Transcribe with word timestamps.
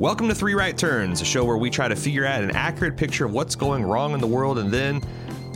Welcome 0.00 0.28
to 0.28 0.34
Three 0.34 0.54
Right 0.54 0.78
Turns, 0.78 1.20
a 1.20 1.26
show 1.26 1.44
where 1.44 1.58
we 1.58 1.68
try 1.68 1.86
to 1.86 1.94
figure 1.94 2.24
out 2.24 2.42
an 2.42 2.52
accurate 2.52 2.96
picture 2.96 3.26
of 3.26 3.34
what's 3.34 3.54
going 3.54 3.84
wrong 3.84 4.14
in 4.14 4.20
the 4.20 4.26
world 4.26 4.58
and 4.58 4.72
then, 4.72 5.02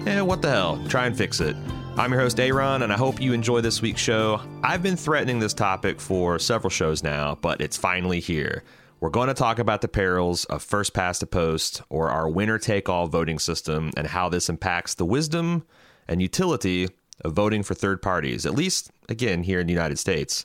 eh, 0.06 0.20
what 0.20 0.42
the 0.42 0.50
hell, 0.50 0.84
try 0.86 1.06
and 1.06 1.16
fix 1.16 1.40
it. 1.40 1.56
I'm 1.96 2.12
your 2.12 2.20
host, 2.20 2.38
Aaron, 2.38 2.82
and 2.82 2.92
I 2.92 2.96
hope 2.98 3.22
you 3.22 3.32
enjoy 3.32 3.62
this 3.62 3.80
week's 3.80 4.02
show. 4.02 4.42
I've 4.62 4.82
been 4.82 4.98
threatening 4.98 5.38
this 5.38 5.54
topic 5.54 5.98
for 5.98 6.38
several 6.38 6.68
shows 6.68 7.02
now, 7.02 7.38
but 7.40 7.62
it's 7.62 7.78
finally 7.78 8.20
here. 8.20 8.64
We're 9.00 9.08
going 9.08 9.28
to 9.28 9.34
talk 9.34 9.58
about 9.58 9.80
the 9.80 9.88
perils 9.88 10.44
of 10.44 10.62
first 10.62 10.92
past 10.92 11.20
the 11.20 11.26
post, 11.26 11.80
or 11.88 12.10
our 12.10 12.28
winner 12.28 12.58
take 12.58 12.86
all 12.86 13.06
voting 13.06 13.38
system, 13.38 13.92
and 13.96 14.08
how 14.08 14.28
this 14.28 14.50
impacts 14.50 14.92
the 14.92 15.06
wisdom 15.06 15.64
and 16.06 16.20
utility 16.20 16.90
of 17.24 17.32
voting 17.32 17.62
for 17.62 17.72
third 17.72 18.02
parties, 18.02 18.44
at 18.44 18.54
least, 18.54 18.90
again, 19.08 19.44
here 19.44 19.60
in 19.60 19.66
the 19.66 19.72
United 19.72 19.98
States. 19.98 20.44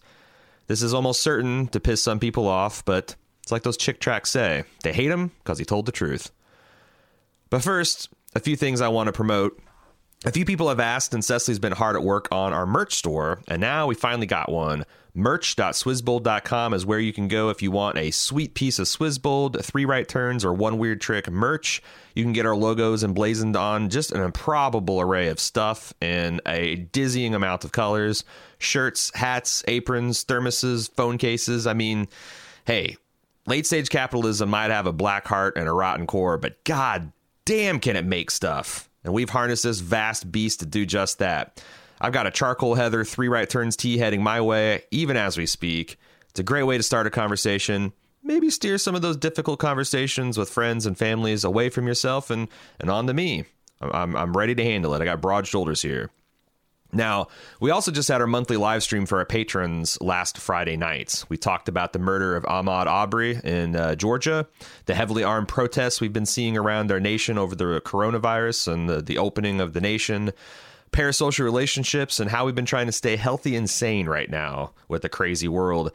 This 0.67 0.81
is 0.81 0.93
almost 0.93 1.19
certain 1.19 1.67
to 1.67 1.81
piss 1.81 2.01
some 2.01 2.19
people 2.19 2.47
off, 2.47 2.85
but 2.85 3.17
it's 3.49 3.51
like 3.51 3.63
those 3.63 3.77
Chick 3.77 3.99
tracts 3.99 4.29
say 4.29 4.63
they 4.83 4.93
hate 4.93 5.09
him 5.09 5.31
because 5.39 5.57
he 5.57 5.65
told 5.65 5.87
the 5.87 5.91
truth. 5.91 6.29
But 7.49 7.63
first, 7.63 8.07
a 8.35 8.39
few 8.39 8.55
things 8.55 8.79
I 8.79 8.89
want 8.89 9.07
to 9.07 9.11
promote. 9.11 9.59
A 10.23 10.31
few 10.31 10.45
people 10.45 10.69
have 10.69 10.79
asked, 10.79 11.15
and 11.15 11.25
Cecily's 11.25 11.57
been 11.57 11.71
hard 11.71 11.95
at 11.95 12.03
work 12.03 12.27
on 12.31 12.53
our 12.53 12.67
merch 12.67 12.93
store, 12.93 13.41
and 13.47 13.59
now 13.59 13.87
we 13.87 13.95
finally 13.95 14.27
got 14.27 14.51
one. 14.51 14.85
Merch.swizzbold.com 15.15 16.75
is 16.75 16.85
where 16.85 16.99
you 16.99 17.11
can 17.11 17.27
go 17.27 17.49
if 17.49 17.63
you 17.63 17.71
want 17.71 17.97
a 17.97 18.11
sweet 18.11 18.53
piece 18.53 18.77
of 18.77 18.85
Swizzbold, 18.85 19.65
three 19.65 19.85
right 19.85 20.07
turns, 20.07 20.45
or 20.45 20.53
one 20.53 20.77
weird 20.77 21.01
trick 21.01 21.27
merch. 21.27 21.81
You 22.13 22.23
can 22.23 22.33
get 22.33 22.45
our 22.45 22.55
logos 22.55 23.03
emblazoned 23.03 23.55
on 23.55 23.89
just 23.89 24.11
an 24.11 24.21
improbable 24.21 25.01
array 25.01 25.29
of 25.29 25.39
stuff 25.39 25.91
in 26.01 26.39
a 26.45 26.75
dizzying 26.75 27.33
amount 27.33 27.65
of 27.65 27.71
colors 27.71 28.23
shirts, 28.59 29.11
hats, 29.15 29.63
aprons, 29.67 30.23
thermoses, 30.23 30.93
phone 30.93 31.17
cases. 31.17 31.65
I 31.65 31.73
mean, 31.73 32.07
hey, 32.65 32.97
Late 33.49 33.65
stage 33.65 33.89
capitalism 33.89 34.47
might 34.51 34.69
have 34.69 34.85
a 34.85 34.93
black 34.93 35.25
heart 35.25 35.57
and 35.57 35.67
a 35.67 35.71
rotten 35.71 36.05
core, 36.05 36.37
but 36.37 36.63
god 36.65 37.11
damn 37.45 37.79
can 37.79 37.95
it 37.95 38.05
make 38.05 38.29
stuff. 38.29 38.87
And 39.03 39.11
we've 39.11 39.31
harnessed 39.31 39.63
this 39.63 39.79
vast 39.79 40.31
beast 40.31 40.59
to 40.59 40.67
do 40.67 40.85
just 40.85 41.17
that. 41.17 41.59
I've 41.99 42.13
got 42.13 42.27
a 42.27 42.31
charcoal 42.31 42.75
heather 42.75 43.03
three 43.03 43.27
right 43.27 43.49
turns 43.49 43.75
tee 43.75 43.97
heading 43.97 44.21
my 44.21 44.39
way, 44.39 44.83
even 44.91 45.17
as 45.17 45.35
we 45.35 45.47
speak. 45.47 45.97
It's 46.29 46.39
a 46.39 46.43
great 46.43 46.61
way 46.61 46.77
to 46.77 46.83
start 46.83 47.07
a 47.07 47.09
conversation. 47.09 47.91
Maybe 48.21 48.51
steer 48.51 48.77
some 48.77 48.93
of 48.93 49.01
those 49.01 49.17
difficult 49.17 49.57
conversations 49.57 50.37
with 50.37 50.51
friends 50.51 50.85
and 50.85 50.95
families 50.95 51.43
away 51.43 51.69
from 51.69 51.87
yourself 51.87 52.29
and, 52.29 52.49
and 52.79 52.91
on 52.91 53.07
to 53.07 53.15
me. 53.15 53.45
I'm, 53.81 54.15
I'm 54.15 54.37
ready 54.37 54.53
to 54.53 54.63
handle 54.63 54.93
it. 54.93 55.01
I 55.01 55.05
got 55.05 55.21
broad 55.21 55.47
shoulders 55.47 55.81
here. 55.81 56.11
Now, 56.91 57.27
we 57.59 57.69
also 57.69 57.91
just 57.91 58.09
had 58.09 58.19
our 58.19 58.27
monthly 58.27 58.57
live 58.57 58.81
stream 58.81 59.05
for 59.05 59.19
our 59.19 59.25
patrons 59.25 60.01
last 60.01 60.39
Friday 60.39 60.75
night. 60.75 61.23
We 61.29 61.37
talked 61.37 61.69
about 61.69 61.93
the 61.93 61.99
murder 61.99 62.35
of 62.35 62.43
Ahmaud 62.45 62.87
Arbery 62.87 63.39
in 63.43 63.75
uh, 63.75 63.95
Georgia, 63.95 64.47
the 64.85 64.95
heavily 64.95 65.23
armed 65.23 65.47
protests 65.47 66.01
we've 66.01 66.13
been 66.13 66.25
seeing 66.25 66.57
around 66.57 66.91
our 66.91 66.99
nation 66.99 67.37
over 67.37 67.55
the 67.55 67.81
coronavirus 67.81 68.73
and 68.73 68.89
the, 68.89 69.01
the 69.01 69.19
opening 69.19 69.61
of 69.61 69.73
the 69.73 69.81
nation, 69.81 70.31
parasocial 70.91 71.43
relationships, 71.43 72.19
and 72.19 72.31
how 72.31 72.45
we've 72.45 72.55
been 72.55 72.65
trying 72.65 72.87
to 72.87 72.91
stay 72.91 73.15
healthy 73.15 73.55
and 73.55 73.69
sane 73.69 74.07
right 74.07 74.29
now 74.31 74.71
with 74.87 75.03
the 75.03 75.09
crazy 75.09 75.47
world. 75.47 75.91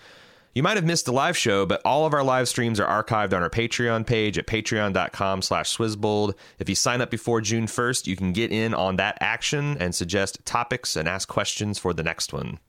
You 0.55 0.62
might 0.62 0.77
have 0.77 0.84
missed 0.84 1.06
the 1.06 1.12
live 1.12 1.36
show, 1.36 1.66
but 1.66 1.83
all 1.84 2.06
of 2.06 2.14
our 2.14 2.22
live 2.22 2.48
streams 2.48 2.78
are 2.78 3.02
archived 3.02 3.33
on 3.33 3.42
our 3.42 3.50
Patreon 3.50 4.06
page 4.06 4.38
at 4.38 4.47
patreon.com 4.47 5.42
slash 5.42 5.77
swizzbold. 5.77 6.34
If 6.61 6.69
you 6.69 6.77
sign 6.77 7.00
up 7.00 7.11
before 7.11 7.41
June 7.41 7.66
1st, 7.66 8.06
you 8.06 8.14
can 8.14 8.33
get 8.33 8.52
in 8.52 8.72
on 8.72 8.94
that 8.96 9.19
action 9.20 9.77
and 9.80 9.92
suggest 9.92 10.44
topics 10.44 10.94
and 10.94 11.08
ask 11.08 11.29
questions 11.29 11.80
for 11.80 11.92
the 11.92 12.05
next 12.05 12.33
one. 12.33 12.61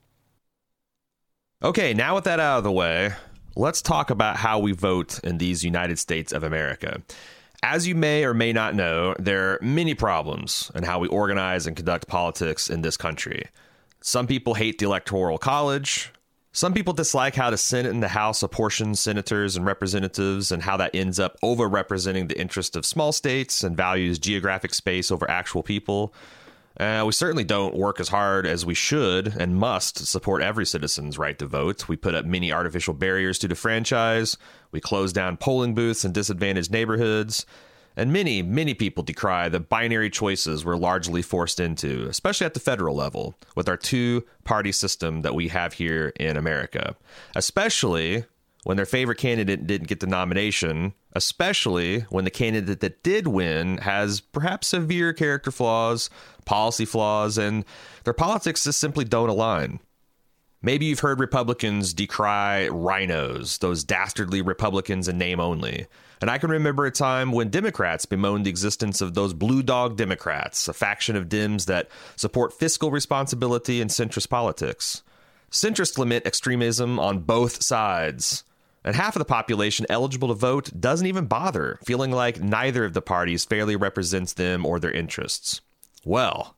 Okay, 1.63 1.93
now 1.93 2.15
with 2.15 2.23
that 2.23 2.39
out 2.39 2.57
of 2.57 2.63
the 2.63 2.71
way, 2.71 3.11
let's 3.55 3.83
talk 3.83 4.09
about 4.09 4.37
how 4.37 4.57
we 4.57 4.71
vote 4.71 5.19
in 5.23 5.37
these 5.37 5.63
United 5.63 5.99
States 5.99 6.33
of 6.33 6.43
America. 6.43 7.03
As 7.61 7.87
you 7.87 7.93
may 7.93 8.25
or 8.25 8.33
may 8.33 8.51
not 8.51 8.73
know, 8.73 9.13
there 9.19 9.53
are 9.53 9.59
many 9.61 9.93
problems 9.93 10.71
in 10.73 10.83
how 10.83 10.97
we 10.97 11.07
organize 11.07 11.67
and 11.67 11.75
conduct 11.75 12.07
politics 12.07 12.67
in 12.67 12.81
this 12.81 12.97
country. 12.97 13.47
Some 14.01 14.25
people 14.25 14.55
hate 14.55 14.79
the 14.79 14.85
Electoral 14.85 15.37
College. 15.37 16.11
Some 16.55 16.73
people 16.73 16.93
dislike 16.93 17.35
how 17.35 17.49
the 17.49 17.57
Senate 17.57 17.91
and 17.91 18.01
the 18.01 18.07
House 18.07 18.41
apportion 18.41 18.95
senators 18.95 19.57
and 19.57 19.66
representatives 19.66 20.53
and 20.53 20.63
how 20.63 20.77
that 20.77 20.95
ends 20.95 21.19
up 21.19 21.38
overrepresenting 21.41 22.29
the 22.29 22.39
interest 22.39 22.77
of 22.77 22.85
small 22.85 23.11
states 23.11 23.61
and 23.61 23.75
values 23.75 24.19
geographic 24.19 24.73
space 24.73 25.11
over 25.11 25.29
actual 25.29 25.63
people. 25.63 26.13
Uh, 26.79 27.03
we 27.05 27.11
certainly 27.11 27.43
don't 27.43 27.75
work 27.75 27.99
as 27.99 28.07
hard 28.07 28.47
as 28.47 28.66
we 28.66 28.73
should 28.73 29.35
and 29.38 29.57
must 29.57 29.97
to 29.97 30.05
support 30.05 30.41
every 30.41 30.66
citizen's 30.66 31.17
right 31.17 31.38
to 31.39 31.45
vote. 31.45 31.89
We 31.89 31.97
put 31.97 32.16
up 32.16 32.23
many 32.23 32.53
artificial 32.53 32.93
barriers 32.93 33.37
to 33.39 33.49
the 33.49 33.55
franchise. 33.55 34.37
We 34.72 34.79
close 34.79 35.11
down 35.11 35.35
polling 35.35 35.75
booths 35.75 36.05
in 36.05 36.13
disadvantaged 36.13 36.72
neighborhoods. 36.72 37.45
And 37.97 38.11
many, 38.11 38.41
many 38.41 38.73
people 38.73 39.03
decry 39.03 39.47
the 39.47 39.59
binary 39.59 40.09
choices 40.09 40.66
we're 40.66 40.75
largely 40.75 41.22
forced 41.22 41.59
into, 41.59 42.07
especially 42.09 42.45
at 42.45 42.53
the 42.53 42.59
federal 42.59 42.95
level, 42.95 43.35
with 43.56 43.69
our 43.69 43.78
two 43.78 44.25
party 44.44 44.72
system 44.72 45.22
that 45.22 45.35
we 45.35 45.47
have 45.47 45.73
here 45.73 46.11
in 46.19 46.35
America. 46.35 46.95
Especially 47.35 48.25
when 48.63 48.78
their 48.78 48.85
favorite 48.85 49.19
candidate 49.19 49.67
didn't 49.67 49.88
get 49.88 50.00
the 50.00 50.07
nomination, 50.07 50.94
especially 51.13 52.01
when 52.09 52.25
the 52.25 52.31
candidate 52.31 52.79
that 52.81 53.03
did 53.03 53.28
win 53.28 53.78
has 53.78 54.19
perhaps 54.19 54.67
severe 54.67 55.13
character 55.13 55.51
flaws, 55.51 56.09
policy 56.45 56.84
flaws, 56.84 57.38
and 57.38 57.63
their 58.03 58.13
politics 58.13 58.63
just 58.63 58.79
simply 58.79 59.05
don't 59.05 59.29
align. 59.29 59.79
Maybe 60.63 60.88
you've 60.88 61.01
heard 61.01 61.19
Republicans 61.19 61.94
decry 61.94 62.67
RINOs, 62.72 63.59
those 63.59 63.84
dastardly 63.84 64.41
Republicans 64.41 65.07
in 65.07 65.19
name 65.19 65.39
only. 65.39 65.85
And 66.25 66.31
I 66.31 66.39
can 66.39 66.49
remember 66.49 66.87
a 66.87 66.91
time 66.91 67.31
when 67.31 67.49
Democrats 67.49 68.07
bemoaned 68.07 68.47
the 68.47 68.49
existence 68.49 68.99
of 68.99 69.13
those 69.13 69.31
blue 69.31 69.61
dog 69.61 69.95
Democrats, 69.95 70.67
a 70.67 70.73
faction 70.73 71.15
of 71.15 71.29
Dems 71.29 71.67
that 71.67 71.87
support 72.15 72.51
fiscal 72.51 72.89
responsibility 72.89 73.79
and 73.79 73.91
centrist 73.91 74.27
politics. 74.27 75.03
Centrists 75.51 75.99
lament 75.99 76.25
extremism 76.25 76.97
on 76.97 77.19
both 77.19 77.61
sides. 77.61 78.43
And 78.83 78.95
half 78.95 79.15
of 79.15 79.19
the 79.19 79.25
population 79.25 79.85
eligible 79.87 80.29
to 80.29 80.33
vote 80.33 80.71
doesn't 80.79 81.05
even 81.05 81.27
bother, 81.27 81.77
feeling 81.85 82.09
like 82.09 82.41
neither 82.41 82.85
of 82.85 82.93
the 82.93 83.03
parties 83.03 83.45
fairly 83.45 83.75
represents 83.75 84.33
them 84.33 84.65
or 84.65 84.79
their 84.79 84.89
interests. 84.89 85.61
Well, 86.03 86.55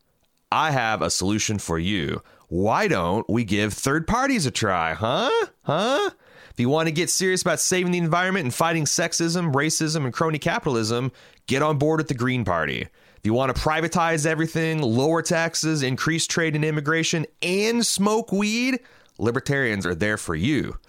I 0.49 0.71
have 0.71 1.01
a 1.01 1.09
solution 1.09 1.59
for 1.59 1.77
you. 1.77 2.23
Why 2.47 2.87
don't 2.87 3.29
we 3.29 3.43
give 3.43 3.73
third 3.73 4.07
parties 4.07 4.45
a 4.45 4.51
try, 4.51 4.93
huh? 4.93 5.29
Huh? 5.63 6.11
If 6.57 6.61
you 6.61 6.69
want 6.69 6.87
to 6.87 6.91
get 6.91 7.11
serious 7.11 7.43
about 7.43 7.59
saving 7.59 7.91
the 7.91 7.99
environment 7.99 8.45
and 8.45 8.51
fighting 8.51 8.85
sexism, 8.85 9.53
racism, 9.53 10.05
and 10.05 10.11
crony 10.11 10.39
capitalism, 10.39 11.11
get 11.45 11.61
on 11.61 11.77
board 11.77 11.99
with 11.99 12.07
the 12.07 12.15
Green 12.15 12.43
Party. 12.43 12.81
If 12.81 13.25
you 13.25 13.35
want 13.35 13.55
to 13.55 13.61
privatize 13.61 14.25
everything, 14.25 14.81
lower 14.81 15.21
taxes, 15.21 15.83
increase 15.83 16.25
trade 16.25 16.55
and 16.55 16.65
immigration, 16.65 17.27
and 17.43 17.85
smoke 17.85 18.31
weed, 18.31 18.79
libertarians 19.19 19.85
are 19.85 19.93
there 19.93 20.17
for 20.17 20.33
you. 20.33 20.79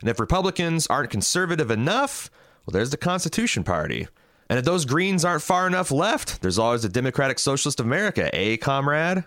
And 0.00 0.08
if 0.08 0.18
Republicans 0.18 0.86
aren't 0.86 1.10
conservative 1.10 1.70
enough, 1.70 2.30
well, 2.64 2.72
there's 2.72 2.88
the 2.88 2.96
Constitution 2.96 3.64
Party. 3.64 4.08
And 4.48 4.58
if 4.58 4.64
those 4.64 4.86
Greens 4.86 5.26
aren't 5.26 5.42
far 5.42 5.66
enough 5.66 5.90
left, 5.90 6.40
there's 6.40 6.58
always 6.58 6.84
the 6.84 6.88
Democratic 6.88 7.38
Socialist 7.38 7.80
of 7.80 7.86
America, 7.86 8.34
eh, 8.34 8.56
comrade? 8.56 9.24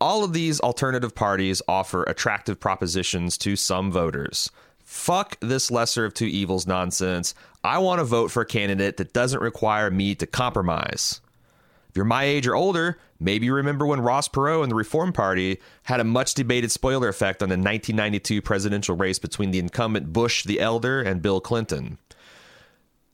All 0.00 0.24
of 0.24 0.32
these 0.32 0.60
alternative 0.60 1.14
parties 1.14 1.60
offer 1.68 2.04
attractive 2.04 2.58
propositions 2.58 3.36
to 3.36 3.54
some 3.54 3.92
voters. 3.92 4.50
Fuck 4.90 5.38
this 5.38 5.70
lesser 5.70 6.04
of 6.04 6.14
two 6.14 6.24
evils 6.24 6.66
nonsense. 6.66 7.32
I 7.62 7.78
want 7.78 8.00
to 8.00 8.04
vote 8.04 8.32
for 8.32 8.42
a 8.42 8.44
candidate 8.44 8.96
that 8.96 9.12
doesn't 9.12 9.40
require 9.40 9.88
me 9.88 10.16
to 10.16 10.26
compromise. 10.26 11.20
If 11.88 11.96
you're 11.96 12.04
my 12.04 12.24
age 12.24 12.48
or 12.48 12.56
older, 12.56 12.98
maybe 13.20 13.46
you 13.46 13.54
remember 13.54 13.86
when 13.86 14.00
Ross 14.00 14.26
Perot 14.26 14.64
and 14.64 14.72
the 14.72 14.74
Reform 14.74 15.12
Party 15.12 15.60
had 15.84 16.00
a 16.00 16.04
much 16.04 16.34
debated 16.34 16.72
spoiler 16.72 17.06
effect 17.06 17.40
on 17.40 17.50
the 17.50 17.52
1992 17.52 18.42
presidential 18.42 18.96
race 18.96 19.20
between 19.20 19.52
the 19.52 19.60
incumbent 19.60 20.12
Bush 20.12 20.42
the 20.42 20.58
Elder 20.58 21.00
and 21.00 21.22
Bill 21.22 21.40
Clinton. 21.40 21.96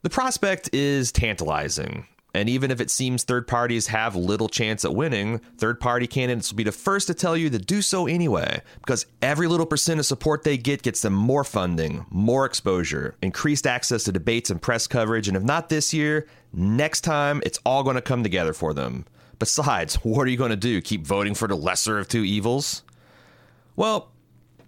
The 0.01 0.09
prospect 0.09 0.71
is 0.73 1.13
tantalizing. 1.13 2.07
And 2.37 2.51
even 2.51 2.71
if 2.71 2.83
it 2.83 2.91
seems 2.91 3.25
third 3.25 3.49
parties 3.49 3.87
have 3.87 4.15
little 4.15 4.51
chance 4.51 4.85
at 4.85 4.95
winning, 4.95 5.39
third 5.57 5.81
party 5.81 6.07
candidates 6.07 6.53
will 6.53 6.59
be 6.59 6.65
the 6.65 6.71
first 6.73 7.07
to 7.07 7.15
tell 7.15 7.35
you 7.35 7.49
to 7.49 7.59
do 7.59 7.81
so 7.81 8.07
anyway, 8.07 8.61
because 8.81 9.07
every 9.23 9.49
little 9.49 9.65
percent 9.65 10.01
of 10.01 10.05
support 10.05 10.43
they 10.43 10.59
get 10.59 10.83
gets 10.83 11.01
them 11.01 11.15
more 11.15 11.45
funding, 11.45 12.05
more 12.11 12.45
exposure, 12.45 13.15
increased 13.23 13.67
access 13.67 14.05
to 14.05 14.13
debates 14.13 14.51
and 14.51 14.61
press 14.61 14.87
coverage, 14.87 15.29
and 15.29 15.37
if 15.37 15.43
not 15.43 15.71
this 15.71 15.95
year, 15.95 16.27
next 16.53 17.01
time 17.01 17.41
it's 17.47 17.59
all 17.65 17.83
going 17.83 17.97
to 17.97 18.03
come 18.03 18.23
together 18.23 18.53
for 18.53 18.75
them. 18.75 19.07
Besides, 19.39 19.95
what 20.05 20.27
are 20.27 20.31
you 20.31 20.37
going 20.37 20.51
to 20.51 20.57
do? 20.57 20.83
Keep 20.83 21.07
voting 21.07 21.33
for 21.33 21.49
the 21.49 21.57
lesser 21.57 21.99
of 21.99 22.07
two 22.07 22.23
evils? 22.23 22.83
Well, 23.77 24.13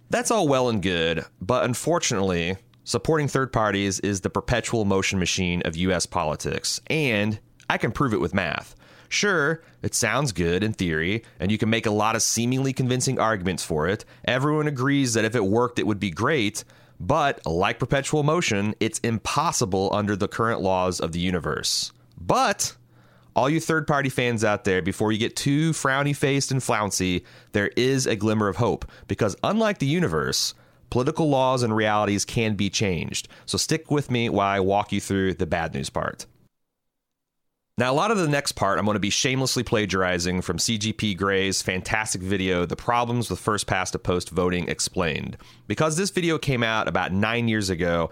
that's 0.09 0.31
all 0.31 0.47
well 0.47 0.69
and 0.69 0.81
good, 0.81 1.23
but 1.39 1.65
unfortunately, 1.65 2.57
supporting 2.83 3.27
third 3.27 3.53
parties 3.53 3.99
is 3.99 4.21
the 4.21 4.31
perpetual 4.31 4.85
motion 4.85 5.19
machine 5.19 5.61
of 5.65 5.77
US 5.77 6.07
politics, 6.07 6.81
and 6.87 7.39
I 7.69 7.77
can 7.77 7.91
prove 7.91 8.13
it 8.13 8.21
with 8.21 8.33
math. 8.33 8.75
Sure, 9.09 9.61
it 9.81 9.95
sounds 9.95 10.31
good 10.31 10.63
in 10.63 10.73
theory, 10.73 11.23
and 11.39 11.51
you 11.51 11.57
can 11.57 11.69
make 11.69 11.85
a 11.85 11.91
lot 11.91 12.15
of 12.15 12.21
seemingly 12.21 12.73
convincing 12.73 13.19
arguments 13.19 13.63
for 13.63 13.87
it. 13.87 14.05
Everyone 14.25 14.67
agrees 14.67 15.13
that 15.13 15.25
if 15.25 15.35
it 15.35 15.45
worked, 15.45 15.79
it 15.79 15.87
would 15.87 15.99
be 15.99 16.11
great. 16.11 16.63
But 16.99 17.45
like 17.45 17.79
perpetual 17.79 18.23
motion, 18.23 18.75
it's 18.79 18.99
impossible 18.99 19.89
under 19.93 20.15
the 20.15 20.27
current 20.27 20.61
laws 20.61 20.99
of 20.99 21.11
the 21.11 21.19
universe. 21.19 21.91
But 22.19 22.75
all 23.35 23.49
you 23.49 23.59
third 23.59 23.87
party 23.87 24.09
fans 24.09 24.43
out 24.43 24.63
there, 24.63 24.81
before 24.81 25.11
you 25.11 25.17
get 25.17 25.35
too 25.35 25.71
frowny 25.71 26.15
faced 26.15 26.51
and 26.51 26.61
flouncy, 26.61 27.23
there 27.53 27.69
is 27.77 28.05
a 28.05 28.15
glimmer 28.15 28.47
of 28.47 28.57
hope 28.57 28.85
because 29.07 29.35
unlike 29.43 29.79
the 29.79 29.85
universe, 29.85 30.53
political 30.89 31.29
laws 31.29 31.63
and 31.63 31.75
realities 31.75 32.25
can 32.25 32.55
be 32.55 32.69
changed. 32.69 33.27
So 33.45 33.57
stick 33.57 33.89
with 33.89 34.11
me 34.11 34.29
while 34.29 34.47
I 34.47 34.59
walk 34.59 34.91
you 34.91 34.99
through 34.99 35.35
the 35.35 35.45
bad 35.45 35.73
news 35.73 35.89
part. 35.89 36.25
Now, 37.79 37.93
a 37.93 37.95
lot 37.95 38.11
of 38.11 38.17
the 38.17 38.27
next 38.27 38.51
part, 38.57 38.77
I'm 38.77 38.83
going 38.83 38.95
to 38.95 38.99
be 38.99 39.09
shamelessly 39.09 39.63
plagiarizing 39.63 40.41
from 40.41 40.57
CGP 40.57 41.15
Grey's 41.15 41.61
fantastic 41.61 42.19
video, 42.19 42.65
The 42.65 42.75
Problems 42.75 43.29
with 43.29 43.39
First 43.39 43.67
Past 43.67 43.93
to 43.93 43.99
Post 43.99 44.31
Voting 44.31 44.67
Explained. 44.67 45.37
Because 45.65 45.95
this 45.95 46.09
video 46.09 46.37
came 46.37 46.61
out 46.61 46.89
about 46.89 47.13
nine 47.13 47.47
years 47.47 47.69
ago, 47.69 48.09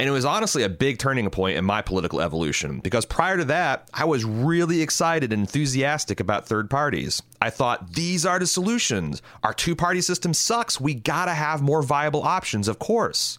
and 0.00 0.08
it 0.08 0.10
was 0.10 0.24
honestly 0.24 0.64
a 0.64 0.68
big 0.68 0.98
turning 0.98 1.30
point 1.30 1.56
in 1.56 1.64
my 1.64 1.82
political 1.82 2.20
evolution 2.20 2.80
because 2.80 3.06
prior 3.06 3.36
to 3.36 3.44
that, 3.44 3.88
I 3.94 4.06
was 4.06 4.24
really 4.24 4.82
excited 4.82 5.32
and 5.32 5.42
enthusiastic 5.42 6.18
about 6.18 6.48
third 6.48 6.68
parties. 6.68 7.22
I 7.40 7.50
thought 7.50 7.92
these 7.92 8.26
are 8.26 8.40
the 8.40 8.46
solutions. 8.48 9.22
Our 9.44 9.54
two 9.54 9.76
party 9.76 10.00
system 10.00 10.34
sucks. 10.34 10.80
We 10.80 10.94
gotta 10.94 11.34
have 11.34 11.62
more 11.62 11.82
viable 11.82 12.24
options, 12.24 12.66
of 12.66 12.80
course. 12.80 13.38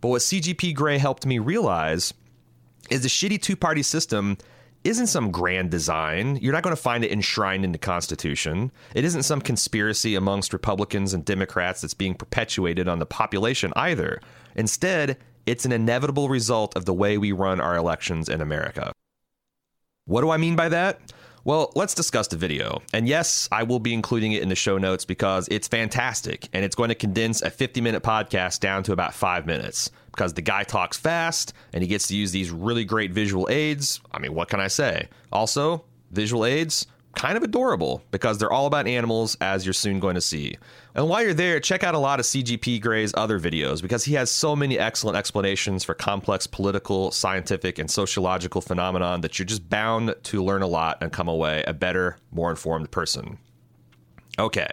But 0.00 0.08
what 0.08 0.22
CGP 0.22 0.74
Grey 0.74 0.98
helped 0.98 1.26
me 1.26 1.38
realize 1.38 2.12
is 2.90 3.02
the 3.02 3.08
shitty 3.08 3.40
two 3.40 3.54
party 3.54 3.84
system 3.84 4.36
isn't 4.84 5.08
some 5.08 5.30
grand 5.30 5.70
design. 5.70 6.36
You're 6.36 6.52
not 6.52 6.62
going 6.62 6.74
to 6.74 6.82
find 6.82 7.04
it 7.04 7.12
enshrined 7.12 7.64
in 7.64 7.72
the 7.72 7.78
Constitution. 7.78 8.72
It 8.94 9.04
isn't 9.04 9.24
some 9.24 9.40
conspiracy 9.40 10.14
amongst 10.14 10.52
Republicans 10.52 11.12
and 11.12 11.24
Democrats 11.24 11.82
that's 11.82 11.94
being 11.94 12.14
perpetuated 12.14 12.88
on 12.88 12.98
the 12.98 13.06
population 13.06 13.72
either. 13.76 14.20
Instead, 14.56 15.18
it's 15.46 15.64
an 15.64 15.72
inevitable 15.72 16.28
result 16.28 16.76
of 16.76 16.86
the 16.86 16.94
way 16.94 17.18
we 17.18 17.32
run 17.32 17.60
our 17.60 17.76
elections 17.76 18.28
in 18.28 18.40
America. 18.40 18.92
What 20.06 20.22
do 20.22 20.30
I 20.30 20.38
mean 20.38 20.56
by 20.56 20.70
that? 20.70 21.00
Well, 21.44 21.72
let's 21.74 21.94
discuss 21.94 22.28
the 22.28 22.36
video. 22.36 22.82
And 22.92 23.08
yes, 23.08 23.48
I 23.50 23.62
will 23.62 23.78
be 23.78 23.94
including 23.94 24.32
it 24.32 24.42
in 24.42 24.48
the 24.50 24.54
show 24.54 24.76
notes 24.76 25.04
because 25.04 25.48
it's 25.50 25.68
fantastic 25.68 26.48
and 26.52 26.64
it's 26.64 26.76
going 26.76 26.90
to 26.90 26.94
condense 26.94 27.42
a 27.42 27.50
50 27.50 27.80
minute 27.80 28.02
podcast 28.02 28.60
down 28.60 28.82
to 28.84 28.92
about 28.92 29.14
five 29.14 29.46
minutes 29.46 29.90
because 30.20 30.34
the 30.34 30.42
guy 30.42 30.62
talks 30.62 30.98
fast 30.98 31.54
and 31.72 31.82
he 31.82 31.88
gets 31.88 32.08
to 32.08 32.14
use 32.14 32.30
these 32.30 32.50
really 32.50 32.84
great 32.84 33.10
visual 33.10 33.48
aids. 33.48 34.02
I 34.12 34.18
mean, 34.18 34.34
what 34.34 34.50
can 34.50 34.60
I 34.60 34.68
say? 34.68 35.08
Also, 35.32 35.82
visual 36.10 36.44
aids, 36.44 36.86
kind 37.14 37.38
of 37.38 37.42
adorable 37.42 38.02
because 38.10 38.36
they're 38.36 38.52
all 38.52 38.66
about 38.66 38.86
animals, 38.86 39.38
as 39.40 39.64
you're 39.64 39.72
soon 39.72 39.98
going 39.98 40.16
to 40.16 40.20
see. 40.20 40.58
And 40.94 41.08
while 41.08 41.22
you're 41.22 41.32
there, 41.32 41.58
check 41.58 41.82
out 41.82 41.94
a 41.94 41.98
lot 41.98 42.20
of 42.20 42.26
CGP 42.26 42.82
Grey's 42.82 43.14
other 43.16 43.40
videos 43.40 43.80
because 43.80 44.04
he 44.04 44.12
has 44.12 44.30
so 44.30 44.54
many 44.54 44.78
excellent 44.78 45.16
explanations 45.16 45.84
for 45.84 45.94
complex 45.94 46.46
political, 46.46 47.10
scientific, 47.12 47.78
and 47.78 47.90
sociological 47.90 48.60
phenomenon 48.60 49.22
that 49.22 49.38
you're 49.38 49.46
just 49.46 49.70
bound 49.70 50.14
to 50.24 50.44
learn 50.44 50.60
a 50.60 50.66
lot 50.66 50.98
and 51.00 51.14
come 51.14 51.28
away 51.28 51.64
a 51.66 51.72
better, 51.72 52.18
more 52.30 52.50
informed 52.50 52.90
person. 52.90 53.38
Okay, 54.38 54.68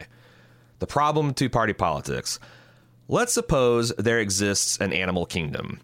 the 0.79 0.87
problem 0.87 1.33
to 1.35 1.49
party 1.49 1.71
politics. 1.71 2.37
Let's 3.09 3.31
suppose 3.31 3.93
there 3.97 4.19
exists 4.19 4.77
an 4.81 4.91
animal 4.91 5.25
kingdom. 5.25 5.79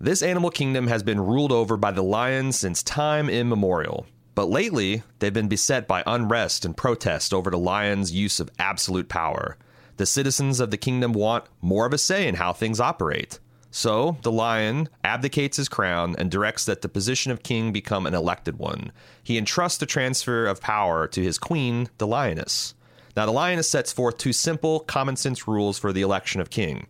This 0.00 0.22
animal 0.22 0.48
kingdom 0.48 0.86
has 0.86 1.02
been 1.02 1.20
ruled 1.20 1.52
over 1.52 1.76
by 1.76 1.90
the 1.90 2.02
lions 2.02 2.58
since 2.58 2.82
time 2.82 3.28
immemorial. 3.28 4.06
But 4.34 4.48
lately, 4.48 5.02
they've 5.18 5.34
been 5.34 5.48
beset 5.48 5.86
by 5.86 6.02
unrest 6.06 6.64
and 6.64 6.74
protest 6.74 7.34
over 7.34 7.50
the 7.50 7.58
lion's 7.58 8.12
use 8.12 8.40
of 8.40 8.50
absolute 8.58 9.10
power. 9.10 9.58
The 9.98 10.06
citizens 10.06 10.60
of 10.60 10.70
the 10.70 10.78
kingdom 10.78 11.12
want 11.12 11.44
more 11.60 11.84
of 11.84 11.92
a 11.92 11.98
say 11.98 12.26
in 12.26 12.36
how 12.36 12.54
things 12.54 12.80
operate. 12.80 13.38
So, 13.70 14.16
the 14.22 14.32
lion 14.32 14.88
abdicates 15.04 15.58
his 15.58 15.68
crown 15.68 16.16
and 16.18 16.30
directs 16.30 16.64
that 16.64 16.80
the 16.80 16.88
position 16.88 17.32
of 17.32 17.42
king 17.42 17.70
become 17.70 18.06
an 18.06 18.14
elected 18.14 18.58
one. 18.58 18.92
He 19.22 19.36
entrusts 19.36 19.78
the 19.78 19.84
transfer 19.84 20.46
of 20.46 20.62
power 20.62 21.06
to 21.08 21.22
his 21.22 21.36
queen, 21.36 21.90
the 21.98 22.06
lioness. 22.06 22.74
Now, 23.16 23.26
the 23.26 23.32
lioness 23.32 23.68
sets 23.68 23.92
forth 23.92 24.16
two 24.16 24.32
simple, 24.32 24.80
common 24.80 25.16
sense 25.16 25.46
rules 25.46 25.78
for 25.78 25.92
the 25.92 26.02
election 26.02 26.40
of 26.40 26.50
king 26.50 26.86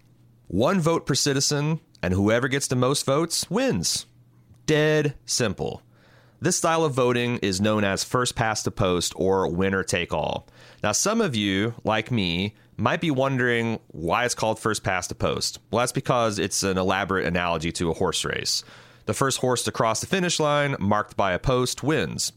one 0.49 0.81
vote 0.81 1.07
per 1.07 1.15
citizen, 1.15 1.81
and 2.03 2.13
whoever 2.13 2.47
gets 2.47 2.67
the 2.67 2.77
most 2.77 3.07
votes 3.07 3.49
wins. 3.49 4.05
Dead 4.67 5.15
simple. 5.25 5.83
This 6.43 6.57
style 6.57 6.85
of 6.85 6.93
voting 6.93 7.39
is 7.39 7.61
known 7.61 7.85
as 7.85 8.05
first 8.05 8.35
past 8.35 8.65
the 8.65 8.71
post 8.71 9.15
or 9.17 9.49
winner 9.49 9.83
take 9.83 10.13
all. 10.13 10.47
Now, 10.83 10.93
some 10.93 11.23
of 11.23 11.35
you, 11.35 11.75
like 11.85 12.11
me, 12.11 12.55
might 12.77 13.01
be 13.01 13.11
wondering 13.11 13.79
why 13.89 14.25
it's 14.25 14.35
called 14.35 14.59
first 14.59 14.83
past 14.83 15.09
the 15.09 15.15
post. 15.15 15.59
Well, 15.71 15.81
that's 15.81 15.93
because 15.93 16.39
it's 16.39 16.63
an 16.63 16.77
elaborate 16.77 17.27
analogy 17.27 17.73
to 17.73 17.91
a 17.91 17.95
horse 17.95 18.25
race. 18.25 18.63
The 19.07 19.15
first 19.15 19.39
horse 19.39 19.63
to 19.65 19.73
cross 19.73 20.01
the 20.01 20.07
finish 20.07 20.39
line, 20.39 20.77
marked 20.79 21.17
by 21.17 21.33
a 21.33 21.39
post, 21.39 21.83
wins. 21.83 22.33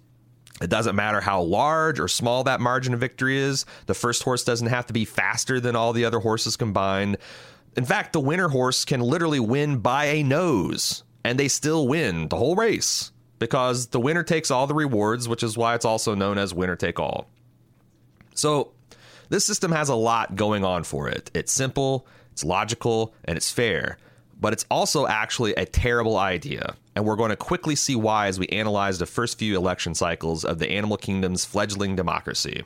It 0.62 0.70
doesn't 0.70 0.96
matter 0.96 1.20
how 1.20 1.42
large 1.42 2.00
or 2.00 2.08
small 2.08 2.46
that 2.46 2.62
margin 2.62 2.94
of 2.94 3.00
victory 3.00 3.38
is. 3.38 3.66
The 3.88 3.94
first 3.94 4.24
horse 4.24 4.44
doesn't 4.44 4.68
have 4.68 4.86
to 4.88 4.94
be 4.94 5.04
faster 5.04 5.60
than 5.60 5.76
all 5.76 5.92
the 5.92 6.06
other 6.06 6.20
horses 6.20 6.56
combined. 6.56 7.18
In 7.76 7.84
fact, 7.84 8.14
the 8.14 8.22
winner 8.22 8.48
horse 8.48 8.86
can 8.86 9.02
literally 9.02 9.40
win 9.40 9.80
by 9.80 10.06
a 10.06 10.24
nose, 10.24 11.04
and 11.26 11.38
they 11.38 11.50
still 11.50 11.88
win 11.88 12.30
the 12.30 12.38
whole 12.38 12.56
race 12.56 13.12
because 13.38 13.88
the 13.88 14.00
winner 14.00 14.24
takes 14.24 14.50
all 14.50 14.66
the 14.66 14.74
rewards, 14.74 15.28
which 15.28 15.44
is 15.44 15.58
why 15.58 15.76
it's 15.76 15.84
also 15.84 16.16
known 16.16 16.38
as 16.38 16.54
winner 16.54 16.78
take 16.78 17.00
all. 17.00 17.28
So, 18.34 18.72
this 19.30 19.44
system 19.46 19.72
has 19.72 19.90
a 19.90 19.96
lot 19.96 20.36
going 20.36 20.64
on 20.64 20.84
for 20.84 21.10
it. 21.10 21.32
It's 21.34 21.52
simple, 21.52 22.08
it's 22.32 22.46
logical, 22.46 23.14
and 23.26 23.36
it's 23.36 23.52
fair, 23.52 23.98
but 24.40 24.54
it's 24.54 24.66
also 24.70 25.08
actually 25.08 25.54
a 25.56 25.66
terrible 25.66 26.18
idea. 26.18 26.76
And 26.96 27.06
we're 27.06 27.16
going 27.16 27.30
to 27.30 27.36
quickly 27.36 27.76
see 27.76 27.96
why 27.96 28.28
as 28.28 28.40
we 28.40 28.48
analyze 28.48 29.00
the 29.00 29.06
first 29.06 29.38
few 29.38 29.56
election 29.56 29.96
cycles 29.96 30.46
of 30.46 30.60
the 30.60 30.70
animal 30.70 30.98
kingdom's 30.98 31.46
fledgling 31.46 31.96
democracy. 31.96 32.64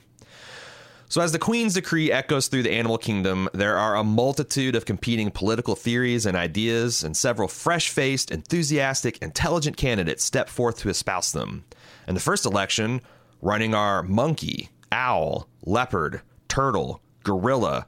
So, 1.12 1.22
as 1.22 1.32
the 1.32 1.40
Queen's 1.40 1.74
decree 1.74 2.12
echoes 2.12 2.48
through 2.48 2.62
the 2.62 2.72
animal 2.72 3.00
kingdom, 3.00 3.50
there 3.52 3.78
are 3.78 3.96
a 3.96 4.04
multitude 4.04 4.76
of 4.76 4.86
competing 4.86 5.32
political 5.32 5.76
theories 5.76 6.28
and 6.28 6.38
ideas, 6.38 7.04
and 7.04 7.18
several 7.18 7.48
fresh 7.48 7.90
faced, 7.90 8.30
enthusiastic, 8.30 9.18
intelligent 9.20 9.76
candidates 9.76 10.24
step 10.24 10.50
forth 10.50 10.78
to 10.80 10.90
espouse 10.90 11.32
them. 11.32 11.64
In 12.08 12.14
the 12.14 12.20
first 12.20 12.46
election, 12.46 13.02
running 13.42 13.74
are 13.74 14.04
monkey, 14.04 14.70
owl, 14.92 15.48
leopard, 15.64 16.22
turtle, 16.48 17.02
gorilla, 17.24 17.88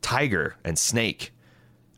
tiger, 0.00 0.56
and 0.64 0.78
snake. 0.78 1.33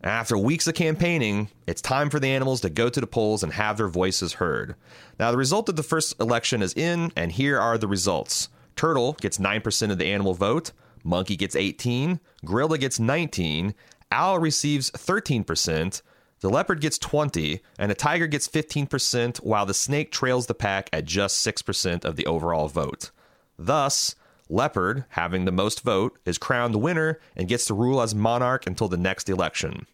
After 0.06 0.38
weeks 0.38 0.68
of 0.68 0.74
campaigning, 0.74 1.48
it's 1.66 1.82
time 1.82 2.10
for 2.10 2.20
the 2.20 2.28
animals 2.28 2.60
to 2.60 2.70
go 2.70 2.88
to 2.88 3.00
the 3.00 3.08
polls 3.08 3.42
and 3.42 3.52
have 3.54 3.76
their 3.76 3.88
voices 3.88 4.34
heard. 4.34 4.76
Now, 5.18 5.32
the 5.32 5.36
result 5.36 5.68
of 5.68 5.74
the 5.74 5.82
first 5.82 6.20
election 6.20 6.62
is 6.62 6.72
in, 6.74 7.10
and 7.16 7.32
here 7.32 7.58
are 7.58 7.76
the 7.76 7.88
results. 7.88 8.48
Turtle 8.76 9.14
gets 9.14 9.38
9% 9.38 9.90
of 9.90 9.98
the 9.98 10.06
animal 10.06 10.32
vote, 10.32 10.70
monkey 11.02 11.34
gets 11.34 11.56
18, 11.56 12.20
gorilla 12.44 12.78
gets 12.78 13.00
19, 13.00 13.74
owl 14.12 14.38
receives 14.38 14.92
13%, 14.92 16.02
the 16.38 16.50
leopard 16.50 16.80
gets 16.80 16.98
20, 16.98 17.60
and 17.76 17.90
a 17.90 17.94
tiger 17.96 18.28
gets 18.28 18.46
15%, 18.46 19.38
while 19.38 19.66
the 19.66 19.74
snake 19.74 20.12
trails 20.12 20.46
the 20.46 20.54
pack 20.54 20.88
at 20.92 21.04
just 21.04 21.44
6% 21.44 22.04
of 22.04 22.14
the 22.14 22.26
overall 22.26 22.68
vote. 22.68 23.10
Thus, 23.58 24.14
Leopard, 24.48 25.04
having 25.10 25.44
the 25.44 25.50
most 25.50 25.80
vote, 25.80 26.18
is 26.24 26.38
crowned 26.38 26.72
the 26.72 26.78
winner 26.78 27.18
and 27.34 27.48
gets 27.48 27.64
to 27.66 27.74
rule 27.74 28.00
as 28.00 28.14
monarch 28.14 28.64
until 28.66 28.86
the 28.86 28.96
next 28.96 29.28
election. 29.28 29.86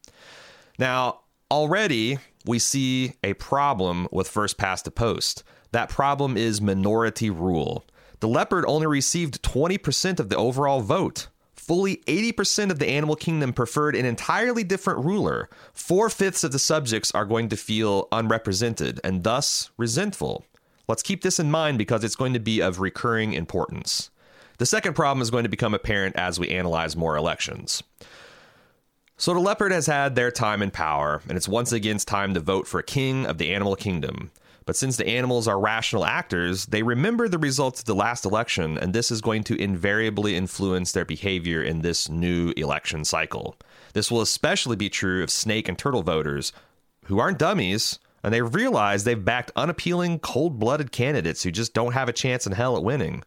Now, 0.82 1.20
already 1.48 2.18
we 2.44 2.58
see 2.58 3.12
a 3.22 3.34
problem 3.34 4.08
with 4.10 4.26
first 4.26 4.58
past 4.58 4.84
the 4.84 4.90
post. 4.90 5.44
That 5.70 5.88
problem 5.88 6.36
is 6.36 6.60
minority 6.60 7.30
rule. 7.30 7.84
The 8.18 8.26
leopard 8.26 8.64
only 8.66 8.88
received 8.88 9.44
20% 9.44 10.18
of 10.18 10.28
the 10.28 10.36
overall 10.36 10.80
vote. 10.80 11.28
Fully 11.54 11.98
80% 12.08 12.72
of 12.72 12.80
the 12.80 12.88
animal 12.88 13.14
kingdom 13.14 13.52
preferred 13.52 13.94
an 13.94 14.04
entirely 14.04 14.64
different 14.64 15.04
ruler. 15.04 15.48
Four 15.72 16.10
fifths 16.10 16.42
of 16.42 16.50
the 16.50 16.58
subjects 16.58 17.12
are 17.12 17.26
going 17.26 17.48
to 17.50 17.56
feel 17.56 18.08
unrepresented 18.10 18.98
and 19.04 19.22
thus 19.22 19.70
resentful. 19.76 20.44
Let's 20.88 21.04
keep 21.04 21.22
this 21.22 21.38
in 21.38 21.48
mind 21.48 21.78
because 21.78 22.02
it's 22.02 22.16
going 22.16 22.32
to 22.32 22.40
be 22.40 22.60
of 22.60 22.80
recurring 22.80 23.34
importance. 23.34 24.10
The 24.58 24.66
second 24.66 24.94
problem 24.94 25.22
is 25.22 25.30
going 25.30 25.44
to 25.44 25.48
become 25.48 25.74
apparent 25.74 26.16
as 26.16 26.40
we 26.40 26.48
analyze 26.48 26.96
more 26.96 27.16
elections. 27.16 27.84
So 29.22 29.32
the 29.34 29.38
leopard 29.38 29.70
has 29.70 29.86
had 29.86 30.16
their 30.16 30.32
time 30.32 30.62
in 30.62 30.72
power, 30.72 31.22
and 31.28 31.36
it's 31.36 31.46
once 31.46 31.70
again 31.70 31.98
time 31.98 32.34
to 32.34 32.40
vote 32.40 32.66
for 32.66 32.80
a 32.80 32.82
king 32.82 33.24
of 33.24 33.38
the 33.38 33.54
animal 33.54 33.76
kingdom. 33.76 34.32
But 34.66 34.74
since 34.74 34.96
the 34.96 35.06
animals 35.06 35.46
are 35.46 35.60
rational 35.60 36.04
actors, 36.04 36.66
they 36.66 36.82
remember 36.82 37.28
the 37.28 37.38
results 37.38 37.78
of 37.78 37.86
the 37.86 37.94
last 37.94 38.24
election, 38.24 38.76
and 38.76 38.92
this 38.92 39.12
is 39.12 39.20
going 39.20 39.44
to 39.44 39.62
invariably 39.62 40.34
influence 40.34 40.90
their 40.90 41.04
behavior 41.04 41.62
in 41.62 41.82
this 41.82 42.08
new 42.08 42.52
election 42.56 43.04
cycle. 43.04 43.54
This 43.92 44.10
will 44.10 44.22
especially 44.22 44.74
be 44.74 44.90
true 44.90 45.22
of 45.22 45.30
snake 45.30 45.68
and 45.68 45.78
turtle 45.78 46.02
voters, 46.02 46.52
who 47.04 47.20
aren't 47.20 47.38
dummies, 47.38 48.00
and 48.24 48.34
they 48.34 48.42
realize 48.42 49.04
they've 49.04 49.24
backed 49.24 49.52
unappealing, 49.54 50.18
cold 50.18 50.58
blooded 50.58 50.90
candidates 50.90 51.44
who 51.44 51.52
just 51.52 51.74
don't 51.74 51.92
have 51.92 52.08
a 52.08 52.12
chance 52.12 52.44
in 52.44 52.54
hell 52.54 52.76
at 52.76 52.82
winning. 52.82 53.22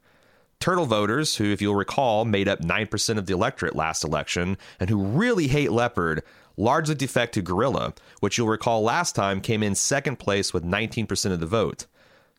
Turtle 0.59 0.85
voters, 0.85 1.35
who, 1.35 1.51
if 1.51 1.62
you'll 1.62 1.75
recall, 1.75 2.25
made 2.25 2.47
up 2.47 2.62
9% 2.62 3.17
of 3.17 3.25
the 3.25 3.33
electorate 3.33 3.75
last 3.75 4.03
election, 4.03 4.57
and 4.79 4.89
who 4.89 5.03
really 5.03 5.47
hate 5.47 5.71
Leopard, 5.71 6.24
largely 6.57 6.95
defect 6.95 7.33
to 7.33 7.41
gorilla, 7.41 7.93
which 8.19 8.38
you'll 8.38 8.47
recall 8.47 8.81
last 8.81 9.15
time 9.15 9.41
came 9.41 9.62
in 9.62 9.75
second 9.75 10.17
place 10.17 10.53
with 10.53 10.63
19% 10.63 11.31
of 11.31 11.39
the 11.39 11.45
vote. 11.45 11.85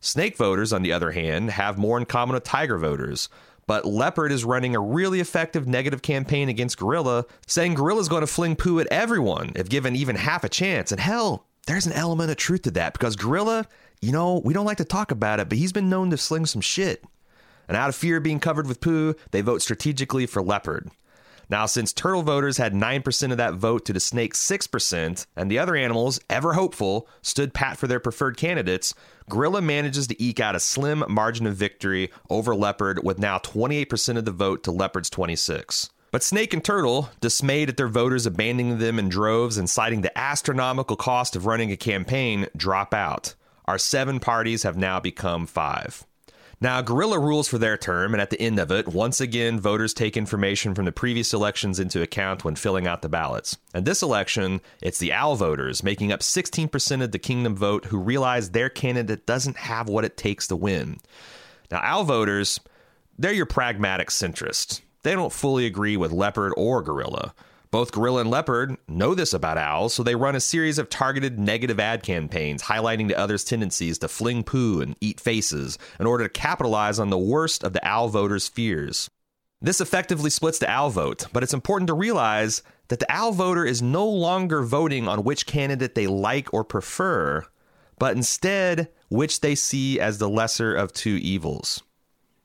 Snake 0.01 0.37
voters, 0.37 0.73
on 0.73 0.81
the 0.81 0.91
other 0.91 1.11
hand, 1.11 1.51
have 1.51 1.77
more 1.77 1.97
in 1.97 2.05
common 2.05 2.33
with 2.33 2.43
tiger 2.43 2.77
voters. 2.77 3.29
But 3.65 3.85
Leopard 3.85 4.31
is 4.31 4.45
running 4.45 4.75
a 4.75 4.79
really 4.79 5.19
effective 5.19 5.67
negative 5.67 6.01
campaign 6.01 6.47
against 6.47 6.77
Gorilla, 6.77 7.25
saying 7.47 7.73
Gorilla's 7.73 8.07
going 8.07 8.21
to 8.21 8.27
fling 8.27 8.55
poo 8.55 8.79
at 8.79 8.87
everyone 8.87 9.51
if 9.55 9.67
given 9.67 9.95
even 9.95 10.15
half 10.15 10.45
a 10.45 10.49
chance. 10.49 10.91
And 10.91 11.01
hell, 11.01 11.45
there's 11.65 11.85
an 11.85 11.91
element 11.91 12.31
of 12.31 12.37
truth 12.37 12.61
to 12.63 12.71
that 12.71 12.93
because 12.93 13.17
Gorilla, 13.17 13.67
you 14.01 14.13
know, 14.13 14.41
we 14.45 14.53
don't 14.53 14.65
like 14.65 14.77
to 14.77 14.85
talk 14.85 15.11
about 15.11 15.41
it, 15.41 15.49
but 15.49 15.57
he's 15.57 15.73
been 15.73 15.89
known 15.89 16.09
to 16.11 16.17
sling 16.17 16.45
some 16.45 16.61
shit. 16.61 17.03
And 17.67 17.75
out 17.75 17.89
of 17.89 17.95
fear 17.95 18.17
of 18.17 18.23
being 18.23 18.39
covered 18.39 18.67
with 18.67 18.81
poo, 18.81 19.15
they 19.31 19.41
vote 19.41 19.61
strategically 19.61 20.25
for 20.25 20.41
Leopard. 20.41 20.89
Now, 21.49 21.65
since 21.65 21.93
turtle 21.93 22.23
voters 22.23 22.57
had 22.57 22.73
9% 22.73 23.31
of 23.31 23.37
that 23.37 23.53
vote 23.53 23.85
to 23.85 23.93
the 23.93 24.01
snake's 24.01 24.45
6%, 24.45 25.25
and 25.35 25.49
the 25.49 25.59
other 25.59 25.77
animals, 25.77 26.19
ever 26.29 26.53
hopeful, 26.53 27.07
stood 27.21 27.53
pat 27.53 27.77
for 27.77 27.87
their 27.87 28.01
preferred 28.01 28.35
candidates, 28.35 28.93
gorilla 29.29 29.61
manages 29.61 30.07
to 30.07 30.21
eke 30.21 30.41
out 30.41 30.55
a 30.55 30.59
slim 30.59 31.05
margin 31.07 31.47
of 31.47 31.55
victory 31.55 32.11
over 32.29 32.53
leopard 32.53 33.01
with 33.03 33.17
now 33.17 33.37
28% 33.37 34.17
of 34.17 34.25
the 34.25 34.31
vote 34.31 34.63
to 34.63 34.71
leopard's 34.71 35.09
26. 35.09 35.89
But 36.11 36.23
Snake 36.23 36.53
and 36.53 36.63
Turtle, 36.63 37.09
dismayed 37.21 37.69
at 37.69 37.77
their 37.77 37.87
voters 37.87 38.25
abandoning 38.25 38.77
them 38.79 38.99
in 38.99 39.07
droves 39.07 39.57
and 39.57 39.69
citing 39.69 40.01
the 40.01 40.17
astronomical 40.17 40.95
cost 40.95 41.35
of 41.35 41.45
running 41.45 41.71
a 41.71 41.77
campaign, 41.77 42.47
drop 42.57 42.93
out. 42.93 43.35
Our 43.65 43.77
seven 43.77 44.19
parties 44.19 44.63
have 44.63 44.77
now 44.77 44.99
become 44.99 45.45
five. 45.45 46.05
Now, 46.59 46.81
Gorilla 46.81 47.19
rules 47.19 47.47
for 47.47 47.59
their 47.59 47.77
term, 47.77 48.15
and 48.15 48.21
at 48.21 48.31
the 48.31 48.41
end 48.41 48.57
of 48.57 48.71
it, 48.71 48.87
once 48.87 49.21
again, 49.21 49.59
voters 49.59 49.93
take 49.93 50.17
information 50.17 50.73
from 50.73 50.85
the 50.85 50.91
previous 50.91 51.31
elections 51.31 51.79
into 51.79 52.01
account 52.01 52.43
when 52.43 52.55
filling 52.55 52.87
out 52.87 53.03
the 53.03 53.09
ballots. 53.09 53.57
And 53.75 53.85
this 53.85 54.01
election, 54.01 54.61
it's 54.81 54.97
the 54.97 55.13
OWL 55.13 55.35
voters, 55.35 55.83
making 55.83 56.11
up 56.11 56.21
16% 56.21 57.03
of 57.03 57.11
the 57.11 57.19
kingdom 57.19 57.55
vote, 57.55 57.85
who 57.85 57.99
realize 57.99 58.49
their 58.49 58.69
candidate 58.69 59.27
doesn't 59.27 59.57
have 59.57 59.87
what 59.87 60.03
it 60.03 60.17
takes 60.17 60.47
to 60.47 60.55
win. 60.55 60.97
Now, 61.69 61.81
OWL 61.83 62.05
voters, 62.05 62.59
they're 63.19 63.33
your 63.33 63.45
pragmatic 63.45 64.09
centrists. 64.09 64.81
They 65.03 65.13
don't 65.13 65.31
fully 65.31 65.67
agree 65.67 65.95
with 65.95 66.11
Leopard 66.11 66.53
or 66.57 66.81
Gorilla. 66.81 67.35
Both 67.69 67.91
Gorilla 67.91 68.21
and 68.21 68.29
Leopard 68.29 68.77
know 68.87 69.13
this 69.13 69.33
about 69.33 69.57
owls, 69.57 69.93
so 69.93 70.01
they 70.01 70.15
run 70.15 70.35
a 70.35 70.39
series 70.39 70.77
of 70.77 70.89
targeted 70.89 71.37
negative 71.37 71.79
ad 71.79 72.01
campaigns 72.01 72.63
highlighting 72.63 73.09
the 73.09 73.17
other's 73.17 73.43
tendencies 73.43 73.97
to 73.99 74.07
fling 74.07 74.43
poo 74.43 74.79
and 74.79 74.95
eat 75.01 75.19
faces 75.19 75.77
in 75.99 76.05
order 76.05 76.23
to 76.23 76.29
capitalize 76.29 76.97
on 76.97 77.09
the 77.09 77.17
worst 77.17 77.63
of 77.63 77.73
the 77.73 77.85
owl 77.85 78.07
voters' 78.07 78.47
fears. 78.47 79.09
This 79.61 79.81
effectively 79.81 80.29
splits 80.29 80.59
the 80.59 80.69
owl 80.69 80.91
vote, 80.91 81.25
but 81.33 81.43
it's 81.43 81.53
important 81.53 81.87
to 81.87 81.93
realize 81.93 82.63
that 82.87 82.99
the 82.99 83.11
owl 83.11 83.33
voter 83.33 83.65
is 83.65 83.81
no 83.81 84.07
longer 84.07 84.61
voting 84.63 85.07
on 85.07 85.23
which 85.23 85.45
candidate 85.45 85.93
they 85.93 86.07
like 86.07 86.53
or 86.53 86.63
prefer, 86.63 87.43
but 87.99 88.15
instead 88.15 88.89
which 89.09 89.41
they 89.41 89.55
see 89.55 89.99
as 89.99 90.19
the 90.19 90.29
lesser 90.29 90.73
of 90.73 90.93
two 90.93 91.19
evils. 91.21 91.83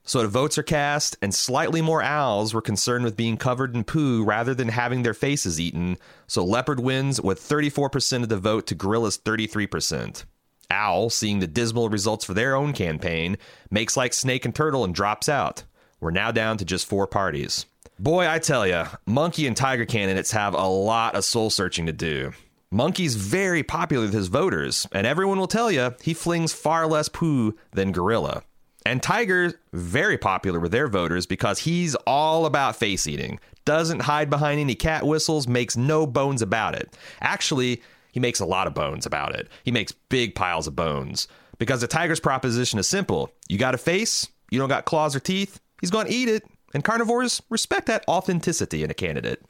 So 0.04 0.23
the 0.23 0.28
votes 0.28 0.59
are 0.59 0.64
cast, 0.64 1.16
and 1.23 1.32
slightly 1.32 1.80
more 1.80 2.02
owls 2.02 2.52
were 2.52 2.61
concerned 2.61 3.04
with 3.04 3.16
being 3.16 3.37
covered 3.37 3.75
in 3.75 3.85
poo 3.85 4.25
rather 4.25 4.52
than 4.52 4.68
having 4.68 5.02
their 5.02 5.14
faces 5.14 5.61
eaten. 5.61 5.97
So 6.26 6.44
Leopard 6.44 6.80
wins 6.80 7.21
with 7.21 7.40
34% 7.40 8.23
of 8.25 8.28
the 8.28 8.37
vote 8.37 8.66
to 8.66 8.75
Gorilla's 8.75 9.18
33%. 9.18 10.25
Owl, 10.71 11.11
seeing 11.11 11.38
the 11.38 11.47
dismal 11.47 11.88
results 11.88 12.25
for 12.25 12.35
their 12.35 12.56
own 12.56 12.73
campaign, 12.73 13.37
makes 13.71 13.97
like 13.97 14.12
Snake 14.12 14.44
and 14.44 14.54
Turtle 14.54 14.85
and 14.85 14.94
drops 14.94 15.28
out. 15.28 15.62
We're 16.00 16.11
now 16.11 16.32
down 16.32 16.59
to 16.59 16.64
just 16.64 16.87
four 16.87 17.06
parties. 17.06 17.66
Boy, 17.99 18.28
I 18.28 18.40
tell 18.40 18.66
ya, 18.66 18.88
Monkey 19.06 19.47
and 19.47 19.56
Tiger 19.56 19.85
candidates 19.85 20.32
have 20.32 20.54
a 20.54 20.66
lot 20.66 21.14
of 21.14 21.25
soul 21.25 21.50
searching 21.50 21.87
to 21.87 21.92
do. 21.92 22.32
Monkey's 22.73 23.14
very 23.14 23.62
popular 23.62 24.06
with 24.06 24.14
his 24.14 24.28
voters, 24.28 24.88
and 24.92 25.06
everyone 25.06 25.38
will 25.38 25.47
tell 25.47 25.71
you 25.71 25.94
he 26.02 26.14
flings 26.14 26.52
far 26.52 26.87
less 26.87 27.09
poo 27.09 27.54
than 27.73 27.92
Gorilla. 27.92 28.42
And 28.84 29.02
Tiger, 29.02 29.52
very 29.72 30.18
popular 30.18 30.58
with 30.58 30.72
their 30.72 30.88
voters 30.88 31.26
because 31.26 31.60
he's 31.60 31.94
all 32.06 32.46
about 32.46 32.76
face 32.76 33.06
eating. 33.06 33.38
Doesn't 33.64 34.00
hide 34.00 34.28
behind 34.28 34.60
any 34.60 34.74
cat 34.74 35.06
whistles, 35.06 35.46
makes 35.46 35.76
no 35.76 36.06
bones 36.06 36.42
about 36.42 36.74
it. 36.74 36.96
Actually, 37.20 37.80
he 38.12 38.20
makes 38.20 38.40
a 38.40 38.46
lot 38.46 38.66
of 38.66 38.74
bones 38.74 39.06
about 39.06 39.34
it. 39.34 39.48
He 39.64 39.70
makes 39.70 39.92
big 39.92 40.34
piles 40.34 40.66
of 40.66 40.76
bones. 40.76 41.28
Because 41.58 41.80
the 41.80 41.86
tiger's 41.86 42.18
proposition 42.18 42.78
is 42.78 42.88
simple 42.88 43.32
you 43.48 43.56
got 43.56 43.74
a 43.74 43.78
face, 43.78 44.26
you 44.50 44.58
don't 44.58 44.68
got 44.68 44.84
claws 44.84 45.14
or 45.14 45.20
teeth, 45.20 45.60
he's 45.80 45.90
going 45.90 46.06
to 46.06 46.12
eat 46.12 46.28
it. 46.28 46.44
And 46.74 46.82
carnivores 46.82 47.42
respect 47.50 47.86
that 47.86 48.04
authenticity 48.08 48.82
in 48.82 48.90
a 48.90 48.94
candidate. 48.94 49.44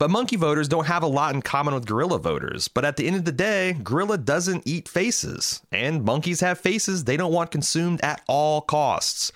But 0.00 0.08
monkey 0.08 0.36
voters 0.36 0.66
don't 0.66 0.86
have 0.86 1.02
a 1.02 1.06
lot 1.06 1.34
in 1.34 1.42
common 1.42 1.74
with 1.74 1.84
gorilla 1.84 2.18
voters. 2.18 2.68
But 2.68 2.86
at 2.86 2.96
the 2.96 3.06
end 3.06 3.16
of 3.16 3.26
the 3.26 3.32
day, 3.32 3.76
gorilla 3.82 4.16
doesn't 4.16 4.66
eat 4.66 4.88
faces, 4.88 5.60
and 5.70 6.02
monkeys 6.02 6.40
have 6.40 6.58
faces 6.58 7.04
they 7.04 7.18
don't 7.18 7.34
want 7.34 7.50
consumed 7.50 8.00
at 8.02 8.22
all 8.26 8.62
costs. 8.62 9.30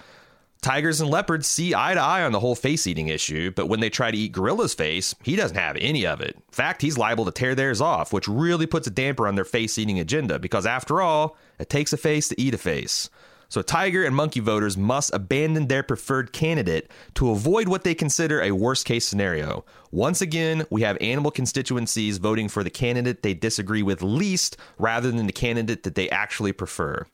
Tigers 0.62 1.02
and 1.02 1.11
leopards 1.11 1.47
see 1.47 1.75
eye 1.75 1.92
to 1.92 2.00
eye 2.00 2.23
on 2.23 2.33
the 2.33 2.40
whole 2.40 2.54
face 2.54 2.87
eating 2.87 3.09
issue, 3.09 3.50
but 3.50 3.68
when 3.68 3.80
they 3.80 3.90
try 3.90 4.11
to 4.11 4.16
eat 4.16 4.33
Gorilla's 4.33 4.73
face, 4.73 5.14
he 5.23 5.37
doesn't 5.37 5.59
have 5.59 5.76
any 5.83 6.06
of 6.06 6.23
it. 6.23 6.37
In 6.37 6.42
fact, 6.52 6.80
he's 6.80 6.97
liable 6.97 7.26
to 7.26 7.30
tear 7.30 7.54
theirs 7.54 7.83
off, 7.83 8.14
which 8.14 8.26
really 8.26 8.64
puts 8.64 8.87
a 8.87 8.90
damper 8.90 9.28
on 9.28 9.35
their 9.35 9.44
face 9.44 9.76
eating 9.76 10.00
agenda 10.00 10.38
because, 10.38 10.64
after 10.64 11.02
all, 11.02 11.37
it 11.59 11.68
takes 11.68 11.92
a 11.92 11.99
face 11.99 12.28
to 12.28 12.40
eat 12.40 12.54
a 12.54 12.59
face. 12.59 13.11
So, 13.54 13.62
tiger 13.62 14.02
and 14.02 14.16
monkey 14.16 14.40
voters 14.40 14.76
must 14.76 15.14
abandon 15.14 15.68
their 15.68 15.84
preferred 15.84 16.32
candidate 16.32 16.90
to 17.14 17.30
avoid 17.30 17.68
what 17.68 17.84
they 17.84 17.94
consider 17.94 18.42
a 18.42 18.50
worst 18.50 18.84
case 18.84 19.06
scenario. 19.06 19.64
Once 19.92 20.20
again, 20.20 20.66
we 20.70 20.82
have 20.82 20.99
animal 21.00 21.30
constituencies 21.30 22.18
voting 22.18 22.49
for 22.49 22.64
the 22.64 22.70
candidate 22.70 23.23
they 23.23 23.32
disagree 23.32 23.84
with 23.84 24.02
least 24.02 24.56
rather 24.76 25.12
than 25.12 25.28
the 25.28 25.32
candidate 25.32 25.84
that 25.84 25.94
they 25.94 26.11
actually 26.11 26.50
prefer. 26.50 27.06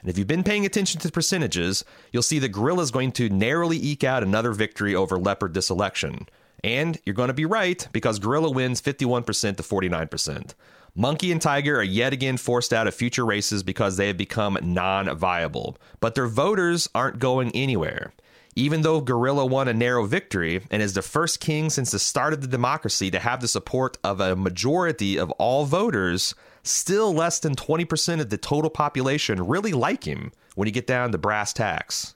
And 0.00 0.10
if 0.10 0.18
you've 0.18 0.26
been 0.26 0.42
paying 0.42 0.66
attention 0.66 1.00
to 1.00 1.06
the 1.06 1.12
percentages, 1.12 1.84
you'll 2.10 2.24
see 2.24 2.40
that 2.40 2.48
gorilla 2.48 2.82
is 2.82 2.90
going 2.90 3.12
to 3.12 3.28
narrowly 3.28 3.76
eke 3.76 4.02
out 4.02 4.24
another 4.24 4.50
victory 4.50 4.96
over 4.96 5.16
leopard 5.16 5.54
this 5.54 5.70
election. 5.70 6.26
And 6.64 6.98
you're 7.04 7.14
going 7.14 7.28
to 7.28 7.34
be 7.34 7.44
right 7.44 7.86
because 7.92 8.18
gorilla 8.18 8.50
wins 8.50 8.80
51% 8.80 9.58
to 9.58 9.62
49%. 9.62 10.54
Monkey 10.94 11.30
and 11.30 11.42
Tiger 11.42 11.76
are 11.76 11.82
yet 11.82 12.14
again 12.14 12.38
forced 12.38 12.72
out 12.72 12.86
of 12.86 12.94
future 12.94 13.26
races 13.26 13.62
because 13.62 13.98
they 13.98 14.06
have 14.06 14.16
become 14.16 14.56
non 14.62 15.14
viable. 15.18 15.76
But 16.00 16.14
their 16.14 16.26
voters 16.26 16.88
aren't 16.94 17.18
going 17.18 17.50
anywhere. 17.54 18.14
Even 18.56 18.80
though 18.80 19.02
Gorilla 19.02 19.44
won 19.44 19.68
a 19.68 19.74
narrow 19.74 20.06
victory 20.06 20.62
and 20.70 20.80
is 20.80 20.94
the 20.94 21.02
first 21.02 21.38
king 21.38 21.68
since 21.68 21.90
the 21.90 21.98
start 21.98 22.32
of 22.32 22.40
the 22.40 22.46
democracy 22.46 23.10
to 23.10 23.18
have 23.18 23.42
the 23.42 23.48
support 23.48 23.98
of 24.02 24.20
a 24.20 24.34
majority 24.34 25.18
of 25.18 25.30
all 25.32 25.66
voters, 25.66 26.34
still 26.62 27.12
less 27.12 27.40
than 27.40 27.54
20% 27.54 28.20
of 28.20 28.30
the 28.30 28.38
total 28.38 28.70
population 28.70 29.46
really 29.46 29.72
like 29.72 30.04
him 30.04 30.32
when 30.54 30.66
you 30.66 30.72
get 30.72 30.86
down 30.86 31.12
to 31.12 31.18
brass 31.18 31.52
tacks. 31.52 32.13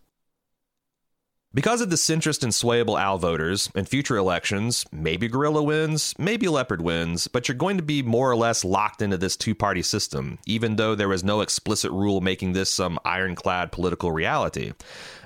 Because 1.54 1.80
of 1.80 1.88
the 1.88 1.96
centrist 1.96 2.42
and 2.42 2.52
swayable 2.52 3.00
owl 3.00 3.16
voters, 3.16 3.70
in 3.74 3.86
future 3.86 4.18
elections, 4.18 4.84
maybe 4.92 5.28
Gorilla 5.28 5.62
wins, 5.62 6.14
maybe 6.18 6.46
Leopard 6.46 6.82
wins, 6.82 7.26
but 7.26 7.48
you're 7.48 7.56
going 7.56 7.78
to 7.78 7.82
be 7.82 8.02
more 8.02 8.30
or 8.30 8.36
less 8.36 8.66
locked 8.66 9.00
into 9.00 9.16
this 9.16 9.34
two 9.34 9.54
party 9.54 9.80
system, 9.80 10.38
even 10.44 10.76
though 10.76 10.94
there 10.94 11.08
was 11.08 11.24
no 11.24 11.40
explicit 11.40 11.90
rule 11.90 12.20
making 12.20 12.52
this 12.52 12.70
some 12.70 12.98
ironclad 13.02 13.72
political 13.72 14.12
reality. 14.12 14.74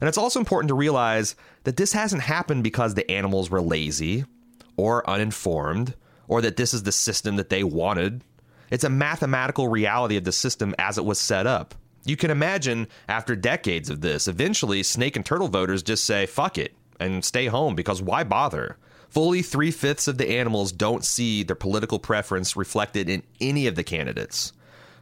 And 0.01 0.09
it's 0.09 0.17
also 0.17 0.39
important 0.39 0.69
to 0.69 0.75
realize 0.75 1.35
that 1.65 1.77
this 1.77 1.93
hasn't 1.93 2.23
happened 2.23 2.63
because 2.63 2.95
the 2.95 3.11
animals 3.11 3.51
were 3.51 3.61
lazy 3.61 4.25
or 4.77 5.09
uninformed, 5.11 5.95
or 6.29 6.41
that 6.41 6.57
this 6.57 6.73
is 6.73 6.85
the 6.85 6.93
system 6.93 7.35
that 7.35 7.49
they 7.49 7.65
wanted. 7.65 8.23
It's 8.71 8.85
a 8.85 8.89
mathematical 8.89 9.67
reality 9.67 10.17
of 10.19 10.25
the 10.25 10.31
system 10.31 10.73
as 10.79 10.99
it 10.99 11.05
was 11.05 11.19
set 11.19 11.49
up. 11.49 11.75
You 12.05 12.17
can 12.17 12.31
imagine 12.31 12.89
after 13.09 13.37
decades 13.37 13.89
of 13.89 14.01
this, 14.01 14.27
eventually 14.27 14.83
snake 14.83 15.17
and 15.17 15.25
turtle 15.25 15.49
voters 15.49 15.83
just 15.83 16.05
say, 16.05 16.27
fuck 16.27 16.59
it, 16.59 16.75
and 16.99 17.25
stay 17.25 17.47
home 17.47 17.75
because 17.75 18.03
why 18.03 18.25
bother? 18.25 18.77
Fully 19.09 19.43
three 19.43 19.71
fifths 19.71 20.09
of 20.09 20.19
the 20.19 20.31
animals 20.31 20.73
don't 20.73 21.05
see 21.05 21.43
their 21.43 21.55
political 21.55 21.99
preference 21.99 22.57
reflected 22.57 23.09
in 23.09 23.23
any 23.41 23.67
of 23.67 23.75
the 23.75 23.85
candidates. 23.85 24.53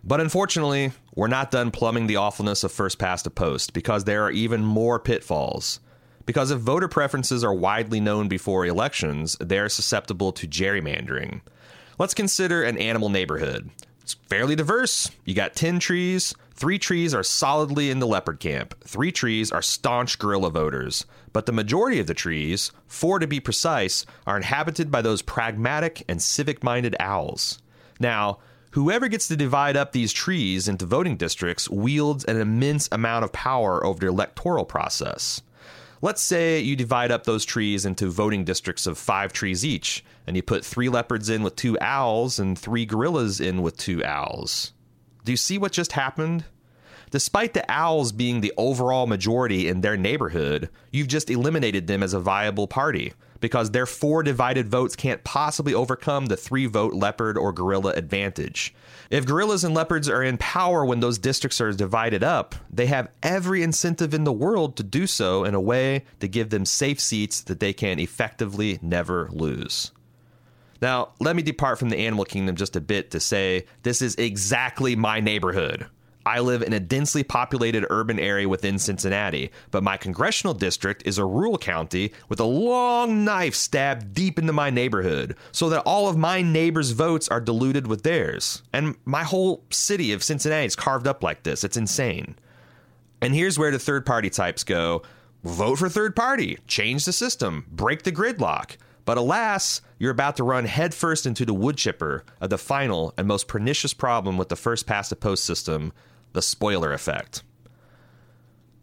But 0.02 0.20
unfortunately, 0.20 0.92
we're 1.14 1.28
not 1.28 1.50
done 1.50 1.70
plumbing 1.70 2.06
the 2.06 2.16
awfulness 2.16 2.64
of 2.64 2.72
first 2.72 2.98
past 2.98 3.24
the 3.24 3.30
post 3.30 3.72
because 3.72 4.04
there 4.04 4.24
are 4.24 4.30
even 4.30 4.64
more 4.64 4.98
pitfalls. 4.98 5.80
Because 6.26 6.50
if 6.50 6.58
voter 6.58 6.88
preferences 6.88 7.44
are 7.44 7.54
widely 7.54 8.00
known 8.00 8.28
before 8.28 8.66
elections, 8.66 9.36
they 9.40 9.58
are 9.58 9.68
susceptible 9.68 10.32
to 10.32 10.46
gerrymandering. 10.46 11.40
Let's 11.98 12.14
consider 12.14 12.62
an 12.62 12.78
animal 12.78 13.10
neighborhood. 13.10 13.70
It's 14.10 14.28
fairly 14.28 14.56
diverse. 14.56 15.10
You 15.24 15.34
got 15.34 15.54
10 15.54 15.78
trees, 15.78 16.34
Three 16.60 16.78
trees 16.78 17.14
are 17.14 17.22
solidly 17.22 17.90
in 17.90 18.00
the 18.00 18.06
leopard 18.06 18.38
camp. 18.38 18.74
Three 18.84 19.10
trees 19.10 19.50
are 19.50 19.62
staunch 19.62 20.18
gorilla 20.18 20.50
voters. 20.50 21.06
But 21.32 21.46
the 21.46 21.52
majority 21.52 22.00
of 22.00 22.06
the 22.06 22.12
trees, 22.12 22.70
four 22.86 23.18
to 23.18 23.26
be 23.26 23.40
precise, 23.40 24.04
are 24.26 24.36
inhabited 24.36 24.90
by 24.90 25.00
those 25.00 25.22
pragmatic 25.22 26.04
and 26.06 26.20
civic 26.20 26.62
minded 26.62 26.94
owls. 27.00 27.60
Now, 27.98 28.40
whoever 28.72 29.08
gets 29.08 29.26
to 29.28 29.36
divide 29.36 29.74
up 29.74 29.92
these 29.92 30.12
trees 30.12 30.68
into 30.68 30.84
voting 30.84 31.16
districts 31.16 31.66
wields 31.70 32.26
an 32.26 32.36
immense 32.36 32.90
amount 32.92 33.24
of 33.24 33.32
power 33.32 33.82
over 33.82 33.98
the 33.98 34.08
electoral 34.08 34.66
process. 34.66 35.40
Let's 36.02 36.22
say 36.22 36.60
you 36.60 36.76
divide 36.76 37.10
up 37.10 37.24
those 37.24 37.44
trees 37.44 37.84
into 37.84 38.08
voting 38.08 38.44
districts 38.44 38.86
of 38.86 38.96
five 38.96 39.34
trees 39.34 39.66
each, 39.66 40.02
and 40.26 40.34
you 40.34 40.42
put 40.42 40.64
three 40.64 40.88
leopards 40.88 41.28
in 41.28 41.42
with 41.42 41.56
two 41.56 41.78
owls 41.78 42.38
and 42.38 42.58
three 42.58 42.86
gorillas 42.86 43.38
in 43.38 43.60
with 43.60 43.76
two 43.76 44.02
owls. 44.02 44.72
Do 45.24 45.32
you 45.32 45.36
see 45.36 45.58
what 45.58 45.72
just 45.72 45.92
happened? 45.92 46.46
Despite 47.10 47.52
the 47.52 47.70
owls 47.70 48.12
being 48.12 48.40
the 48.40 48.54
overall 48.56 49.06
majority 49.06 49.68
in 49.68 49.82
their 49.82 49.98
neighborhood, 49.98 50.70
you've 50.90 51.08
just 51.08 51.28
eliminated 51.28 51.86
them 51.86 52.02
as 52.02 52.14
a 52.14 52.20
viable 52.20 52.66
party 52.66 53.12
because 53.40 53.70
their 53.70 53.86
four 53.86 54.22
divided 54.22 54.68
votes 54.68 54.94
can't 54.94 55.24
possibly 55.24 55.74
overcome 55.74 56.26
the 56.26 56.36
three 56.36 56.66
vote 56.66 56.94
leopard 56.94 57.36
or 57.36 57.52
gorilla 57.52 57.92
advantage. 57.92 58.74
If 59.10 59.26
gorillas 59.26 59.64
and 59.64 59.74
leopards 59.74 60.08
are 60.08 60.22
in 60.22 60.38
power 60.38 60.84
when 60.84 61.00
those 61.00 61.18
districts 61.18 61.60
are 61.60 61.72
divided 61.72 62.22
up, 62.22 62.54
they 62.70 62.86
have 62.86 63.08
every 63.22 63.62
incentive 63.62 64.14
in 64.14 64.24
the 64.24 64.32
world 64.32 64.76
to 64.76 64.82
do 64.82 65.06
so 65.06 65.44
in 65.44 65.54
a 65.54 65.60
way 65.60 66.04
to 66.20 66.28
give 66.28 66.50
them 66.50 66.64
safe 66.64 67.00
seats 67.00 67.40
that 67.42 67.60
they 67.60 67.72
can 67.72 67.98
effectively 67.98 68.78
never 68.82 69.28
lose. 69.32 69.92
Now, 70.80 71.10
let 71.20 71.36
me 71.36 71.42
depart 71.42 71.78
from 71.78 71.90
the 71.90 71.98
animal 71.98 72.24
kingdom 72.24 72.56
just 72.56 72.76
a 72.76 72.80
bit 72.80 73.10
to 73.10 73.20
say 73.20 73.66
this 73.82 74.00
is 74.00 74.14
exactly 74.16 74.96
my 74.96 75.20
neighborhood. 75.20 75.86
I 76.26 76.40
live 76.40 76.62
in 76.62 76.72
a 76.72 76.80
densely 76.80 77.22
populated 77.22 77.86
urban 77.88 78.18
area 78.18 78.48
within 78.48 78.78
Cincinnati, 78.78 79.50
but 79.70 79.82
my 79.82 79.96
congressional 79.96 80.52
district 80.52 81.02
is 81.06 81.16
a 81.16 81.24
rural 81.24 81.56
county 81.56 82.12
with 82.28 82.40
a 82.40 82.44
long 82.44 83.24
knife 83.24 83.54
stabbed 83.54 84.12
deep 84.12 84.38
into 84.38 84.52
my 84.52 84.68
neighborhood, 84.68 85.36
so 85.50 85.70
that 85.70 85.82
all 85.86 86.08
of 86.08 86.18
my 86.18 86.42
neighbors' 86.42 86.90
votes 86.90 87.28
are 87.28 87.40
diluted 87.40 87.86
with 87.86 88.02
theirs. 88.02 88.62
And 88.72 88.96
my 89.04 89.24
whole 89.24 89.64
city 89.70 90.12
of 90.12 90.22
Cincinnati 90.22 90.66
is 90.66 90.76
carved 90.76 91.06
up 91.06 91.22
like 91.22 91.42
this. 91.42 91.64
It's 91.64 91.76
insane. 91.76 92.36
And 93.22 93.34
here's 93.34 93.58
where 93.58 93.70
the 93.70 93.78
third 93.78 94.04
party 94.04 94.30
types 94.30 94.64
go 94.64 95.02
vote 95.42 95.76
for 95.76 95.88
third 95.88 96.14
party, 96.14 96.58
change 96.66 97.06
the 97.06 97.12
system, 97.12 97.64
break 97.70 98.02
the 98.02 98.12
gridlock. 98.12 98.76
But 99.06 99.16
alas, 99.16 99.80
you're 99.98 100.10
about 100.12 100.36
to 100.36 100.44
run 100.44 100.66
headfirst 100.66 101.24
into 101.24 101.46
the 101.46 101.54
wood 101.54 101.78
chipper 101.78 102.24
of 102.40 102.50
the 102.50 102.58
final 102.58 103.14
and 103.16 103.26
most 103.26 103.48
pernicious 103.48 103.94
problem 103.94 104.36
with 104.36 104.50
the 104.50 104.56
first 104.56 104.86
past 104.86 105.10
the 105.10 105.16
post 105.16 105.44
system 105.44 105.92
the 106.32 106.42
spoiler 106.42 106.92
effect. 106.92 107.42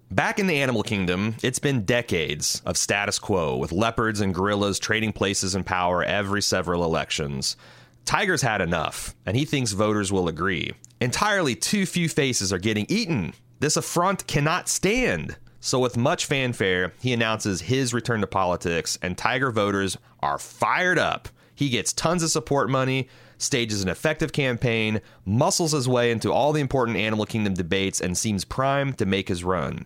Back 0.09 0.39
in 0.39 0.47
the 0.47 0.61
animal 0.61 0.83
kingdom, 0.83 1.35
it's 1.43 1.59
been 1.59 1.83
decades 1.83 2.61
of 2.65 2.77
status 2.77 3.19
quo 3.19 3.57
with 3.57 3.73
leopards 3.73 4.21
and 4.21 4.33
gorillas 4.33 4.79
trading 4.79 5.11
places 5.11 5.53
in 5.53 5.65
power 5.65 6.01
every 6.01 6.41
several 6.41 6.85
elections. 6.85 7.57
Tiger's 8.05 8.41
had 8.41 8.61
enough, 8.61 9.13
and 9.25 9.35
he 9.35 9.43
thinks 9.43 9.73
voters 9.73 10.09
will 10.09 10.29
agree. 10.29 10.71
Entirely 11.01 11.55
too 11.55 11.85
few 11.85 12.07
faces 12.07 12.53
are 12.53 12.57
getting 12.57 12.85
eaten. 12.87 13.33
This 13.59 13.75
affront 13.75 14.25
cannot 14.27 14.69
stand. 14.69 15.35
So, 15.59 15.79
with 15.79 15.97
much 15.97 16.25
fanfare, 16.25 16.93
he 17.01 17.11
announces 17.11 17.59
his 17.59 17.93
return 17.93 18.21
to 18.21 18.27
politics, 18.27 18.97
and 19.01 19.17
Tiger 19.17 19.51
voters 19.51 19.97
are 20.21 20.39
fired 20.39 20.97
up. 20.97 21.27
He 21.53 21.67
gets 21.67 21.91
tons 21.91 22.23
of 22.23 22.29
support 22.29 22.69
money, 22.69 23.09
stages 23.37 23.83
an 23.83 23.89
effective 23.89 24.31
campaign, 24.31 25.01
muscles 25.25 25.71
his 25.71 25.87
way 25.87 26.11
into 26.11 26.31
all 26.31 26.53
the 26.53 26.61
important 26.61 26.97
Animal 26.97 27.25
Kingdom 27.25 27.53
debates, 27.53 28.01
and 28.01 28.17
seems 28.17 28.45
primed 28.45 28.97
to 28.97 29.05
make 29.05 29.27
his 29.27 29.43
run. 29.43 29.85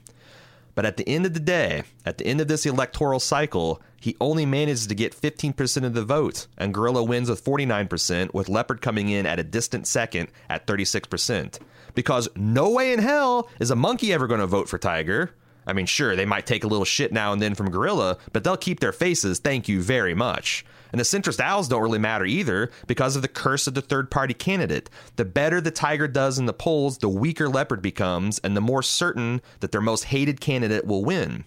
But 0.75 0.85
at 0.85 0.97
the 0.97 1.07
end 1.07 1.25
of 1.25 1.33
the 1.33 1.39
day, 1.39 1.83
at 2.05 2.17
the 2.17 2.25
end 2.25 2.41
of 2.41 2.47
this 2.47 2.65
electoral 2.65 3.19
cycle, 3.19 3.81
he 3.99 4.15
only 4.21 4.45
manages 4.45 4.87
to 4.87 4.95
get 4.95 5.15
15% 5.15 5.83
of 5.83 5.93
the 5.93 6.05
vote, 6.05 6.47
and 6.57 6.73
Gorilla 6.73 7.03
wins 7.03 7.29
with 7.29 7.43
49%, 7.43 8.33
with 8.33 8.49
Leopard 8.49 8.81
coming 8.81 9.09
in 9.09 9.25
at 9.25 9.39
a 9.39 9.43
distant 9.43 9.85
second 9.85 10.29
at 10.49 10.65
36%. 10.65 11.59
Because 11.93 12.29
no 12.35 12.69
way 12.69 12.93
in 12.93 12.99
hell 12.99 13.49
is 13.59 13.69
a 13.69 13.75
monkey 13.75 14.13
ever 14.13 14.27
going 14.27 14.39
to 14.39 14.47
vote 14.47 14.69
for 14.69 14.77
Tiger. 14.77 15.31
I 15.67 15.73
mean, 15.73 15.85
sure, 15.85 16.15
they 16.15 16.25
might 16.25 16.45
take 16.45 16.63
a 16.63 16.67
little 16.67 16.85
shit 16.85 17.11
now 17.11 17.33
and 17.33 17.41
then 17.41 17.53
from 17.53 17.69
Gorilla, 17.69 18.17
but 18.31 18.43
they'll 18.43 18.57
keep 18.57 18.79
their 18.79 18.93
faces, 18.93 19.39
thank 19.39 19.67
you 19.67 19.81
very 19.81 20.15
much. 20.15 20.65
And 20.91 20.99
the 20.99 21.05
centrist 21.05 21.39
owls 21.39 21.67
don't 21.67 21.81
really 21.81 21.99
matter 21.99 22.25
either 22.25 22.69
because 22.87 23.15
of 23.15 23.21
the 23.21 23.27
curse 23.27 23.67
of 23.67 23.73
the 23.73 23.81
third 23.81 24.11
party 24.11 24.33
candidate. 24.33 24.89
The 25.15 25.25
better 25.25 25.61
the 25.61 25.71
tiger 25.71 26.07
does 26.07 26.37
in 26.37 26.45
the 26.45 26.53
polls, 26.53 26.97
the 26.97 27.09
weaker 27.09 27.47
leopard 27.47 27.81
becomes, 27.81 28.39
and 28.39 28.55
the 28.55 28.61
more 28.61 28.83
certain 28.83 29.41
that 29.59 29.71
their 29.71 29.81
most 29.81 30.05
hated 30.05 30.41
candidate 30.41 30.85
will 30.85 31.05
win. 31.05 31.45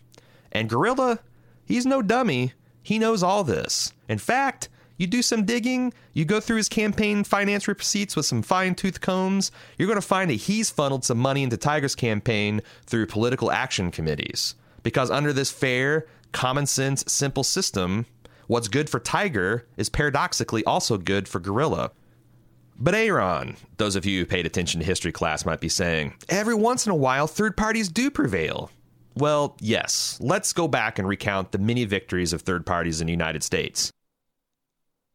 And 0.52 0.68
Gorilla, 0.68 1.20
he's 1.66 1.86
no 1.86 2.00
dummy. 2.00 2.52
He 2.82 2.98
knows 2.98 3.22
all 3.22 3.44
this. 3.44 3.92
In 4.08 4.18
fact, 4.18 4.68
you 4.96 5.06
do 5.06 5.22
some 5.22 5.44
digging, 5.44 5.92
you 6.12 6.24
go 6.24 6.38
through 6.38 6.58
his 6.58 6.68
campaign 6.68 7.24
finance 7.24 7.66
receipts 7.66 8.14
with 8.14 8.26
some 8.26 8.42
fine 8.42 8.74
tooth 8.74 9.00
combs, 9.00 9.50
you're 9.76 9.88
going 9.88 10.00
to 10.00 10.06
find 10.06 10.30
that 10.30 10.34
he's 10.34 10.70
funneled 10.70 11.04
some 11.04 11.18
money 11.18 11.42
into 11.42 11.56
Tiger's 11.56 11.96
campaign 11.96 12.60
through 12.86 13.06
political 13.06 13.50
action 13.50 13.90
committees. 13.90 14.54
Because 14.84 15.10
under 15.10 15.32
this 15.32 15.50
fair, 15.50 16.06
common 16.30 16.66
sense, 16.66 17.04
simple 17.08 17.42
system, 17.42 18.06
What's 18.46 18.68
good 18.68 18.90
for 18.90 19.00
Tiger 19.00 19.66
is 19.76 19.88
paradoxically 19.88 20.64
also 20.64 20.98
good 20.98 21.26
for 21.28 21.40
Gorilla. 21.40 21.92
But 22.76 22.94
Aaron, 22.94 23.56
those 23.76 23.96
of 23.96 24.04
you 24.04 24.20
who 24.20 24.26
paid 24.26 24.46
attention 24.46 24.80
to 24.80 24.86
history 24.86 25.12
class 25.12 25.46
might 25.46 25.60
be 25.60 25.68
saying, 25.68 26.14
every 26.28 26.54
once 26.54 26.86
in 26.86 26.92
a 26.92 26.96
while 26.96 27.26
third 27.26 27.56
parties 27.56 27.88
do 27.88 28.10
prevail. 28.10 28.70
Well, 29.16 29.56
yes, 29.60 30.18
let's 30.20 30.52
go 30.52 30.66
back 30.66 30.98
and 30.98 31.06
recount 31.06 31.52
the 31.52 31.58
many 31.58 31.84
victories 31.84 32.32
of 32.32 32.42
third 32.42 32.66
parties 32.66 33.00
in 33.00 33.06
the 33.06 33.12
United 33.12 33.44
States. 33.44 33.92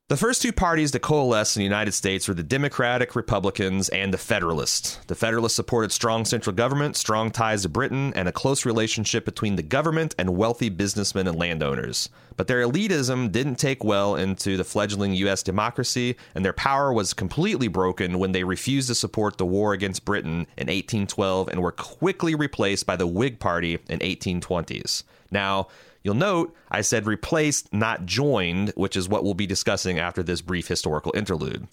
The 0.09 0.17
first 0.17 0.41
two 0.41 0.51
parties 0.51 0.89
to 0.93 0.99
coalesce 0.99 1.55
in 1.55 1.59
the 1.59 1.65
United 1.65 1.91
States 1.91 2.27
were 2.27 2.33
the 2.33 2.41
Democratic 2.41 3.15
Republicans 3.15 3.89
and 3.89 4.11
the 4.11 4.17
Federalists. 4.17 4.95
The 5.05 5.13
Federalists 5.13 5.55
supported 5.55 5.91
strong 5.91 6.25
central 6.25 6.55
government, 6.55 6.95
strong 6.95 7.29
ties 7.29 7.61
to 7.61 7.69
Britain, 7.69 8.11
and 8.15 8.27
a 8.27 8.31
close 8.31 8.65
relationship 8.65 9.23
between 9.23 9.55
the 9.55 9.61
government 9.61 10.15
and 10.17 10.35
wealthy 10.35 10.69
businessmen 10.69 11.27
and 11.27 11.37
landowners. 11.37 12.09
But 12.37 12.47
their 12.47 12.65
elitism 12.65 13.31
didn't 13.31 13.57
take 13.57 13.83
well 13.83 14.15
into 14.15 14.57
the 14.57 14.63
fledgling 14.63 15.13
U.S. 15.13 15.43
democracy, 15.43 16.15
and 16.33 16.43
their 16.43 16.53
power 16.53 16.91
was 16.91 17.13
completely 17.13 17.67
broken 17.67 18.17
when 18.17 18.31
they 18.31 18.43
refused 18.43 18.87
to 18.87 18.95
support 18.95 19.37
the 19.37 19.45
war 19.45 19.73
against 19.73 20.05
Britain 20.05 20.47
in 20.57 20.69
1812 20.69 21.49
and 21.49 21.61
were 21.61 21.71
quickly 21.71 22.33
replaced 22.33 22.87
by 22.87 22.95
the 22.95 23.05
Whig 23.05 23.39
Party 23.39 23.77
in 23.87 23.99
1820s. 23.99 25.03
Now, 25.29 25.67
You'll 26.03 26.15
note 26.15 26.55
I 26.71 26.81
said 26.81 27.05
replaced, 27.05 27.73
not 27.73 28.05
joined, 28.05 28.73
which 28.75 28.95
is 28.95 29.09
what 29.09 29.23
we'll 29.23 29.33
be 29.33 29.47
discussing 29.47 29.99
after 29.99 30.23
this 30.23 30.41
brief 30.41 30.67
historical 30.67 31.13
interlude. 31.15 31.67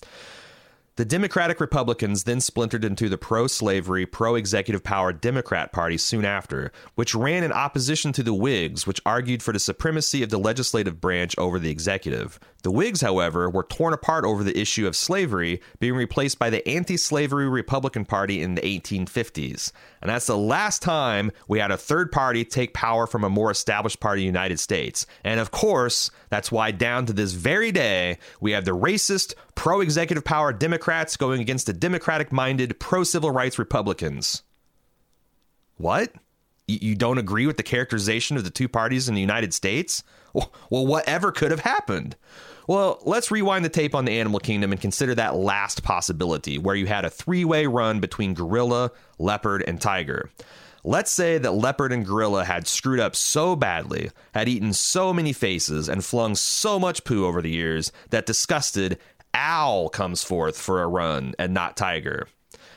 The 0.97 1.05
Democratic 1.05 1.61
Republicans 1.61 2.25
then 2.25 2.41
splintered 2.41 2.83
into 2.83 3.11
the 3.11 3.19
pro 3.19 3.49
slavery, 3.49 4.07
pro 4.07 4.35
executive 4.35 4.83
power 4.83 5.13
Democrat 5.13 5.71
Party 5.71 5.99
soon 5.99 6.25
after, 6.25 6.73
which 6.95 7.15
ran 7.15 7.45
in 7.45 7.53
opposition 7.53 8.15
to 8.15 8.23
the 8.23 8.33
Whigs, 8.33 8.87
which 8.87 9.03
argued 9.05 9.43
for 9.43 9.53
the 9.53 9.59
supremacy 9.59 10.23
of 10.23 10.31
the 10.31 10.39
legislative 10.39 10.99
branch 10.99 11.37
over 11.37 11.59
the 11.59 11.69
executive. 11.69 12.41
The 12.63 12.71
Whigs, 12.71 13.03
however, 13.03 13.51
were 13.51 13.63
torn 13.63 13.93
apart 13.93 14.25
over 14.25 14.43
the 14.43 14.59
issue 14.59 14.87
of 14.87 14.97
slavery, 14.97 15.61
being 15.81 15.95
replaced 15.95 16.39
by 16.39 16.49
the 16.49 16.67
anti 16.67 16.97
slavery 16.97 17.49
Republican 17.49 18.07
Party 18.07 18.41
in 18.41 18.55
the 18.55 18.63
1850s. 18.63 19.73
And 20.01 20.09
that's 20.09 20.27
the 20.27 20.37
last 20.37 20.81
time 20.83 21.31
we 21.47 21.59
had 21.59 21.71
a 21.71 21.77
third 21.77 22.11
party 22.11 22.45
take 22.45 22.73
power 22.73 23.07
from 23.07 23.23
a 23.23 23.31
more 23.31 23.51
established 23.51 24.01
party 24.01 24.23
in 24.23 24.33
the 24.33 24.39
United 24.39 24.59
States. 24.59 25.07
And 25.25 25.41
of 25.41 25.51
course, 25.51 26.11
that's 26.31 26.51
why 26.51 26.71
down 26.71 27.07
to 27.07 27.13
this 27.13 27.33
very 27.33 27.71
day, 27.71 28.19
we 28.41 28.53
have 28.53 28.65
the 28.65 28.77
racist, 28.77 29.35
pro 29.57 29.81
executive 29.81 30.25
power 30.25 30.53
Democrats 30.53 31.17
going 31.17 31.41
against 31.41 31.67
the 31.67 31.73
democratic 31.73 32.31
minded, 32.31 32.79
pro 32.79 33.03
civil 33.03 33.33
rights 33.33 33.59
Republicans. 33.59 34.45
What? 35.79 36.13
You 36.69 36.95
don't 36.95 37.19
agree 37.19 37.47
with 37.47 37.57
the 37.57 37.63
characterization 37.63 38.37
of 38.37 38.45
the 38.45 38.51
two 38.51 38.69
parties 38.69 39.09
in 39.09 39.15
the 39.15 39.21
United 39.21 39.53
States? 39.53 40.05
Well, 40.69 40.87
whatever 40.87 41.33
could 41.33 41.51
have 41.51 41.61
happened? 41.61 42.17
Well, 42.67 43.01
let's 43.05 43.31
rewind 43.31 43.65
the 43.65 43.71
tape 43.71 43.95
on 43.95 44.05
the 44.05 44.19
animal 44.19 44.41
kingdom 44.41 44.73
and 44.73 44.81
consider 44.81 45.15
that 45.15 45.37
last 45.37 45.83
possibility 45.83 46.59
where 46.59 46.75
you 46.75 46.87
had 46.87 47.05
a 47.05 47.11
three 47.11 47.45
way 47.45 47.67
run 47.67 48.01
between 48.01 48.35
gorilla, 48.35 48.91
leopard, 49.19 49.65
and 49.67 49.81
tiger. 49.81 50.29
Let's 50.83 51.11
say 51.11 51.39
that 51.39 51.53
leopard 51.53 51.93
and 51.93 52.05
gorilla 52.05 52.45
had 52.45 52.69
screwed 52.69 53.01
up 53.01 53.17
so 53.17 53.57
badly, 53.57 54.11
had 54.35 54.49
eaten 54.49 54.73
so 54.73 55.13
many 55.13 55.33
faces, 55.33 55.89
and 55.89 56.05
flung 56.05 56.35
so 56.35 56.79
much 56.79 57.05
poo 57.05 57.25
over 57.25 57.41
the 57.41 57.51
years 57.51 57.91
that 58.11 58.27
disgusted, 58.27 58.99
owl 59.37 59.89
comes 59.89 60.25
forth 60.25 60.59
for 60.59 60.83
a 60.83 60.89
run 60.89 61.35
and 61.39 61.55
not 61.55 61.77
tiger. 61.77 62.27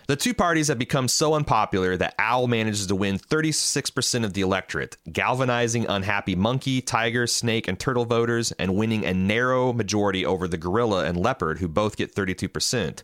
The 0.09 0.15
two 0.15 0.33
parties 0.33 0.69
have 0.69 0.79
become 0.79 1.07
so 1.07 1.35
unpopular 1.35 1.95
that 1.95 2.15
Owl 2.17 2.47
manages 2.47 2.87
to 2.87 2.95
win 2.95 3.19
36% 3.19 4.25
of 4.25 4.33
the 4.33 4.41
electorate, 4.41 4.97
galvanizing 5.13 5.85
unhappy 5.85 6.35
monkey, 6.35 6.81
tiger, 6.81 7.27
snake, 7.27 7.67
and 7.67 7.79
turtle 7.79 8.05
voters, 8.05 8.51
and 8.53 8.75
winning 8.75 9.05
a 9.05 9.13
narrow 9.13 9.71
majority 9.71 10.25
over 10.25 10.47
the 10.47 10.57
gorilla 10.57 11.05
and 11.05 11.15
leopard, 11.15 11.59
who 11.59 11.67
both 11.67 11.95
get 11.95 12.15
32%. 12.15 13.03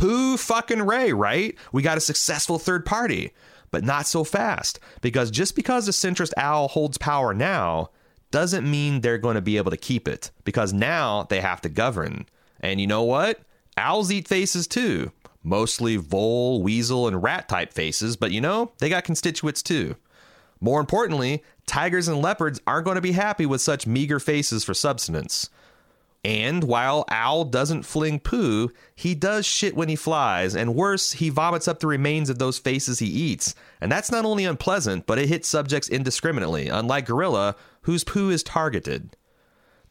Who 0.00 0.36
fucking 0.36 0.82
Ray, 0.82 1.12
right? 1.12 1.56
We 1.70 1.80
got 1.80 1.96
a 1.96 2.00
successful 2.00 2.58
third 2.58 2.84
party. 2.84 3.32
But 3.70 3.84
not 3.84 4.08
so 4.08 4.24
fast, 4.24 4.80
because 5.00 5.30
just 5.30 5.54
because 5.54 5.86
the 5.86 5.92
centrist 5.92 6.32
owl 6.36 6.66
holds 6.66 6.98
power 6.98 7.32
now 7.32 7.90
doesn't 8.32 8.68
mean 8.68 9.00
they're 9.00 9.16
going 9.16 9.36
to 9.36 9.40
be 9.40 9.58
able 9.58 9.70
to 9.70 9.76
keep 9.76 10.08
it, 10.08 10.32
because 10.42 10.72
now 10.72 11.22
they 11.30 11.40
have 11.40 11.60
to 11.60 11.68
govern. 11.68 12.26
And 12.62 12.80
you 12.80 12.86
know 12.86 13.02
what? 13.02 13.40
Owls 13.76 14.10
eat 14.10 14.28
faces 14.28 14.66
too 14.66 15.12
mostly 15.42 15.96
vole, 15.96 16.62
weasel, 16.62 17.08
and 17.08 17.22
rat 17.22 17.48
type 17.48 17.72
faces, 17.72 18.16
but 18.16 18.30
you 18.32 18.40
know, 18.40 18.72
they 18.78 18.88
got 18.88 19.04
constituents 19.04 19.62
too. 19.62 19.96
More 20.60 20.80
importantly, 20.80 21.42
tigers 21.66 22.08
and 22.08 22.22
leopards 22.22 22.60
aren't 22.66 22.84
going 22.84 22.94
to 22.94 23.00
be 23.00 23.12
happy 23.12 23.46
with 23.46 23.60
such 23.60 23.86
meager 23.86 24.20
faces 24.20 24.62
for 24.62 24.74
subsistence. 24.74 25.50
And 26.24 26.62
while 26.62 27.04
Owl 27.08 27.46
doesn't 27.46 27.82
fling 27.82 28.20
poo, 28.20 28.70
he 28.94 29.16
does 29.16 29.44
shit 29.44 29.74
when 29.74 29.88
he 29.88 29.96
flies, 29.96 30.54
and 30.54 30.76
worse, 30.76 31.12
he 31.12 31.30
vomits 31.30 31.66
up 31.66 31.80
the 31.80 31.88
remains 31.88 32.30
of 32.30 32.38
those 32.38 32.60
faces 32.60 33.00
he 33.00 33.08
eats. 33.08 33.56
And 33.80 33.90
that's 33.90 34.12
not 34.12 34.24
only 34.24 34.44
unpleasant, 34.44 35.06
but 35.06 35.18
it 35.18 35.28
hits 35.28 35.48
subjects 35.48 35.88
indiscriminately, 35.88 36.68
unlike 36.68 37.06
Gorilla, 37.06 37.56
whose 37.82 38.04
poo 38.04 38.30
is 38.30 38.44
targeted. 38.44 39.16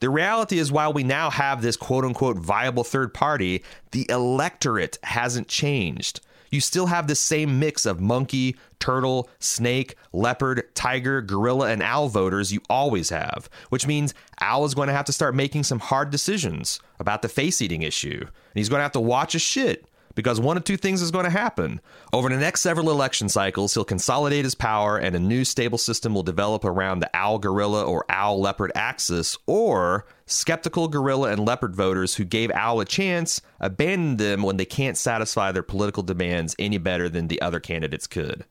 The 0.01 0.09
reality 0.09 0.59
is, 0.59 0.71
while 0.71 0.91
we 0.91 1.03
now 1.03 1.29
have 1.29 1.61
this 1.61 1.77
quote 1.77 2.03
unquote 2.03 2.37
viable 2.37 2.83
third 2.83 3.13
party, 3.13 3.63
the 3.91 4.05
electorate 4.09 4.97
hasn't 5.03 5.47
changed 5.47 6.19
you 6.51 6.59
still 6.59 6.87
have 6.87 7.07
the 7.07 7.15
same 7.15 7.59
mix 7.59 7.85
of 7.85 8.01
monkey, 8.01 8.57
turtle, 8.79 9.29
snake, 9.39 9.95
leopard, 10.11 10.63
tiger, 10.75 11.21
gorilla, 11.21 11.69
and 11.69 11.81
owl 11.81 12.09
voters 12.09 12.51
you 12.51 12.61
always 12.69 13.09
have, 13.09 13.49
which 13.69 13.87
means 13.87 14.13
Owl 14.41 14.65
is 14.65 14.73
going 14.75 14.87
to 14.87 14.93
have 14.93 15.05
to 15.05 15.13
start 15.13 15.33
making 15.33 15.63
some 15.63 15.79
hard 15.79 16.09
decisions 16.09 16.79
about 16.99 17.21
the 17.21 17.29
face 17.29 17.61
eating 17.61 17.83
issue. 17.83 18.19
And 18.19 18.55
he's 18.55 18.69
going 18.69 18.79
to 18.79 18.83
have 18.83 18.91
to 18.93 18.99
watch 18.99 19.33
his 19.33 19.41
shit 19.41 19.85
because 20.15 20.39
one 20.39 20.57
of 20.57 20.63
two 20.63 20.77
things 20.77 21.01
is 21.01 21.11
going 21.11 21.25
to 21.25 21.31
happen. 21.31 21.81
Over 22.13 22.29
the 22.29 22.37
next 22.37 22.61
several 22.61 22.89
election 22.89 23.29
cycles, 23.29 23.73
he'll 23.73 23.83
consolidate 23.83 24.43
his 24.43 24.55
power 24.55 24.97
and 24.97 25.15
a 25.15 25.19
new 25.19 25.43
stable 25.45 25.77
system 25.77 26.13
will 26.13 26.23
develop 26.23 26.65
around 26.65 26.99
the 26.99 27.09
owl 27.13 27.39
gorilla 27.39 27.83
or 27.83 28.05
owl 28.09 28.39
leopard 28.39 28.71
axis, 28.75 29.37
or 29.45 30.05
skeptical 30.25 30.87
gorilla 30.87 31.31
and 31.31 31.45
leopard 31.45 31.75
voters 31.75 32.15
who 32.15 32.23
gave 32.23 32.51
owl 32.51 32.79
a 32.79 32.85
chance 32.85 33.41
abandon 33.59 34.17
them 34.17 34.43
when 34.43 34.57
they 34.57 34.65
can't 34.65 34.97
satisfy 34.97 35.51
their 35.51 35.63
political 35.63 36.03
demands 36.03 36.55
any 36.57 36.77
better 36.77 37.09
than 37.09 37.27
the 37.27 37.41
other 37.41 37.59
candidates 37.59 38.07
could. 38.07 38.45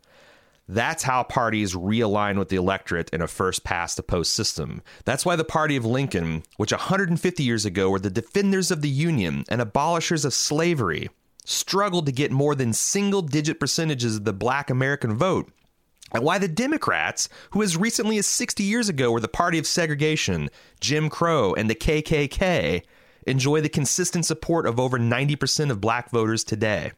That's 0.70 1.02
how 1.02 1.24
parties 1.24 1.74
realign 1.74 2.38
with 2.38 2.48
the 2.48 2.54
electorate 2.54 3.10
in 3.10 3.20
a 3.20 3.26
first 3.26 3.64
past 3.64 3.96
the 3.96 4.04
post 4.04 4.32
system. 4.32 4.82
That's 5.04 5.26
why 5.26 5.34
the 5.34 5.42
party 5.42 5.74
of 5.74 5.84
Lincoln, 5.84 6.44
which 6.58 6.70
150 6.70 7.42
years 7.42 7.64
ago 7.64 7.90
were 7.90 7.98
the 7.98 8.08
defenders 8.08 8.70
of 8.70 8.80
the 8.80 8.88
Union 8.88 9.44
and 9.48 9.60
abolishers 9.60 10.24
of 10.24 10.32
slavery, 10.32 11.08
struggled 11.44 12.06
to 12.06 12.12
get 12.12 12.30
more 12.30 12.54
than 12.54 12.72
single 12.72 13.22
digit 13.22 13.58
percentages 13.60 14.16
of 14.16 14.24
the 14.24 14.32
black 14.32 14.70
American 14.70 15.16
vote. 15.16 15.50
And 16.12 16.24
why 16.24 16.38
the 16.38 16.48
Democrats, 16.48 17.28
who 17.50 17.62
as 17.62 17.76
recently 17.76 18.18
as 18.18 18.26
60 18.26 18.62
years 18.62 18.88
ago 18.88 19.12
were 19.12 19.20
the 19.20 19.28
party 19.28 19.58
of 19.58 19.66
segregation, 19.66 20.50
Jim 20.80 21.08
Crow, 21.08 21.54
and 21.54 21.70
the 21.70 21.74
KKK, 21.74 22.82
enjoy 23.26 23.60
the 23.60 23.68
consistent 23.68 24.26
support 24.26 24.66
of 24.66 24.80
over 24.80 24.98
90% 24.98 25.70
of 25.70 25.80
black 25.80 26.10
voters 26.10 26.42
today. 26.42 26.92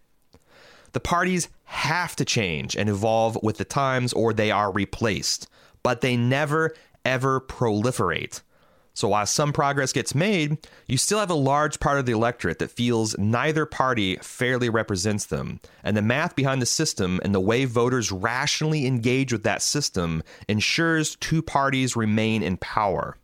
The 0.93 1.01
parties 1.01 1.49
have 1.65 2.17
to 2.17 2.25
change 2.25 2.77
and 2.77 2.89
evolve 2.89 3.39
with 3.43 3.59
the 3.59 3.65
times 3.65 4.13
or 4.13 4.33
they 4.33 4.51
are 4.51 4.71
replaced, 4.71 5.49
but 5.83 6.01
they 6.01 6.17
never, 6.17 6.75
ever 7.05 7.41
proliferate. 7.41 8.43
So 8.95 9.09
while 9.09 9.25
some 9.25 9.53
progress 9.53 9.93
gets 9.93 10.15
made, 10.15 10.59
you 10.87 10.99
still 10.99 11.19
have 11.19 11.31
a 11.31 11.35
large 11.35 11.81
part 11.81 11.99
of 11.99 12.05
the 12.05 12.13
electorate 12.13 12.59
that 12.59 12.71
feels 12.71 13.17
neither 13.17 13.65
party 13.65 14.17
fairly 14.17 14.69
represents 14.69 15.27
them. 15.27 15.61
And 15.83 15.97
the 15.97 16.03
math 16.03 16.37
behind 16.37 16.61
the 16.61 16.67
system 16.67 17.19
and 17.25 17.35
the 17.35 17.41
way 17.41 17.65
voters 17.65 18.13
rationally 18.13 18.87
engage 18.87 19.33
with 19.33 19.45
that 19.45 19.63
system 19.63 20.23
ensures 20.47 21.17
two 21.17 21.41
parties 21.41 21.97
remain 21.97 22.43
in 22.43 22.59
power. 22.59 23.17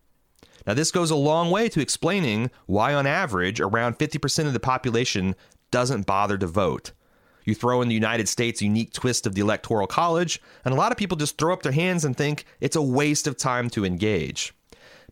Now, 0.66 0.74
this 0.74 0.90
goes 0.90 1.10
a 1.10 1.16
long 1.16 1.50
way 1.50 1.68
to 1.70 1.80
explaining 1.80 2.50
why, 2.66 2.94
on 2.94 3.06
average, 3.06 3.60
around 3.60 3.98
50% 3.98 4.46
of 4.46 4.52
the 4.52 4.60
population 4.60 5.34
doesn't 5.70 6.06
bother 6.06 6.38
to 6.38 6.46
vote. 6.46 6.92
You 7.44 7.54
throw 7.54 7.80
in 7.80 7.88
the 7.88 7.94
United 7.94 8.28
States' 8.28 8.60
unique 8.60 8.92
twist 8.92 9.26
of 9.26 9.34
the 9.34 9.40
Electoral 9.40 9.86
College, 9.86 10.40
and 10.64 10.74
a 10.74 10.76
lot 10.76 10.92
of 10.92 10.98
people 10.98 11.16
just 11.16 11.38
throw 11.38 11.54
up 11.54 11.62
their 11.62 11.72
hands 11.72 12.04
and 12.04 12.14
think 12.14 12.44
it's 12.60 12.76
a 12.76 12.82
waste 12.82 13.26
of 13.26 13.38
time 13.38 13.70
to 13.70 13.86
engage. 13.86 14.52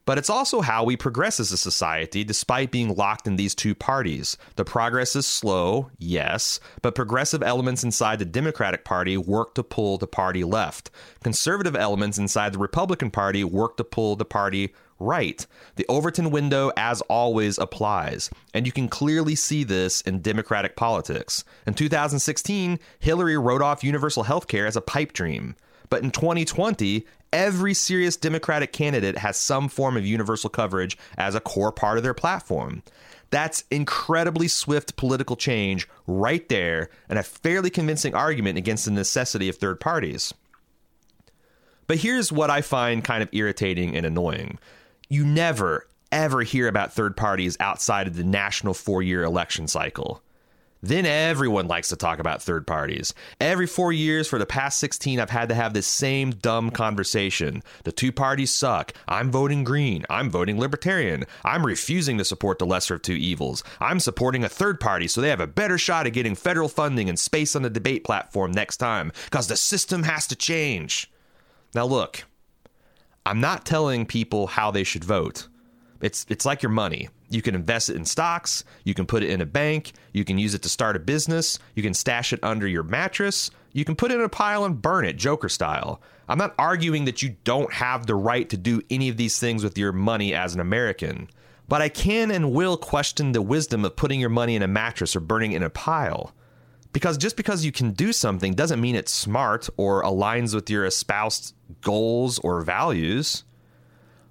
But 0.06 0.18
it's 0.18 0.30
also 0.30 0.60
how 0.60 0.84
we 0.84 0.96
progress 0.96 1.40
as 1.40 1.52
a 1.52 1.56
society 1.56 2.24
despite 2.24 2.70
being 2.70 2.94
locked 2.94 3.26
in 3.26 3.36
these 3.36 3.56
two 3.56 3.74
parties. 3.74 4.38
The 4.54 4.64
progress 4.64 5.16
is 5.16 5.26
slow, 5.26 5.90
yes, 5.98 6.60
but 6.80 6.94
progressive 6.94 7.42
elements 7.42 7.82
inside 7.82 8.20
the 8.20 8.24
Democratic 8.24 8.84
Party 8.84 9.16
work 9.16 9.54
to 9.56 9.64
pull 9.64 9.98
the 9.98 10.06
party 10.06 10.44
left. 10.44 10.90
Conservative 11.24 11.74
elements 11.74 12.18
inside 12.18 12.52
the 12.52 12.58
Republican 12.58 13.10
Party 13.10 13.42
work 13.42 13.76
to 13.76 13.84
pull 13.84 14.14
the 14.14 14.24
party 14.24 14.72
right. 15.00 15.44
The 15.74 15.86
Overton 15.88 16.30
window, 16.30 16.70
as 16.76 17.00
always, 17.02 17.58
applies. 17.58 18.30
And 18.54 18.64
you 18.64 18.72
can 18.72 18.88
clearly 18.88 19.34
see 19.34 19.64
this 19.64 20.02
in 20.02 20.22
Democratic 20.22 20.76
politics. 20.76 21.44
In 21.66 21.74
2016, 21.74 22.78
Hillary 23.00 23.36
wrote 23.36 23.60
off 23.60 23.82
universal 23.82 24.22
health 24.22 24.46
care 24.46 24.66
as 24.66 24.76
a 24.76 24.80
pipe 24.80 25.12
dream. 25.12 25.56
But 25.88 26.02
in 26.02 26.10
2020, 26.10 27.06
every 27.36 27.74
serious 27.74 28.16
Democratic 28.16 28.72
candidate 28.72 29.18
has 29.18 29.36
some 29.36 29.68
form 29.68 29.94
of 29.98 30.06
universal 30.06 30.48
coverage 30.48 30.96
as 31.18 31.34
a 31.34 31.40
core 31.40 31.70
part 31.70 31.98
of 31.98 32.02
their 32.02 32.14
platform. 32.14 32.82
That's 33.28 33.62
incredibly 33.70 34.48
swift 34.48 34.96
political 34.96 35.36
change 35.36 35.86
right 36.06 36.48
there, 36.48 36.88
and 37.10 37.18
a 37.18 37.22
fairly 37.22 37.68
convincing 37.68 38.14
argument 38.14 38.56
against 38.56 38.86
the 38.86 38.90
necessity 38.90 39.50
of 39.50 39.56
third 39.56 39.80
parties. 39.80 40.32
But 41.86 41.98
here's 41.98 42.32
what 42.32 42.50
I 42.50 42.62
find 42.62 43.04
kind 43.04 43.22
of 43.22 43.28
irritating 43.32 43.94
and 43.94 44.06
annoying 44.06 44.58
you 45.08 45.24
never, 45.24 45.86
ever 46.10 46.42
hear 46.42 46.66
about 46.68 46.94
third 46.94 47.16
parties 47.16 47.56
outside 47.60 48.06
of 48.08 48.16
the 48.16 48.24
national 48.24 48.72
four 48.74 49.02
year 49.02 49.22
election 49.22 49.68
cycle. 49.68 50.22
Then 50.82 51.06
everyone 51.06 51.66
likes 51.66 51.88
to 51.88 51.96
talk 51.96 52.18
about 52.18 52.42
third 52.42 52.66
parties. 52.66 53.14
Every 53.40 53.66
four 53.66 53.92
years 53.92 54.28
for 54.28 54.38
the 54.38 54.46
past 54.46 54.78
16, 54.78 55.18
I've 55.18 55.30
had 55.30 55.48
to 55.48 55.54
have 55.54 55.74
this 55.74 55.86
same 55.86 56.30
dumb 56.30 56.70
conversation. 56.70 57.62
The 57.84 57.92
two 57.92 58.12
parties 58.12 58.52
suck. 58.52 58.92
I'm 59.08 59.30
voting 59.30 59.64
green. 59.64 60.04
I'm 60.10 60.30
voting 60.30 60.60
libertarian. 60.60 61.24
I'm 61.44 61.64
refusing 61.64 62.18
to 62.18 62.24
support 62.24 62.58
the 62.58 62.66
lesser 62.66 62.94
of 62.96 63.02
two 63.02 63.14
evils. 63.14 63.64
I'm 63.80 64.00
supporting 64.00 64.44
a 64.44 64.48
third 64.48 64.78
party 64.78 65.08
so 65.08 65.20
they 65.20 65.30
have 65.30 65.40
a 65.40 65.46
better 65.46 65.78
shot 65.78 66.06
at 66.06 66.12
getting 66.12 66.34
federal 66.34 66.68
funding 66.68 67.08
and 67.08 67.18
space 67.18 67.56
on 67.56 67.62
the 67.62 67.70
debate 67.70 68.04
platform 68.04 68.52
next 68.52 68.76
time 68.76 69.12
because 69.24 69.48
the 69.48 69.56
system 69.56 70.02
has 70.02 70.26
to 70.28 70.36
change. 70.36 71.10
Now, 71.74 71.86
look, 71.86 72.24
I'm 73.24 73.40
not 73.40 73.66
telling 73.66 74.06
people 74.06 74.46
how 74.46 74.70
they 74.70 74.84
should 74.84 75.04
vote. 75.04 75.48
It's 76.00 76.26
it's 76.28 76.44
like 76.44 76.62
your 76.62 76.70
money. 76.70 77.08
You 77.28 77.42
can 77.42 77.54
invest 77.54 77.90
it 77.90 77.96
in 77.96 78.04
stocks, 78.04 78.64
you 78.84 78.94
can 78.94 79.06
put 79.06 79.22
it 79.22 79.30
in 79.30 79.40
a 79.40 79.46
bank, 79.46 79.92
you 80.12 80.24
can 80.24 80.38
use 80.38 80.54
it 80.54 80.62
to 80.62 80.68
start 80.68 80.96
a 80.96 81.00
business, 81.00 81.58
you 81.74 81.82
can 81.82 81.94
stash 81.94 82.32
it 82.32 82.40
under 82.42 82.68
your 82.68 82.84
mattress, 82.84 83.50
you 83.72 83.84
can 83.84 83.96
put 83.96 84.12
it 84.12 84.14
in 84.14 84.24
a 84.24 84.28
pile 84.28 84.64
and 84.64 84.80
burn 84.80 85.04
it, 85.04 85.16
Joker 85.16 85.48
style. 85.48 86.00
I'm 86.28 86.38
not 86.38 86.54
arguing 86.58 87.04
that 87.04 87.22
you 87.22 87.36
don't 87.44 87.72
have 87.72 88.06
the 88.06 88.14
right 88.14 88.48
to 88.50 88.56
do 88.56 88.80
any 88.90 89.08
of 89.08 89.16
these 89.16 89.38
things 89.38 89.62
with 89.62 89.76
your 89.76 89.92
money 89.92 90.34
as 90.34 90.54
an 90.54 90.60
American, 90.60 91.28
but 91.68 91.82
I 91.82 91.88
can 91.88 92.30
and 92.30 92.52
will 92.52 92.76
question 92.76 93.32
the 93.32 93.42
wisdom 93.42 93.84
of 93.84 93.96
putting 93.96 94.20
your 94.20 94.30
money 94.30 94.54
in 94.54 94.62
a 94.62 94.68
mattress 94.68 95.16
or 95.16 95.20
burning 95.20 95.52
it 95.52 95.56
in 95.56 95.62
a 95.62 95.70
pile. 95.70 96.32
Because 96.92 97.18
just 97.18 97.36
because 97.36 97.64
you 97.64 97.72
can 97.72 97.90
do 97.90 98.12
something 98.12 98.54
doesn't 98.54 98.80
mean 98.80 98.94
it's 98.94 99.12
smart 99.12 99.68
or 99.76 100.02
aligns 100.02 100.54
with 100.54 100.70
your 100.70 100.86
espoused 100.86 101.54
goals 101.82 102.38
or 102.38 102.62
values. 102.62 103.44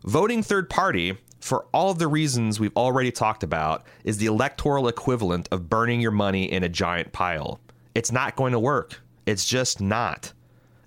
Voting 0.03 0.41
third 0.41 0.69
party 0.69 1.17
for 1.45 1.67
all 1.71 1.91
of 1.91 1.99
the 1.99 2.07
reasons 2.07 2.59
we've 2.59 2.75
already 2.75 3.11
talked 3.11 3.43
about, 3.43 3.85
is 4.03 4.17
the 4.17 4.25
electoral 4.25 4.87
equivalent 4.87 5.47
of 5.51 5.69
burning 5.69 6.01
your 6.01 6.09
money 6.09 6.51
in 6.51 6.63
a 6.63 6.69
giant 6.69 7.13
pile. 7.13 7.59
It's 7.93 8.11
not 8.11 8.35
going 8.35 8.53
to 8.53 8.59
work. 8.59 8.99
It's 9.27 9.45
just 9.45 9.79
not. 9.79 10.33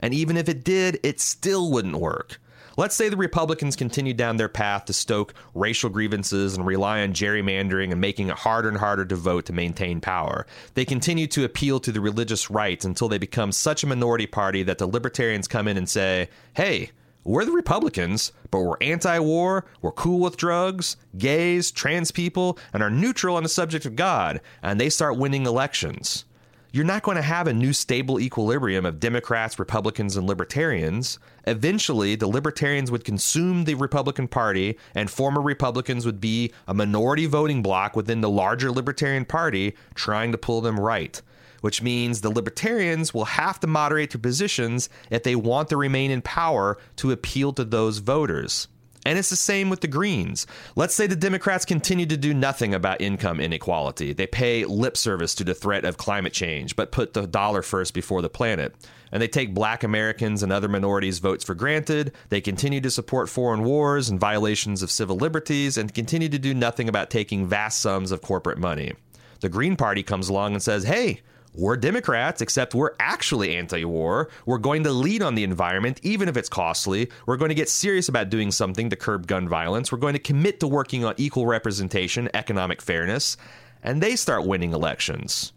And 0.00 0.12
even 0.12 0.36
if 0.36 0.48
it 0.48 0.64
did, 0.64 0.98
it 1.04 1.20
still 1.20 1.70
wouldn't 1.70 1.94
work. 1.94 2.40
Let's 2.76 2.96
say 2.96 3.08
the 3.08 3.16
Republicans 3.16 3.76
continue 3.76 4.14
down 4.14 4.36
their 4.36 4.48
path 4.48 4.86
to 4.86 4.92
stoke 4.92 5.32
racial 5.54 5.90
grievances 5.90 6.56
and 6.56 6.66
rely 6.66 7.02
on 7.02 7.12
gerrymandering 7.12 7.92
and 7.92 8.00
making 8.00 8.28
it 8.28 8.38
harder 8.38 8.68
and 8.68 8.78
harder 8.78 9.04
to 9.04 9.14
vote 9.14 9.46
to 9.46 9.52
maintain 9.52 10.00
power. 10.00 10.44
They 10.74 10.84
continue 10.84 11.28
to 11.28 11.44
appeal 11.44 11.78
to 11.78 11.92
the 11.92 12.00
religious 12.00 12.50
right 12.50 12.84
until 12.84 13.08
they 13.08 13.18
become 13.18 13.52
such 13.52 13.84
a 13.84 13.86
minority 13.86 14.26
party 14.26 14.64
that 14.64 14.78
the 14.78 14.88
libertarians 14.88 15.46
come 15.46 15.68
in 15.68 15.76
and 15.76 15.88
say, 15.88 16.28
hey, 16.54 16.90
we're 17.28 17.44
the 17.44 17.52
Republicans, 17.52 18.32
but 18.50 18.62
we're 18.62 18.78
anti 18.80 19.18
war, 19.18 19.66
we're 19.82 19.92
cool 19.92 20.20
with 20.20 20.38
drugs, 20.38 20.96
gays, 21.18 21.70
trans 21.70 22.10
people, 22.10 22.58
and 22.72 22.82
are 22.82 22.88
neutral 22.88 23.36
on 23.36 23.42
the 23.42 23.50
subject 23.50 23.84
of 23.84 23.96
God, 23.96 24.40
and 24.62 24.80
they 24.80 24.88
start 24.88 25.18
winning 25.18 25.44
elections. 25.44 26.24
You're 26.72 26.86
not 26.86 27.02
going 27.02 27.16
to 27.16 27.22
have 27.22 27.46
a 27.46 27.52
new 27.52 27.74
stable 27.74 28.18
equilibrium 28.18 28.86
of 28.86 28.98
Democrats, 28.98 29.58
Republicans, 29.58 30.16
and 30.16 30.26
Libertarians. 30.26 31.18
Eventually, 31.46 32.14
the 32.14 32.26
Libertarians 32.26 32.90
would 32.90 33.04
consume 33.04 33.64
the 33.64 33.74
Republican 33.74 34.28
Party, 34.28 34.78
and 34.94 35.10
former 35.10 35.42
Republicans 35.42 36.06
would 36.06 36.22
be 36.22 36.50
a 36.66 36.72
minority 36.72 37.26
voting 37.26 37.62
bloc 37.62 37.94
within 37.94 38.22
the 38.22 38.30
larger 38.30 38.70
Libertarian 38.70 39.26
Party 39.26 39.74
trying 39.94 40.32
to 40.32 40.38
pull 40.38 40.62
them 40.62 40.80
right 40.80 41.20
which 41.60 41.82
means 41.82 42.20
the 42.20 42.30
libertarians 42.30 43.12
will 43.12 43.24
have 43.24 43.60
to 43.60 43.66
moderate 43.66 44.10
their 44.10 44.20
positions 44.20 44.88
if 45.10 45.22
they 45.22 45.36
want 45.36 45.68
to 45.68 45.76
remain 45.76 46.10
in 46.10 46.22
power 46.22 46.78
to 46.96 47.10
appeal 47.10 47.52
to 47.52 47.64
those 47.64 47.98
voters. 47.98 48.68
And 49.06 49.18
it's 49.18 49.30
the 49.30 49.36
same 49.36 49.70
with 49.70 49.80
the 49.80 49.88
Greens. 49.88 50.46
Let's 50.76 50.94
say 50.94 51.06
the 51.06 51.16
Democrats 51.16 51.64
continue 51.64 52.04
to 52.06 52.16
do 52.16 52.34
nothing 52.34 52.74
about 52.74 53.00
income 53.00 53.40
inequality. 53.40 54.12
They 54.12 54.26
pay 54.26 54.66
lip 54.66 54.98
service 54.98 55.34
to 55.36 55.44
the 55.44 55.54
threat 55.54 55.86
of 55.86 55.96
climate 55.96 56.34
change, 56.34 56.76
but 56.76 56.92
put 56.92 57.14
the 57.14 57.26
dollar 57.26 57.62
first 57.62 57.94
before 57.94 58.20
the 58.20 58.28
planet. 58.28 58.74
And 59.10 59.22
they 59.22 59.28
take 59.28 59.54
black 59.54 59.82
Americans 59.82 60.42
and 60.42 60.52
other 60.52 60.68
minorities' 60.68 61.20
votes 61.20 61.42
for 61.42 61.54
granted. 61.54 62.12
They 62.28 62.42
continue 62.42 62.82
to 62.82 62.90
support 62.90 63.30
foreign 63.30 63.64
wars 63.64 64.10
and 64.10 64.20
violations 64.20 64.82
of 64.82 64.90
civil 64.90 65.16
liberties 65.16 65.78
and 65.78 65.94
continue 65.94 66.28
to 66.28 66.38
do 66.38 66.52
nothing 66.52 66.88
about 66.88 67.08
taking 67.08 67.46
vast 67.46 67.80
sums 67.80 68.12
of 68.12 68.20
corporate 68.20 68.58
money. 68.58 68.92
The 69.40 69.48
Green 69.48 69.76
Party 69.76 70.02
comes 70.02 70.28
along 70.28 70.52
and 70.52 70.62
says, 70.62 70.84
hey, 70.84 71.22
we're 71.54 71.76
Democrats, 71.76 72.40
except 72.40 72.74
we're 72.74 72.94
actually 73.00 73.56
anti 73.56 73.84
war. 73.84 74.28
We're 74.46 74.58
going 74.58 74.84
to 74.84 74.90
lead 74.90 75.22
on 75.22 75.34
the 75.34 75.44
environment, 75.44 76.00
even 76.02 76.28
if 76.28 76.36
it's 76.36 76.48
costly. 76.48 77.10
We're 77.26 77.36
going 77.36 77.48
to 77.48 77.54
get 77.54 77.68
serious 77.68 78.08
about 78.08 78.30
doing 78.30 78.50
something 78.50 78.90
to 78.90 78.96
curb 78.96 79.26
gun 79.26 79.48
violence. 79.48 79.90
We're 79.90 79.98
going 79.98 80.12
to 80.12 80.18
commit 80.18 80.60
to 80.60 80.68
working 80.68 81.04
on 81.04 81.14
equal 81.16 81.46
representation, 81.46 82.28
economic 82.34 82.82
fairness. 82.82 83.36
And 83.82 84.02
they 84.02 84.16
start 84.16 84.46
winning 84.46 84.72
elections. 84.72 85.52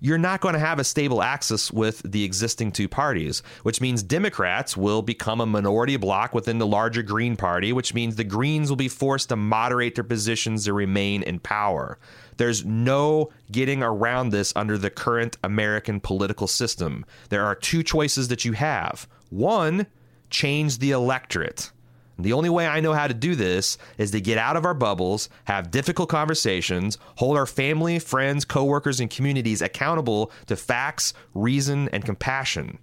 You're 0.00 0.18
not 0.18 0.42
going 0.42 0.52
to 0.52 0.58
have 0.58 0.78
a 0.78 0.84
stable 0.84 1.22
axis 1.22 1.72
with 1.72 2.02
the 2.04 2.24
existing 2.24 2.72
two 2.72 2.88
parties, 2.88 3.42
which 3.62 3.80
means 3.80 4.02
Democrats 4.02 4.76
will 4.76 5.00
become 5.00 5.40
a 5.40 5.46
minority 5.46 5.96
bloc 5.96 6.34
within 6.34 6.58
the 6.58 6.66
larger 6.66 7.02
Green 7.02 7.36
Party, 7.36 7.72
which 7.72 7.94
means 7.94 8.16
the 8.16 8.22
Greens 8.22 8.68
will 8.68 8.76
be 8.76 8.88
forced 8.88 9.30
to 9.30 9.36
moderate 9.36 9.94
their 9.94 10.04
positions 10.04 10.64
to 10.64 10.74
remain 10.74 11.22
in 11.22 11.38
power. 11.38 11.98
There's 12.36 12.64
no 12.64 13.30
getting 13.50 13.82
around 13.82 14.30
this 14.30 14.52
under 14.56 14.78
the 14.78 14.90
current 14.90 15.36
American 15.42 16.00
political 16.00 16.46
system. 16.46 17.04
There 17.28 17.44
are 17.44 17.54
two 17.54 17.82
choices 17.82 18.28
that 18.28 18.44
you 18.44 18.52
have. 18.52 19.08
One, 19.30 19.86
change 20.30 20.78
the 20.78 20.90
electorate. 20.90 21.70
The 22.18 22.32
only 22.32 22.48
way 22.48 22.66
I 22.66 22.80
know 22.80 22.92
how 22.92 23.08
to 23.08 23.14
do 23.14 23.34
this 23.34 23.76
is 23.98 24.12
to 24.12 24.20
get 24.20 24.38
out 24.38 24.56
of 24.56 24.64
our 24.64 24.74
bubbles, 24.74 25.28
have 25.44 25.72
difficult 25.72 26.08
conversations, 26.08 26.96
hold 27.16 27.36
our 27.36 27.46
family, 27.46 27.98
friends, 27.98 28.44
coworkers, 28.44 29.00
and 29.00 29.10
communities 29.10 29.62
accountable 29.62 30.30
to 30.46 30.54
facts, 30.54 31.12
reason, 31.34 31.88
and 31.88 32.04
compassion. 32.04 32.78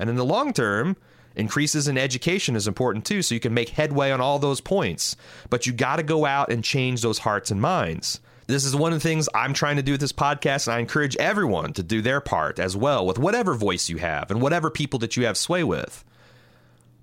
And 0.00 0.10
in 0.10 0.16
the 0.16 0.24
long 0.24 0.52
term, 0.52 0.96
increases 1.36 1.86
in 1.86 1.96
education 1.96 2.56
is 2.56 2.66
important 2.66 3.04
too, 3.04 3.22
so 3.22 3.34
you 3.34 3.40
can 3.40 3.54
make 3.54 3.68
headway 3.68 4.10
on 4.10 4.20
all 4.20 4.40
those 4.40 4.60
points. 4.60 5.16
But 5.48 5.64
you 5.64 5.72
got 5.72 5.96
to 5.96 6.02
go 6.02 6.26
out 6.26 6.50
and 6.50 6.64
change 6.64 7.02
those 7.02 7.18
hearts 7.18 7.52
and 7.52 7.60
minds. 7.60 8.20
This 8.46 8.64
is 8.64 8.74
one 8.74 8.92
of 8.92 9.00
the 9.00 9.08
things 9.08 9.28
I'm 9.34 9.54
trying 9.54 9.76
to 9.76 9.82
do 9.82 9.92
with 9.92 10.00
this 10.00 10.12
podcast, 10.12 10.66
and 10.66 10.74
I 10.74 10.80
encourage 10.80 11.16
everyone 11.16 11.72
to 11.74 11.82
do 11.82 12.02
their 12.02 12.20
part 12.20 12.58
as 12.58 12.76
well 12.76 13.06
with 13.06 13.18
whatever 13.18 13.54
voice 13.54 13.88
you 13.88 13.98
have 13.98 14.30
and 14.30 14.42
whatever 14.42 14.70
people 14.70 14.98
that 15.00 15.16
you 15.16 15.26
have 15.26 15.36
sway 15.36 15.62
with. 15.64 16.04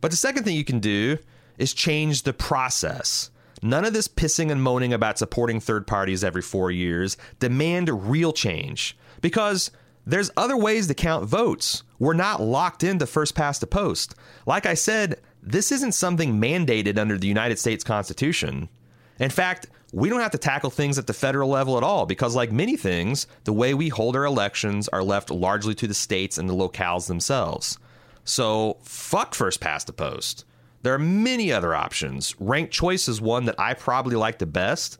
But 0.01 0.11
the 0.11 0.17
second 0.17 0.43
thing 0.43 0.55
you 0.55 0.65
can 0.65 0.79
do 0.79 1.17
is 1.57 1.73
change 1.73 2.23
the 2.23 2.33
process. 2.33 3.31
None 3.61 3.85
of 3.85 3.93
this 3.93 4.07
pissing 4.07 4.51
and 4.51 4.61
moaning 4.61 4.93
about 4.93 5.17
supporting 5.17 5.59
third 5.59 5.85
parties 5.85 6.23
every 6.23 6.41
four 6.41 6.71
years. 6.71 7.17
Demand 7.39 8.09
real 8.09 8.31
change 8.31 8.97
because 9.21 9.71
there's 10.05 10.31
other 10.37 10.57
ways 10.57 10.87
to 10.87 10.93
count 10.93 11.25
votes. 11.25 11.83
We're 11.99 12.13
not 12.13 12.41
locked 12.41 12.83
into 12.83 13.05
first 13.05 13.35
past 13.35 13.61
the 13.61 13.67
post. 13.67 14.15
Like 14.45 14.65
I 14.65 14.73
said, 14.73 15.19
this 15.43 15.71
isn't 15.71 15.91
something 15.93 16.39
mandated 16.39 16.97
under 16.97 17.17
the 17.17 17.27
United 17.27 17.59
States 17.59 17.83
Constitution. 17.83 18.69
In 19.19 19.29
fact, 19.29 19.67
we 19.91 20.09
don't 20.09 20.19
have 20.21 20.31
to 20.31 20.37
tackle 20.37 20.69
things 20.69 20.97
at 20.97 21.07
the 21.07 21.13
federal 21.13 21.49
level 21.49 21.77
at 21.77 21.83
all 21.83 22.05
because, 22.05 22.35
like 22.35 22.51
many 22.51 22.77
things, 22.77 23.27
the 23.43 23.53
way 23.53 23.73
we 23.73 23.89
hold 23.89 24.15
our 24.15 24.25
elections 24.25 24.87
are 24.89 25.03
left 25.03 25.31
largely 25.31 25.73
to 25.75 25.87
the 25.87 25.93
states 25.93 26.37
and 26.37 26.49
the 26.49 26.53
locales 26.53 27.07
themselves. 27.07 27.77
So, 28.23 28.77
fuck 28.83 29.33
first 29.33 29.59
past 29.59 29.87
the 29.87 29.93
post. 29.93 30.45
There 30.81 30.93
are 30.93 30.99
many 30.99 31.51
other 31.51 31.73
options. 31.73 32.35
Ranked 32.39 32.71
choice 32.71 33.07
is 33.07 33.19
one 33.19 33.45
that 33.45 33.59
I 33.59 33.73
probably 33.73 34.15
like 34.15 34.37
the 34.37 34.45
best. 34.45 34.97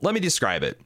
Let 0.00 0.14
me 0.14 0.20
describe 0.20 0.62
it. 0.62 0.80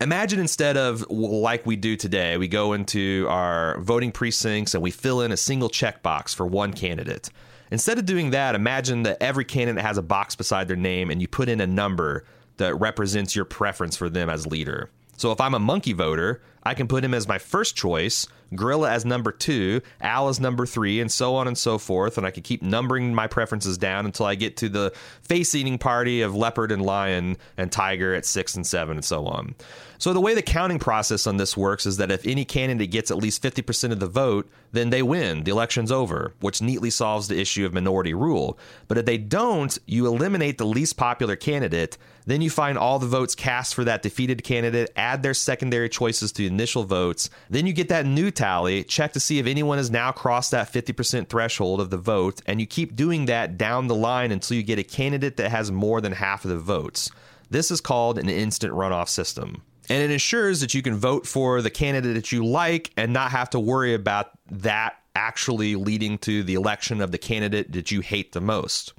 Imagine 0.00 0.38
instead 0.38 0.76
of 0.76 1.08
like 1.10 1.66
we 1.66 1.76
do 1.76 1.96
today, 1.96 2.36
we 2.36 2.48
go 2.48 2.72
into 2.72 3.26
our 3.28 3.78
voting 3.80 4.12
precincts 4.12 4.74
and 4.74 4.82
we 4.82 4.90
fill 4.90 5.20
in 5.20 5.32
a 5.32 5.36
single 5.36 5.68
checkbox 5.68 6.34
for 6.34 6.46
one 6.46 6.72
candidate. 6.72 7.30
Instead 7.70 7.98
of 7.98 8.06
doing 8.06 8.30
that, 8.30 8.54
imagine 8.54 9.02
that 9.02 9.20
every 9.20 9.44
candidate 9.44 9.84
has 9.84 9.98
a 9.98 10.02
box 10.02 10.34
beside 10.34 10.68
their 10.68 10.76
name 10.76 11.10
and 11.10 11.20
you 11.20 11.28
put 11.28 11.48
in 11.48 11.60
a 11.60 11.66
number 11.66 12.24
that 12.58 12.74
represents 12.78 13.34
your 13.34 13.44
preference 13.44 13.96
for 13.96 14.08
them 14.08 14.30
as 14.30 14.46
leader. 14.46 14.90
So 15.16 15.32
if 15.32 15.40
I'm 15.40 15.54
a 15.54 15.58
monkey 15.58 15.94
voter, 15.94 16.40
I 16.62 16.74
can 16.74 16.86
put 16.86 17.02
him 17.02 17.12
as 17.12 17.26
my 17.26 17.38
first 17.38 17.76
choice, 17.76 18.28
Gorilla 18.54 18.90
as 18.90 19.04
number 19.04 19.32
two, 19.32 19.80
Owl 20.00 20.28
as 20.28 20.38
number 20.38 20.64
three, 20.64 21.00
and 21.00 21.10
so 21.10 21.34
on 21.34 21.48
and 21.48 21.58
so 21.58 21.76
forth. 21.76 22.18
And 22.18 22.26
I 22.26 22.30
can 22.30 22.42
keep 22.42 22.62
numbering 22.62 23.14
my 23.14 23.26
preferences 23.26 23.78
down 23.78 24.06
until 24.06 24.26
I 24.26 24.36
get 24.36 24.56
to 24.58 24.68
the 24.68 24.92
face 25.22 25.54
eating 25.54 25.78
party 25.78 26.20
of 26.20 26.36
leopard 26.36 26.70
and 26.70 26.82
lion 26.82 27.36
and 27.56 27.72
tiger 27.72 28.14
at 28.14 28.26
six 28.26 28.54
and 28.54 28.66
seven 28.66 28.96
and 28.96 29.04
so 29.04 29.26
on. 29.26 29.54
So 29.98 30.12
the 30.12 30.20
way 30.20 30.34
the 30.34 30.42
counting 30.42 30.78
process 30.78 31.26
on 31.26 31.36
this 31.36 31.56
works 31.56 31.84
is 31.84 31.96
that 31.96 32.12
if 32.12 32.24
any 32.24 32.44
candidate 32.44 32.92
gets 32.92 33.10
at 33.10 33.16
least 33.16 33.42
50% 33.42 33.90
of 33.90 33.98
the 33.98 34.06
vote, 34.06 34.48
then 34.70 34.90
they 34.90 35.02
win. 35.02 35.42
The 35.42 35.50
election's 35.50 35.90
over, 35.90 36.32
which 36.40 36.62
neatly 36.62 36.90
solves 36.90 37.26
the 37.26 37.40
issue 37.40 37.66
of 37.66 37.74
minority 37.74 38.14
rule. 38.14 38.58
But 38.86 38.98
if 38.98 39.06
they 39.06 39.18
don't, 39.18 39.76
you 39.86 40.06
eliminate 40.06 40.58
the 40.58 40.66
least 40.66 40.96
popular 40.96 41.34
candidate. 41.34 41.98
Then 42.28 42.42
you 42.42 42.50
find 42.50 42.76
all 42.76 42.98
the 42.98 43.06
votes 43.06 43.34
cast 43.34 43.74
for 43.74 43.84
that 43.84 44.02
defeated 44.02 44.44
candidate, 44.44 44.90
add 44.96 45.22
their 45.22 45.32
secondary 45.32 45.88
choices 45.88 46.30
to 46.32 46.42
the 46.42 46.46
initial 46.46 46.84
votes. 46.84 47.30
Then 47.48 47.66
you 47.66 47.72
get 47.72 47.88
that 47.88 48.04
new 48.04 48.30
tally, 48.30 48.84
check 48.84 49.14
to 49.14 49.20
see 49.20 49.38
if 49.38 49.46
anyone 49.46 49.78
has 49.78 49.90
now 49.90 50.12
crossed 50.12 50.50
that 50.50 50.70
50% 50.70 51.30
threshold 51.30 51.80
of 51.80 51.88
the 51.88 51.96
vote, 51.96 52.42
and 52.44 52.60
you 52.60 52.66
keep 52.66 52.94
doing 52.94 53.24
that 53.26 53.56
down 53.56 53.86
the 53.86 53.94
line 53.94 54.30
until 54.30 54.58
you 54.58 54.62
get 54.62 54.78
a 54.78 54.84
candidate 54.84 55.38
that 55.38 55.50
has 55.50 55.72
more 55.72 56.02
than 56.02 56.12
half 56.12 56.44
of 56.44 56.50
the 56.50 56.58
votes. 56.58 57.10
This 57.48 57.70
is 57.70 57.80
called 57.80 58.18
an 58.18 58.28
instant 58.28 58.74
runoff 58.74 59.08
system. 59.08 59.62
And 59.88 60.02
it 60.02 60.10
ensures 60.10 60.60
that 60.60 60.74
you 60.74 60.82
can 60.82 60.96
vote 60.96 61.26
for 61.26 61.62
the 61.62 61.70
candidate 61.70 62.14
that 62.14 62.30
you 62.30 62.44
like 62.44 62.90
and 62.98 63.14
not 63.14 63.30
have 63.30 63.48
to 63.50 63.58
worry 63.58 63.94
about 63.94 64.32
that 64.50 64.96
actually 65.16 65.76
leading 65.76 66.18
to 66.18 66.42
the 66.42 66.56
election 66.56 67.00
of 67.00 67.10
the 67.10 67.16
candidate 67.16 67.72
that 67.72 67.90
you 67.90 68.02
hate 68.02 68.32
the 68.32 68.42
most. 68.42 68.92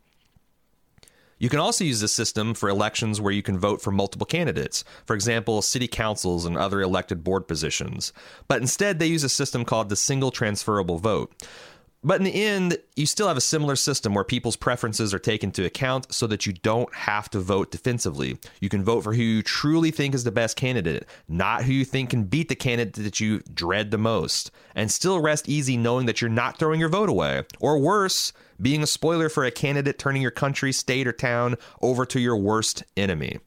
You 1.40 1.48
can 1.48 1.60
also 1.60 1.86
use 1.86 2.02
this 2.02 2.12
system 2.12 2.54
for 2.54 2.68
elections 2.68 3.22
where 3.22 3.32
you 3.32 3.42
can 3.42 3.58
vote 3.58 3.82
for 3.82 3.92
multiple 3.92 4.26
candidates, 4.26 4.84
for 5.06 5.16
example, 5.16 5.62
city 5.62 5.88
councils 5.88 6.46
and 6.46 6.58
other 6.58 6.82
elected 6.82 7.24
board 7.24 7.48
positions. 7.48 8.12
But 8.50 8.62
instead, 8.62 9.00
they 9.00 9.08
use 9.08 9.24
a 9.24 9.30
system 9.30 9.64
called 9.64 9.88
the 9.88 9.96
single 9.96 10.32
transferable 10.32 10.98
vote. 10.98 11.32
But 12.02 12.20
in 12.20 12.24
the 12.24 12.44
end, 12.46 12.78
you 12.96 13.06
still 13.06 13.28
have 13.28 13.36
a 13.36 13.42
similar 13.42 13.76
system 13.76 14.14
where 14.14 14.24
people's 14.24 14.56
preferences 14.56 15.14
are 15.14 15.20
taken 15.20 15.50
into 15.50 15.66
account 15.66 16.14
so 16.14 16.28
that 16.28 16.46
you 16.46 16.54
don't 16.54 16.94
have 16.96 17.30
to 17.32 17.40
vote 17.40 17.72
defensively. 17.72 18.38
You 18.62 18.70
can 18.70 18.86
vote 18.86 19.04
for 19.04 19.14
who 19.14 19.22
you 19.22 19.44
truly 19.44 19.92
think 19.92 20.16
is 20.16 20.24
the 20.24 20.32
best 20.32 20.56
candidate, 20.56 21.06
not 21.28 21.64
who 21.64 21.74
you 21.74 21.84
think 21.84 22.12
can 22.12 22.24
beat 22.24 22.48
the 22.48 22.56
candidate 22.56 23.04
that 23.04 23.20
you 23.20 23.42
dread 23.54 23.92
the 23.92 23.98
most, 23.98 24.50
and 24.76 24.90
still 24.90 25.20
rest 25.20 25.50
easy 25.50 25.76
knowing 25.76 26.06
that 26.06 26.22
you're 26.22 26.30
not 26.30 26.58
throwing 26.58 26.80
your 26.80 26.88
vote 26.88 27.10
away. 27.10 27.44
Or 27.60 27.78
worse, 27.78 28.32
being 28.62 28.82
a 28.82 28.88
spoiler 28.88 29.28
for 29.28 29.44
a 29.44 29.52
candidate 29.52 30.00
turning 30.00 30.22
your 30.22 30.32
country, 30.32 30.72
state, 30.72 31.06
or 31.06 31.14
town 31.14 31.56
over 31.82 32.06
to 32.06 32.20
your 32.20 32.38
worst 32.38 32.84
enemy. 32.96 33.40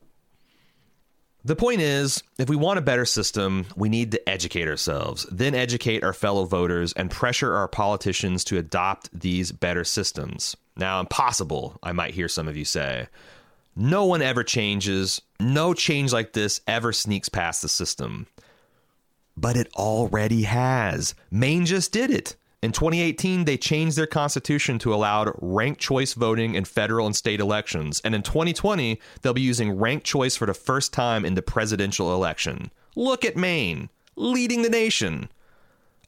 The 1.44 1.56
point 1.56 1.80
is, 1.80 2.22
if 2.38 2.48
we 2.48 2.54
want 2.54 2.78
a 2.78 2.82
better 2.82 3.04
system, 3.04 3.66
we 3.74 3.88
need 3.88 4.12
to 4.12 4.28
educate 4.28 4.68
ourselves, 4.68 5.26
then 5.30 5.56
educate 5.56 6.04
our 6.04 6.12
fellow 6.12 6.44
voters 6.44 6.92
and 6.92 7.10
pressure 7.10 7.56
our 7.56 7.66
politicians 7.66 8.44
to 8.44 8.58
adopt 8.58 9.10
these 9.18 9.50
better 9.50 9.82
systems. 9.82 10.56
Now, 10.76 11.00
impossible, 11.00 11.78
I 11.82 11.92
might 11.92 12.14
hear 12.14 12.28
some 12.28 12.46
of 12.46 12.56
you 12.56 12.64
say. 12.64 13.08
No 13.74 14.04
one 14.04 14.22
ever 14.22 14.44
changes. 14.44 15.20
No 15.40 15.74
change 15.74 16.12
like 16.12 16.32
this 16.32 16.60
ever 16.68 16.92
sneaks 16.92 17.28
past 17.28 17.62
the 17.62 17.68
system. 17.68 18.28
But 19.36 19.56
it 19.56 19.68
already 19.74 20.42
has. 20.42 21.14
Maine 21.30 21.66
just 21.66 21.90
did 21.90 22.10
it. 22.10 22.36
In 22.62 22.70
2018, 22.70 23.44
they 23.44 23.56
changed 23.56 23.98
their 23.98 24.06
constitution 24.06 24.78
to 24.78 24.94
allow 24.94 25.34
ranked 25.40 25.80
choice 25.80 26.14
voting 26.14 26.54
in 26.54 26.64
federal 26.64 27.06
and 27.06 27.16
state 27.16 27.40
elections. 27.40 28.00
And 28.04 28.14
in 28.14 28.22
2020, 28.22 29.00
they'll 29.20 29.34
be 29.34 29.40
using 29.40 29.76
ranked 29.76 30.06
choice 30.06 30.36
for 30.36 30.46
the 30.46 30.54
first 30.54 30.92
time 30.92 31.24
in 31.24 31.34
the 31.34 31.42
presidential 31.42 32.14
election. 32.14 32.70
Look 32.94 33.24
at 33.24 33.36
Maine, 33.36 33.88
leading 34.14 34.62
the 34.62 34.70
nation. 34.70 35.28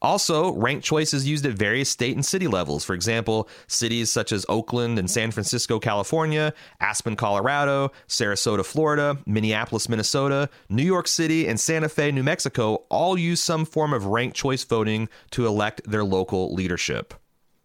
Also, 0.01 0.53
ranked 0.53 0.85
choice 0.85 1.13
is 1.13 1.27
used 1.27 1.45
at 1.45 1.53
various 1.53 1.89
state 1.89 2.15
and 2.15 2.25
city 2.25 2.47
levels. 2.47 2.83
For 2.83 2.93
example, 2.93 3.49
cities 3.67 4.11
such 4.11 4.31
as 4.31 4.45
Oakland 4.49 4.99
and 4.99 5.09
San 5.09 5.31
Francisco, 5.31 5.79
California, 5.79 6.53
Aspen, 6.79 7.15
Colorado, 7.15 7.91
Sarasota, 8.07 8.65
Florida, 8.65 9.17
Minneapolis, 9.25 9.87
Minnesota, 9.87 10.49
New 10.69 10.83
York 10.83 11.07
City, 11.07 11.47
and 11.47 11.59
Santa 11.59 11.89
Fe, 11.89 12.11
New 12.11 12.23
Mexico 12.23 12.83
all 12.89 13.17
use 13.17 13.41
some 13.41 13.65
form 13.65 13.93
of 13.93 14.05
ranked 14.05 14.35
choice 14.35 14.63
voting 14.63 15.07
to 15.31 15.47
elect 15.47 15.81
their 15.89 16.03
local 16.03 16.53
leadership. 16.53 17.13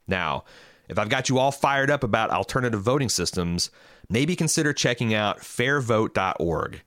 Now, 0.06 0.44
if 0.88 0.98
I've 0.98 1.08
got 1.08 1.28
you 1.28 1.38
all 1.38 1.52
fired 1.52 1.90
up 1.90 2.02
about 2.02 2.30
alternative 2.30 2.80
voting 2.80 3.08
systems, 3.08 3.70
maybe 4.08 4.34
consider 4.34 4.72
checking 4.72 5.14
out 5.14 5.38
fairvote.org. 5.38 6.82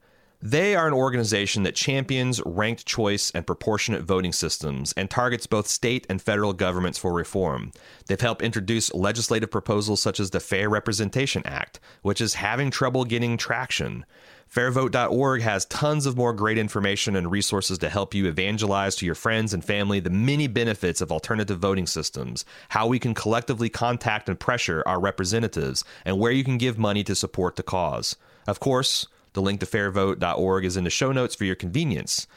They 0.46 0.76
are 0.76 0.88
an 0.88 0.94
organization 0.94 1.64
that 1.64 1.74
champions 1.74 2.42
ranked 2.46 2.86
choice 2.86 3.32
and 3.32 3.48
proportionate 3.48 4.04
voting 4.04 4.34
systems 4.34 4.94
and 4.98 5.10
targets 5.10 5.48
both 5.48 5.68
state 5.68 6.06
and 6.10 6.22
federal 6.22 6.52
governments 6.52 7.00
for 7.00 7.14
reform. 7.14 7.72
They've 8.08 8.20
helped 8.20 8.42
introduce 8.42 8.94
legislative 8.94 9.50
proposals 9.50 10.02
such 10.02 10.20
as 10.20 10.32
the 10.32 10.42
Fair 10.42 10.68
Representation 10.68 11.44
Act, 11.46 11.80
which 12.02 12.20
is 12.20 12.34
having 12.34 12.72
trouble 12.72 13.06
getting 13.06 13.38
traction. 13.38 14.06
Fairvote.org 14.54 15.42
has 15.42 15.64
tons 15.68 16.06
of 16.06 16.18
more 16.18 16.34
great 16.34 16.58
information 16.58 17.16
and 17.16 17.32
resources 17.32 17.78
to 17.78 17.90
help 17.90 18.14
you 18.14 18.28
evangelize 18.28 18.98
to 18.98 19.06
your 19.06 19.16
friends 19.16 19.54
and 19.54 19.64
family 19.64 20.02
the 20.02 20.10
many 20.10 20.48
benefits 20.48 21.00
of 21.00 21.10
alternative 21.10 21.60
voting 21.60 21.88
systems, 21.88 22.44
how 22.68 22.86
we 22.86 23.00
can 23.00 23.14
collectively 23.14 23.70
contact 23.70 24.28
and 24.28 24.42
pressure 24.42 24.84
our 24.86 25.00
representatives, 25.00 25.86
and 26.04 26.20
where 26.20 26.34
you 26.34 26.44
can 26.44 26.58
give 26.58 26.78
money 26.78 27.02
to 27.02 27.16
support 27.16 27.56
the 27.56 27.64
cause. 27.64 28.18
Of 28.46 28.60
course, 28.60 29.08
the 29.34 29.42
link 29.42 29.60
to 29.60 29.66
fairvote.org 29.66 30.66
is 30.66 30.78
in 30.78 30.84
the 30.84 30.90
show 30.90 31.12
notes 31.12 31.36
for 31.36 31.46
your 31.46 31.56
convenience. 31.56 32.28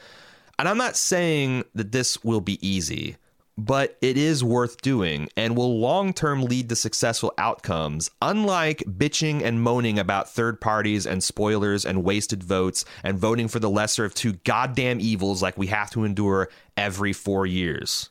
And 0.58 0.68
I'm 0.68 0.78
not 0.78 0.96
saying 0.96 1.64
that 1.74 1.92
this 1.92 2.24
will 2.24 2.40
be 2.40 2.66
easy, 2.66 3.16
but 3.58 3.96
it 4.00 4.16
is 4.16 4.42
worth 4.42 4.80
doing 4.82 5.28
and 5.36 5.56
will 5.56 5.78
long 5.78 6.12
term 6.12 6.42
lead 6.42 6.68
to 6.68 6.76
successful 6.76 7.32
outcomes, 7.38 8.10
unlike 8.20 8.78
bitching 8.86 9.42
and 9.42 9.62
moaning 9.62 9.98
about 9.98 10.30
third 10.30 10.60
parties 10.60 11.06
and 11.06 11.22
spoilers 11.22 11.84
and 11.84 12.04
wasted 12.04 12.42
votes 12.42 12.84
and 13.02 13.18
voting 13.18 13.48
for 13.48 13.58
the 13.58 13.70
lesser 13.70 14.04
of 14.04 14.14
two 14.14 14.34
goddamn 14.44 15.00
evils 15.00 15.42
like 15.42 15.56
we 15.56 15.68
have 15.68 15.90
to 15.90 16.04
endure 16.04 16.48
every 16.76 17.12
four 17.12 17.46
years. 17.46 18.10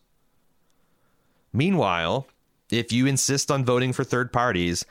Meanwhile, 1.53 2.27
if 2.69 2.91
you 2.91 3.05
insist 3.05 3.49
on 3.49 3.63
voting 3.63 3.93
for 3.93 4.03
third 4.03 4.33
parties, 4.33 4.85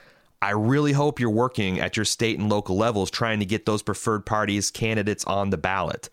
I 0.44 0.50
really 0.50 0.92
hope 0.92 1.20
you're 1.20 1.30
working 1.30 1.80
at 1.80 1.96
your 1.96 2.04
state 2.04 2.38
and 2.38 2.50
local 2.50 2.76
levels 2.76 3.11
trying 3.11 3.38
to 3.38 3.46
get 3.46 3.64
those 3.64 3.83
preferred 3.83 4.26
parties 4.26 4.70
candidates 4.70 5.24
on 5.24 5.48
the 5.48 5.57
ballot. 5.57 6.11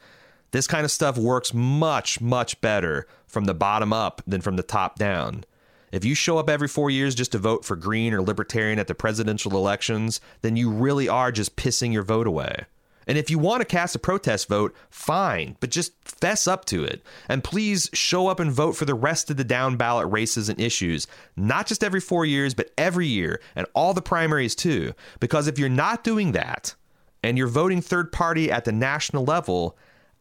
This 0.51 0.67
kind 0.67 0.85
of 0.85 0.91
stuff 0.91 1.17
works 1.17 1.53
much, 1.53 2.21
much 2.21 2.61
better 2.61 3.07
from 3.27 3.43
the 3.43 3.53
bottom 3.53 3.91
up 3.91 4.21
than 4.25 4.39
from 4.39 4.55
the 4.55 4.63
top 4.63 4.97
down. 4.97 5.43
If 5.91 6.05
you 6.05 6.15
show 6.15 6.37
up 6.37 6.49
every 6.49 6.69
four 6.69 6.89
years 6.89 7.13
just 7.13 7.33
to 7.33 7.39
vote 7.39 7.65
for 7.65 7.75
Green 7.75 8.13
or 8.13 8.21
Libertarian 8.21 8.79
at 8.79 8.87
the 8.87 8.95
presidential 8.95 9.51
elections, 9.51 10.21
then 10.43 10.55
you 10.55 10.71
really 10.71 11.09
are 11.09 11.33
just 11.33 11.57
pissing 11.57 11.91
your 11.91 12.03
vote 12.03 12.25
away. 12.25 12.67
And 13.07 13.17
if 13.17 13.29
you 13.29 13.39
want 13.39 13.61
to 13.61 13.65
cast 13.65 13.95
a 13.95 13.99
protest 13.99 14.47
vote, 14.47 14.75
fine, 14.89 15.57
but 15.59 15.71
just 15.71 15.93
fess 16.03 16.47
up 16.47 16.65
to 16.65 16.83
it. 16.83 17.01
And 17.27 17.43
please 17.43 17.89
show 17.93 18.27
up 18.27 18.39
and 18.39 18.51
vote 18.51 18.73
for 18.73 18.85
the 18.85 18.93
rest 18.93 19.29
of 19.29 19.37
the 19.37 19.43
down 19.43 19.77
ballot 19.77 20.11
races 20.11 20.49
and 20.49 20.59
issues, 20.59 21.07
not 21.35 21.67
just 21.67 21.83
every 21.83 21.99
four 21.99 22.25
years, 22.25 22.53
but 22.53 22.71
every 22.77 23.07
year, 23.07 23.41
and 23.55 23.65
all 23.73 23.93
the 23.93 24.01
primaries 24.01 24.55
too. 24.55 24.93
Because 25.19 25.47
if 25.47 25.57
you're 25.57 25.69
not 25.69 26.03
doing 26.03 26.33
that, 26.33 26.75
and 27.23 27.37
you're 27.37 27.47
voting 27.47 27.81
third 27.81 28.11
party 28.11 28.51
at 28.51 28.65
the 28.65 28.71
national 28.71 29.23
level, 29.23 29.77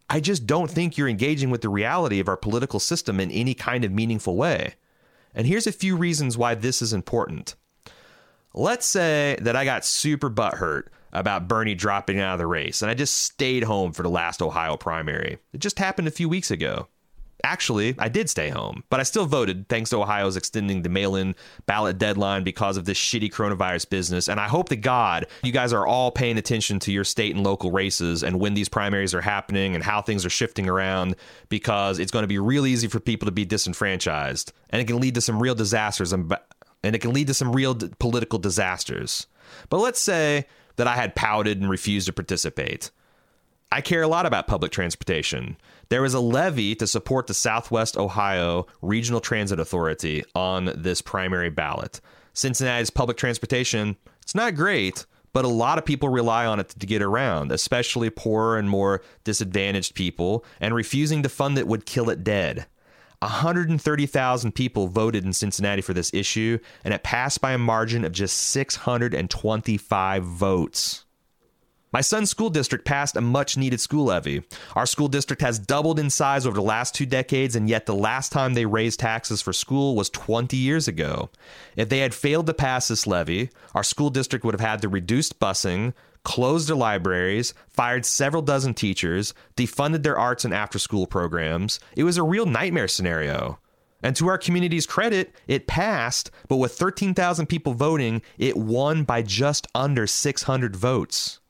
I 0.09 0.21
just 0.21 0.47
don't 0.47 0.71
think 0.71 0.97
you're 0.97 1.09
engaging 1.09 1.51
with 1.51 1.63
the 1.63 1.69
reality 1.69 2.21
of 2.21 2.29
our 2.29 2.37
political 2.37 2.81
system 2.81 3.21
in 3.21 3.31
any 3.31 3.55
kind 3.55 3.85
of 3.85 3.93
meaningful 3.93 4.37
way. 4.37 4.75
And 5.35 5.47
here's 5.47 5.67
a 5.67 5.73
few 5.73 5.97
reasons 5.97 6.37
why 6.37 6.55
this 6.55 6.83
is 6.83 6.93
important. 6.93 7.55
Let's 8.53 8.87
say 8.87 9.39
that 9.41 9.55
I 9.55 9.65
got 9.65 9.85
super 9.85 10.29
butthurt 10.29 10.89
about 11.13 11.49
Bernie 11.49 11.75
dropping 11.75 12.21
out 12.21 12.35
of 12.35 12.39
the 12.39 12.47
race, 12.47 12.83
and 12.83 12.91
I 12.91 12.95
just 12.95 13.15
stayed 13.15 13.65
home 13.65 13.93
for 13.93 14.03
the 14.03 14.11
last 14.11 14.43
Ohio 14.43 14.77
primary. 14.77 15.39
It 15.53 15.61
just 15.61 15.79
happened 15.79 16.09
a 16.09 16.13
few 16.13 16.29
weeks 16.29 16.51
ago. 16.51 16.89
Actually, 17.45 17.95
I 17.99 18.09
did 18.09 18.29
stay 18.29 18.51
home, 18.51 18.85
but 18.91 19.01
I 19.01 19.03
still 19.03 19.27
voted 19.27 19.69
thanks 19.69 19.91
to 19.91 19.99
Ohio's 19.99 20.37
extending 20.37 20.83
the 20.83 20.89
mail 20.89 21.17
in 21.17 21.35
ballot 21.67 21.99
deadline 21.99 22.45
because 22.45 22.77
of 22.77 22.85
this 22.85 22.99
shitty 22.99 23.33
coronavirus 23.33 23.89
business. 23.89 24.29
And 24.29 24.39
I 24.39 24.49
hope 24.49 24.69
to 24.69 24.77
God 24.77 25.27
you 25.43 25.53
guys 25.53 25.73
are 25.73 25.87
all 25.87 26.11
paying 26.11 26.39
attention 26.39 26.79
to 26.81 26.93
your 26.93 27.05
state 27.05 27.35
and 27.35 27.45
local 27.45 27.71
races 27.71 28.23
and 28.23 28.41
when 28.41 28.55
these 28.55 28.69
primaries 28.69 29.15
are 29.15 29.21
happening 29.21 29.75
and 29.75 29.83
how 29.83 30.03
things 30.03 30.27
are 30.27 30.31
shifting 30.31 30.69
around 30.69 31.17
because 31.49 31.99
it's 31.99 32.13
going 32.13 32.25
to 32.25 32.29
be 32.29 32.39
real 32.39 32.67
easy 32.67 32.89
for 32.89 33.01
people 33.01 33.27
to 33.27 33.33
be 33.33 33.45
disenfranchised. 33.45 34.53
And 34.71 34.83
it 34.83 34.87
can 34.87 35.01
lead 35.01 35.15
to 35.15 35.21
some 35.21 35.41
real 35.41 35.55
disasters 35.55 36.13
and, 36.13 36.35
and 36.83 36.95
it 36.95 37.01
can 37.01 37.13
lead 37.13 37.29
to 37.29 37.35
some 37.35 37.53
real 37.53 37.75
political 37.99 38.39
disasters. 38.39 39.27
But 39.69 39.79
let's 39.79 40.01
say 40.01 40.47
that 40.81 40.89
I 40.89 40.97
had 40.97 41.15
pouted 41.15 41.61
and 41.61 41.69
refused 41.69 42.07
to 42.07 42.13
participate. 42.15 42.91
I 43.71 43.83
care 43.83 44.01
a 44.01 44.09
lot 44.09 44.25
about 44.25 44.47
public 44.47 44.73
transportation. 44.73 45.59
There 45.91 46.01
was 46.01 46.15
a 46.15 46.21
levy 46.21 46.75
to 46.77 46.87
support 46.87 47.27
the 47.27 47.35
Southwest 47.35 47.99
Ohio 47.99 48.67
Regional 48.81 49.21
Transit 49.21 49.61
Authority 49.61 50.25
on 50.35 50.73
this 50.75 51.03
primary 51.03 51.51
ballot. 51.51 52.01
Cincinnati's 52.33 52.89
public 52.89 53.19
transportation, 53.19 53.95
it's 54.23 54.35
not 54.35 54.55
great, 54.55 55.05
but 55.35 55.45
a 55.45 55.49
lot 55.49 55.77
of 55.77 55.85
people 55.85 56.09
rely 56.09 56.47
on 56.47 56.59
it 56.61 56.71
to 56.71 56.87
get 56.87 57.03
around, 57.03 57.53
especially 57.53 58.09
poorer 58.09 58.57
and 58.57 58.71
more 58.71 59.03
disadvantaged 59.23 59.95
people, 59.95 60.47
and 60.61 60.75
refusing 60.75 61.23
to 61.23 61.29
fund 61.29 61.59
it 61.59 61.69
would 61.69 61.85
kill 61.85 62.09
it 62.09 62.25
dead. 62.25 62.65
130,000 63.21 64.53
people 64.53 64.89
voted 64.89 65.25
in 65.25 65.33
Cincinnati 65.33 65.83
for 65.83 65.93
this 65.93 66.13
issue, 66.15 66.59
and 66.85 66.95
it 66.95 67.03
passed 67.03 67.41
by 67.41 67.53
a 67.53 67.59
margin 67.59 68.05
of 68.05 68.13
just 68.13 68.37
625 68.37 70.25
votes. 70.25 71.05
My 71.93 72.01
son's 72.01 72.31
school 72.31 72.51
district 72.51 72.85
passed 72.85 73.17
a 73.17 73.21
much 73.21 73.57
needed 73.57 73.81
school 73.81 74.07
levy. 74.07 74.45
Our 74.77 74.87
school 74.87 75.09
district 75.09 75.43
has 75.43 75.59
doubled 75.59 75.99
in 75.99 76.09
size 76.09 76.47
over 76.47 76.55
the 76.55 76.63
last 76.63 76.95
two 76.95 77.05
decades, 77.05 77.57
and 77.57 77.69
yet 77.69 77.87
the 77.87 77.95
last 77.95 78.31
time 78.31 78.55
they 78.55 78.65
raised 78.65 79.01
taxes 79.01 79.43
for 79.43 79.53
school 79.53 79.97
was 79.97 80.09
20 80.09 80.57
years 80.57 80.87
ago. 80.87 81.31
If 81.75 81.89
they 81.89 81.99
had 81.99 82.15
failed 82.15 82.47
to 82.47 82.55
pass 82.55 82.89
this 82.89 83.09
levy, 83.09 83.51
our 83.75 83.83
school 83.83 84.09
district 84.09 84.45
would 84.45 84.55
have 84.55 84.61
had 84.61 84.83
to 84.83 84.89
reduce 84.89 85.33
busing, 85.33 85.93
closed 86.25 86.69
their 86.69 86.77
libraries, 86.77 87.55
fired 87.69 88.05
several 88.05 88.43
dozen 88.43 88.75
teachers, 88.75 89.35
defunded 89.57 90.03
their 90.03 90.19
arts 90.19 90.45
and 90.45 90.55
after 90.55 90.79
school 90.79 91.07
programs. 91.07 91.81
It 91.97 92.05
was 92.05 92.17
a 92.17 92.23
real 92.23 92.47
nightmare 92.47 92.89
scenario. 92.89 93.59
And 94.03 94.17
to 94.17 94.29
our 94.29 94.39
community's 94.39 94.87
credit, 94.87 95.35
it 95.47 95.67
passed, 95.67 96.31
but 96.49 96.57
with 96.57 96.73
13,000 96.73 97.47
people 97.47 97.75
voting, 97.75 98.23
it 98.39 98.57
won 98.57 99.05
by 99.05 99.23
just 99.23 99.67
under 99.75 100.07
600 100.07 100.75
votes. 100.75 101.41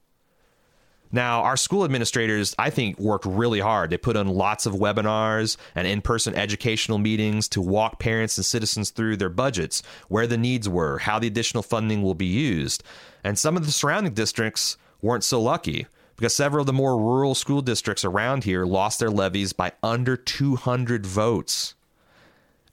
Now, 1.12 1.42
our 1.42 1.56
school 1.56 1.85
administrators, 1.85 2.54
I 2.56 2.70
think, 2.70 2.98
worked 2.98 3.26
really 3.26 3.59
hard. 3.59 3.90
They 3.90 3.96
put 3.96 4.16
on 4.16 4.28
lots 4.28 4.64
of 4.64 4.74
webinars 4.74 5.56
and 5.74 5.87
in 5.87 6.02
person 6.02 6.37
educational 6.37 6.98
meetings 6.98 7.48
to 7.48 7.61
walk 7.61 7.98
parents 7.98 8.38
and 8.38 8.44
citizens 8.44 8.90
through 8.90 9.16
their 9.16 9.28
budgets, 9.28 9.83
where 10.09 10.28
the 10.28 10.38
needs 10.38 10.68
were, 10.68 10.98
how 10.98 11.18
the 11.18 11.26
additional 11.26 11.64
funding 11.64 12.02
will 12.02 12.14
be 12.14 12.26
used. 12.26 12.85
And 13.24 13.38
some 13.38 13.56
of 13.56 13.66
the 13.66 13.72
surrounding 13.72 14.14
districts 14.14 14.76
weren't 15.02 15.24
so 15.24 15.40
lucky 15.40 15.87
because 16.16 16.37
several 16.37 16.62
of 16.62 16.66
the 16.66 16.72
more 16.72 16.98
rural 16.98 17.35
school 17.35 17.62
districts 17.62 18.04
around 18.04 18.44
here 18.44 18.66
lost 18.66 19.00
their 19.00 19.11
levies 19.11 19.52
by 19.52 19.72
under 19.83 20.16
200 20.16 21.06
votes. 21.06 21.74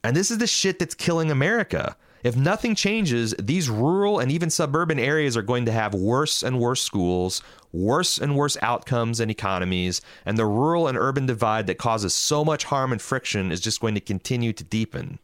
And 0.03 0.15
this 0.15 0.31
is 0.31 0.37
the 0.37 0.47
shit 0.47 0.79
that's 0.79 0.95
killing 0.95 1.31
America. 1.31 1.95
If 2.23 2.35
nothing 2.35 2.75
changes, 2.75 3.33
these 3.39 3.69
rural 3.69 4.19
and 4.19 4.31
even 4.31 4.49
suburban 4.49 4.99
areas 4.99 5.37
are 5.37 5.41
going 5.41 5.65
to 5.65 5.71
have 5.71 5.93
worse 5.93 6.43
and 6.43 6.59
worse 6.59 6.81
schools, 6.81 7.41
worse 7.71 8.17
and 8.17 8.35
worse 8.35 8.57
outcomes 8.61 9.19
and 9.19 9.31
economies, 9.31 10.01
and 10.25 10.37
the 10.37 10.45
rural 10.45 10.87
and 10.87 10.97
urban 10.97 11.25
divide 11.25 11.67
that 11.67 11.77
causes 11.77 12.13
so 12.13 12.43
much 12.43 12.65
harm 12.65 12.91
and 12.91 13.01
friction 13.01 13.51
is 13.51 13.61
just 13.61 13.79
going 13.79 13.95
to 13.95 14.01
continue 14.01 14.51
to 14.51 14.63
deepen. 14.63 15.19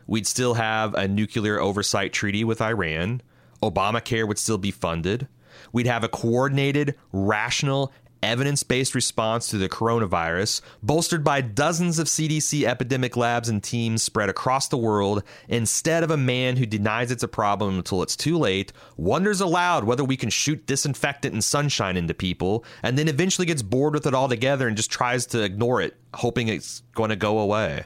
We'd 0.08 0.26
still 0.26 0.54
have 0.54 0.94
a 0.94 1.06
nuclear 1.06 1.60
oversight 1.60 2.14
treaty 2.14 2.42
with 2.42 2.62
Iran. 2.62 3.20
Obamacare 3.62 4.26
would 4.26 4.38
still 4.38 4.56
be 4.56 4.70
funded. 4.70 5.28
We'd 5.70 5.86
have 5.86 6.02
a 6.02 6.08
coordinated, 6.08 6.94
rational, 7.12 7.92
evidence 8.22 8.62
based 8.62 8.94
response 8.94 9.48
to 9.48 9.58
the 9.58 9.68
coronavirus, 9.68 10.62
bolstered 10.82 11.22
by 11.22 11.42
dozens 11.42 11.98
of 11.98 12.06
CDC 12.06 12.64
epidemic 12.64 13.18
labs 13.18 13.50
and 13.50 13.62
teams 13.62 14.02
spread 14.02 14.30
across 14.30 14.68
the 14.68 14.78
world, 14.78 15.22
instead 15.46 16.02
of 16.02 16.10
a 16.10 16.16
man 16.16 16.56
who 16.56 16.64
denies 16.64 17.10
it's 17.10 17.22
a 17.22 17.28
problem 17.28 17.76
until 17.76 18.02
it's 18.02 18.16
too 18.16 18.38
late, 18.38 18.72
wonders 18.96 19.42
aloud 19.42 19.84
whether 19.84 20.04
we 20.04 20.16
can 20.16 20.30
shoot 20.30 20.66
disinfectant 20.66 21.34
and 21.34 21.44
sunshine 21.44 21.98
into 21.98 22.14
people, 22.14 22.64
and 22.82 22.98
then 22.98 23.08
eventually 23.08 23.46
gets 23.46 23.62
bored 23.62 23.92
with 23.92 24.06
it 24.06 24.14
altogether 24.14 24.66
and 24.66 24.76
just 24.76 24.90
tries 24.90 25.26
to 25.26 25.42
ignore 25.42 25.82
it, 25.82 25.96
hoping 26.14 26.48
it's 26.48 26.82
going 26.94 27.10
to 27.10 27.16
go 27.16 27.38
away. 27.38 27.84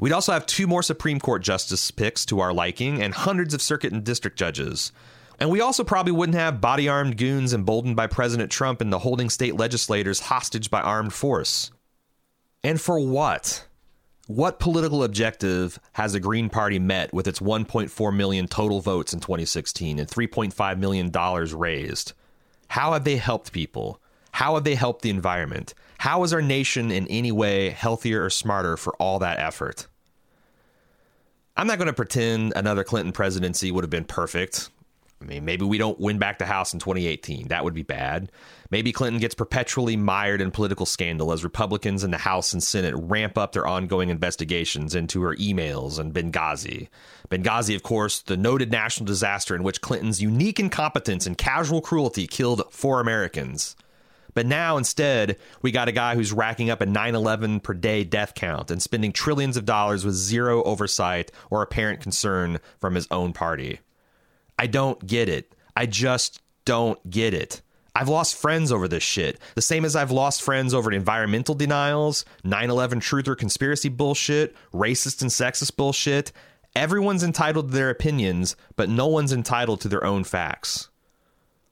We'd 0.00 0.12
also 0.12 0.32
have 0.32 0.46
two 0.46 0.66
more 0.66 0.82
Supreme 0.82 1.20
Court 1.20 1.42
justice 1.42 1.90
picks 1.90 2.24
to 2.26 2.40
our 2.40 2.54
liking 2.54 3.02
and 3.02 3.12
hundreds 3.12 3.52
of 3.52 3.60
circuit 3.60 3.92
and 3.92 4.02
district 4.02 4.38
judges. 4.38 4.92
And 5.38 5.50
we 5.50 5.60
also 5.60 5.84
probably 5.84 6.12
wouldn't 6.12 6.38
have 6.38 6.60
body 6.60 6.88
armed 6.88 7.18
goons 7.18 7.52
emboldened 7.52 7.96
by 7.96 8.06
President 8.06 8.50
Trump 8.50 8.80
and 8.80 8.90
the 8.90 8.98
holding 8.98 9.28
state 9.28 9.56
legislators 9.56 10.20
hostage 10.20 10.70
by 10.70 10.80
armed 10.80 11.12
force. 11.12 11.70
And 12.64 12.80
for 12.80 12.98
what? 12.98 13.66
What 14.26 14.58
political 14.58 15.04
objective 15.04 15.78
has 15.92 16.14
the 16.14 16.20
Green 16.20 16.48
Party 16.48 16.78
met 16.78 17.12
with 17.12 17.26
its 17.26 17.40
1.4 17.40 18.16
million 18.16 18.46
total 18.46 18.80
votes 18.80 19.12
in 19.12 19.20
2016 19.20 19.98
and 19.98 20.08
$3.5 20.08 20.78
million 20.78 21.10
raised? 21.58 22.12
How 22.68 22.92
have 22.94 23.04
they 23.04 23.16
helped 23.16 23.52
people? 23.52 24.00
How 24.32 24.54
have 24.54 24.64
they 24.64 24.76
helped 24.76 25.02
the 25.02 25.10
environment? 25.10 25.74
How 25.98 26.22
is 26.22 26.32
our 26.32 26.40
nation 26.40 26.90
in 26.90 27.06
any 27.08 27.32
way 27.32 27.70
healthier 27.70 28.24
or 28.24 28.30
smarter 28.30 28.76
for 28.76 28.94
all 28.94 29.18
that 29.18 29.38
effort? 29.38 29.86
I'm 31.60 31.66
not 31.66 31.76
going 31.76 31.88
to 31.88 31.92
pretend 31.92 32.54
another 32.56 32.82
Clinton 32.84 33.12
presidency 33.12 33.70
would 33.70 33.84
have 33.84 33.90
been 33.90 34.06
perfect. 34.06 34.70
I 35.20 35.26
mean, 35.26 35.44
maybe 35.44 35.66
we 35.66 35.76
don't 35.76 36.00
win 36.00 36.16
back 36.16 36.38
the 36.38 36.46
House 36.46 36.72
in 36.72 36.80
2018. 36.80 37.48
That 37.48 37.64
would 37.64 37.74
be 37.74 37.82
bad. 37.82 38.32
Maybe 38.70 38.92
Clinton 38.92 39.20
gets 39.20 39.34
perpetually 39.34 39.94
mired 39.94 40.40
in 40.40 40.52
political 40.52 40.86
scandal 40.86 41.32
as 41.32 41.44
Republicans 41.44 42.02
in 42.02 42.12
the 42.12 42.16
House 42.16 42.54
and 42.54 42.62
Senate 42.62 42.94
ramp 42.96 43.36
up 43.36 43.52
their 43.52 43.66
ongoing 43.66 44.08
investigations 44.08 44.94
into 44.94 45.20
her 45.20 45.36
emails 45.36 45.98
and 45.98 46.14
Benghazi. 46.14 46.88
Benghazi, 47.28 47.76
of 47.76 47.82
course, 47.82 48.20
the 48.20 48.38
noted 48.38 48.72
national 48.72 49.04
disaster 49.04 49.54
in 49.54 49.62
which 49.62 49.82
Clinton's 49.82 50.22
unique 50.22 50.58
incompetence 50.58 51.26
and 51.26 51.36
casual 51.36 51.82
cruelty 51.82 52.26
killed 52.26 52.62
four 52.70 53.02
Americans. 53.02 53.76
But 54.34 54.46
now 54.46 54.76
instead, 54.76 55.36
we 55.62 55.70
got 55.70 55.88
a 55.88 55.92
guy 55.92 56.14
who's 56.14 56.32
racking 56.32 56.70
up 56.70 56.80
a 56.80 56.86
9 56.86 57.14
11 57.14 57.60
per 57.60 57.74
day 57.74 58.04
death 58.04 58.34
count 58.34 58.70
and 58.70 58.82
spending 58.82 59.12
trillions 59.12 59.56
of 59.56 59.64
dollars 59.64 60.04
with 60.04 60.14
zero 60.14 60.62
oversight 60.62 61.32
or 61.50 61.62
apparent 61.62 62.00
concern 62.00 62.58
from 62.78 62.94
his 62.94 63.08
own 63.10 63.32
party. 63.32 63.80
I 64.58 64.66
don't 64.66 65.04
get 65.06 65.28
it. 65.28 65.54
I 65.76 65.86
just 65.86 66.40
don't 66.64 67.10
get 67.10 67.34
it. 67.34 67.62
I've 67.94 68.08
lost 68.08 68.36
friends 68.36 68.70
over 68.70 68.86
this 68.86 69.02
shit. 69.02 69.38
The 69.54 69.62
same 69.62 69.84
as 69.84 69.96
I've 69.96 70.12
lost 70.12 70.42
friends 70.42 70.74
over 70.74 70.92
environmental 70.92 71.54
denials, 71.54 72.24
9 72.44 72.70
11 72.70 73.00
truth 73.00 73.28
or 73.28 73.34
conspiracy 73.34 73.88
bullshit, 73.88 74.54
racist 74.72 75.22
and 75.22 75.30
sexist 75.30 75.76
bullshit. 75.76 76.32
Everyone's 76.76 77.24
entitled 77.24 77.68
to 77.68 77.74
their 77.74 77.90
opinions, 77.90 78.54
but 78.76 78.88
no 78.88 79.08
one's 79.08 79.32
entitled 79.32 79.80
to 79.80 79.88
their 79.88 80.04
own 80.04 80.22
facts. 80.22 80.88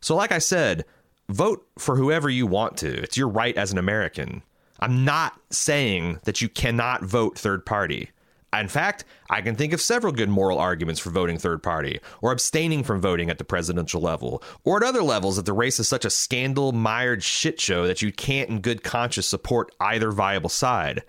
So, 0.00 0.16
like 0.16 0.32
I 0.32 0.38
said, 0.38 0.84
vote 1.28 1.66
for 1.78 1.96
whoever 1.96 2.30
you 2.30 2.46
want 2.46 2.76
to. 2.78 3.02
It's 3.02 3.16
your 3.16 3.28
right 3.28 3.56
as 3.56 3.72
an 3.72 3.78
American. 3.78 4.42
I'm 4.80 5.04
not 5.04 5.38
saying 5.50 6.20
that 6.24 6.40
you 6.40 6.48
cannot 6.48 7.02
vote 7.02 7.38
third 7.38 7.66
party. 7.66 8.10
In 8.56 8.68
fact, 8.68 9.04
I 9.28 9.42
can 9.42 9.56
think 9.56 9.74
of 9.74 9.80
several 9.80 10.12
good 10.12 10.30
moral 10.30 10.58
arguments 10.58 11.00
for 11.00 11.10
voting 11.10 11.36
third 11.36 11.62
party, 11.62 12.00
or 12.22 12.32
abstaining 12.32 12.82
from 12.82 13.00
voting 13.00 13.28
at 13.28 13.36
the 13.36 13.44
presidential 13.44 14.00
level, 14.00 14.42
or 14.64 14.78
at 14.78 14.82
other 14.82 15.02
levels 15.02 15.36
that 15.36 15.44
the 15.44 15.52
race 15.52 15.78
is 15.78 15.86
such 15.86 16.06
a 16.06 16.10
scandal 16.10 16.72
mired 16.72 17.22
shit 17.22 17.60
show 17.60 17.86
that 17.86 18.00
you 18.00 18.10
can't 18.10 18.48
in 18.48 18.60
good 18.60 18.82
conscience 18.82 19.26
support 19.26 19.74
either 19.80 20.10
viable 20.12 20.48
side. 20.48 21.02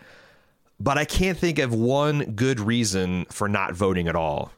But 0.81 0.97
I 0.97 1.05
can't 1.05 1.37
think 1.37 1.59
of 1.59 1.73
one 1.73 2.33
good 2.35 2.59
reason 2.59 3.25
for 3.29 3.47
not 3.47 3.73
voting 3.73 4.09
at 4.09 4.15
all. 4.17 4.51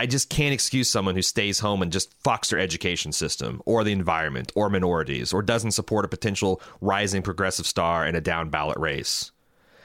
I 0.00 0.06
just 0.06 0.30
can't 0.30 0.54
excuse 0.54 0.88
someone 0.88 1.14
who 1.14 1.20
stays 1.20 1.58
home 1.58 1.82
and 1.82 1.92
just 1.92 2.18
fucks 2.22 2.48
their 2.48 2.58
education 2.58 3.12
system, 3.12 3.60
or 3.66 3.84
the 3.84 3.92
environment, 3.92 4.50
or 4.54 4.70
minorities, 4.70 5.30
or 5.30 5.42
doesn't 5.42 5.72
support 5.72 6.06
a 6.06 6.08
potential 6.08 6.62
rising 6.80 7.20
progressive 7.20 7.66
star 7.66 8.06
in 8.06 8.14
a 8.14 8.20
down 8.22 8.48
ballot 8.48 8.78
race. 8.78 9.30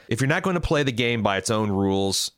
If 0.08 0.22
you're 0.22 0.28
not 0.28 0.42
going 0.42 0.54
to 0.54 0.60
play 0.60 0.84
the 0.84 0.90
game 0.90 1.22
by 1.22 1.36
its 1.36 1.50
own 1.50 1.70
rules, 1.70 2.30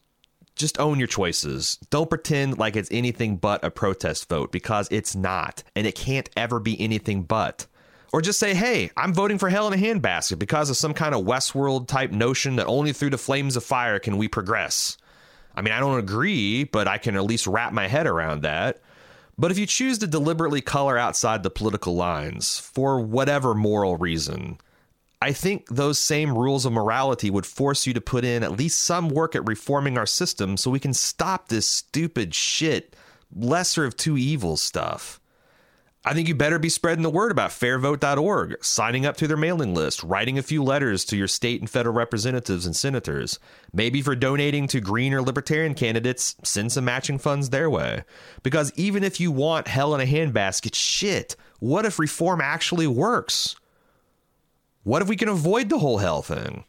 just 0.56 0.80
own 0.80 0.98
your 0.98 1.06
choices. 1.06 1.78
Don't 1.88 2.10
pretend 2.10 2.58
like 2.58 2.74
it's 2.74 2.88
anything 2.90 3.36
but 3.36 3.62
a 3.62 3.70
protest 3.70 4.28
vote 4.28 4.50
because 4.50 4.88
it's 4.90 5.14
not, 5.14 5.62
and 5.76 5.86
it 5.86 5.94
can't 5.94 6.28
ever 6.36 6.58
be 6.58 6.80
anything 6.80 7.22
but. 7.22 7.68
Or 8.12 8.20
just 8.20 8.40
say, 8.40 8.54
hey, 8.54 8.90
I'm 8.96 9.14
voting 9.14 9.38
for 9.38 9.50
hell 9.50 9.72
in 9.72 9.78
a 9.78 9.80
handbasket 9.80 10.40
because 10.40 10.68
of 10.68 10.76
some 10.76 10.94
kind 10.94 11.14
of 11.14 11.24
Westworld 11.24 11.86
type 11.86 12.10
notion 12.10 12.56
that 12.56 12.66
only 12.66 12.92
through 12.92 13.10
the 13.10 13.18
flames 13.18 13.54
of 13.54 13.62
fire 13.62 14.00
can 14.00 14.16
we 14.16 14.26
progress. 14.26 14.98
I 15.58 15.60
mean, 15.60 15.74
I 15.74 15.80
don't 15.80 15.98
agree, 15.98 16.62
but 16.62 16.86
I 16.86 16.98
can 16.98 17.16
at 17.16 17.24
least 17.24 17.48
wrap 17.48 17.72
my 17.72 17.88
head 17.88 18.06
around 18.06 18.42
that. 18.42 18.80
But 19.36 19.50
if 19.50 19.58
you 19.58 19.66
choose 19.66 19.98
to 19.98 20.06
deliberately 20.06 20.60
color 20.60 20.96
outside 20.96 21.42
the 21.42 21.50
political 21.50 21.96
lines 21.96 22.60
for 22.60 23.00
whatever 23.00 23.54
moral 23.54 23.96
reason, 23.96 24.58
I 25.20 25.32
think 25.32 25.66
those 25.68 25.98
same 25.98 26.38
rules 26.38 26.64
of 26.64 26.72
morality 26.72 27.28
would 27.28 27.44
force 27.44 27.88
you 27.88 27.94
to 27.94 28.00
put 28.00 28.24
in 28.24 28.44
at 28.44 28.52
least 28.52 28.84
some 28.84 29.08
work 29.08 29.34
at 29.34 29.48
reforming 29.48 29.98
our 29.98 30.06
system 30.06 30.56
so 30.56 30.70
we 30.70 30.78
can 30.78 30.94
stop 30.94 31.48
this 31.48 31.66
stupid 31.66 32.36
shit, 32.36 32.94
lesser 33.34 33.84
of 33.84 33.96
two 33.96 34.16
evils 34.16 34.62
stuff. 34.62 35.17
I 36.04 36.14
think 36.14 36.28
you 36.28 36.34
better 36.34 36.60
be 36.60 36.68
spreading 36.68 37.02
the 37.02 37.10
word 37.10 37.32
about 37.32 37.50
fairvote.org, 37.50 38.64
signing 38.64 39.04
up 39.04 39.16
to 39.16 39.26
their 39.26 39.36
mailing 39.36 39.74
list, 39.74 40.02
writing 40.04 40.38
a 40.38 40.42
few 40.42 40.62
letters 40.62 41.04
to 41.06 41.16
your 41.16 41.26
state 41.26 41.60
and 41.60 41.68
federal 41.68 41.94
representatives 41.94 42.66
and 42.66 42.74
senators. 42.74 43.40
Maybe 43.72 44.00
for 44.00 44.14
donating 44.14 44.68
to 44.68 44.80
green 44.80 45.12
or 45.12 45.22
libertarian 45.22 45.74
candidates, 45.74 46.36
send 46.44 46.70
some 46.70 46.84
matching 46.84 47.18
funds 47.18 47.50
their 47.50 47.68
way. 47.68 48.04
Because 48.44 48.72
even 48.76 49.02
if 49.02 49.18
you 49.18 49.32
want 49.32 49.66
hell 49.66 49.92
in 49.94 50.00
a 50.00 50.04
handbasket, 50.10 50.74
shit, 50.74 51.34
what 51.58 51.84
if 51.84 51.98
reform 51.98 52.40
actually 52.40 52.86
works? 52.86 53.56
What 54.84 55.02
if 55.02 55.08
we 55.08 55.16
can 55.16 55.28
avoid 55.28 55.68
the 55.68 55.80
whole 55.80 55.98
hell 55.98 56.22
thing? 56.22 56.64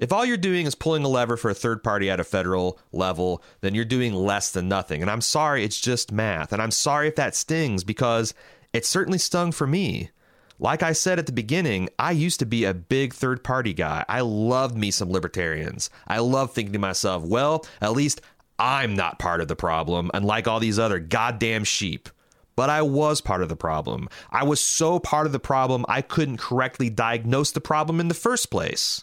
If 0.00 0.12
all 0.12 0.24
you're 0.24 0.36
doing 0.36 0.66
is 0.66 0.74
pulling 0.74 1.04
a 1.04 1.08
lever 1.08 1.36
for 1.36 1.50
a 1.50 1.54
third 1.54 1.84
party 1.84 2.10
at 2.10 2.18
a 2.18 2.24
federal 2.24 2.80
level, 2.90 3.42
then 3.60 3.74
you're 3.74 3.84
doing 3.84 4.12
less 4.12 4.50
than 4.50 4.68
nothing. 4.68 5.02
And 5.02 5.10
I'm 5.10 5.20
sorry, 5.20 5.62
it's 5.64 5.80
just 5.80 6.10
math. 6.10 6.52
And 6.52 6.60
I'm 6.60 6.72
sorry 6.72 7.06
if 7.06 7.14
that 7.14 7.36
stings 7.36 7.84
because 7.84 8.34
it 8.72 8.84
certainly 8.84 9.18
stung 9.18 9.52
for 9.52 9.68
me. 9.68 10.10
Like 10.58 10.82
I 10.82 10.92
said 10.92 11.20
at 11.20 11.26
the 11.26 11.32
beginning, 11.32 11.90
I 11.96 12.10
used 12.10 12.40
to 12.40 12.46
be 12.46 12.64
a 12.64 12.74
big 12.74 13.12
third 13.12 13.44
party 13.44 13.72
guy. 13.72 14.04
I 14.08 14.20
loved 14.20 14.76
me 14.76 14.90
some 14.90 15.12
libertarians. 15.12 15.90
I 16.08 16.18
love 16.18 16.52
thinking 16.52 16.72
to 16.72 16.78
myself, 16.80 17.22
well, 17.22 17.64
at 17.80 17.92
least 17.92 18.20
I'm 18.58 18.94
not 18.94 19.20
part 19.20 19.40
of 19.40 19.46
the 19.48 19.56
problem, 19.56 20.10
unlike 20.12 20.48
all 20.48 20.58
these 20.58 20.78
other 20.78 20.98
goddamn 20.98 21.64
sheep 21.64 22.08
but 22.56 22.70
I 22.70 22.82
was 22.82 23.20
part 23.20 23.42
of 23.42 23.48
the 23.48 23.56
problem. 23.56 24.08
I 24.30 24.44
was 24.44 24.60
so 24.60 25.00
part 25.00 25.26
of 25.26 25.32
the 25.32 25.40
problem, 25.40 25.84
I 25.88 26.02
couldn't 26.02 26.36
correctly 26.36 26.88
diagnose 26.88 27.50
the 27.50 27.60
problem 27.60 27.98
in 27.98 28.06
the 28.06 28.14
first 28.14 28.48
place. 28.48 29.02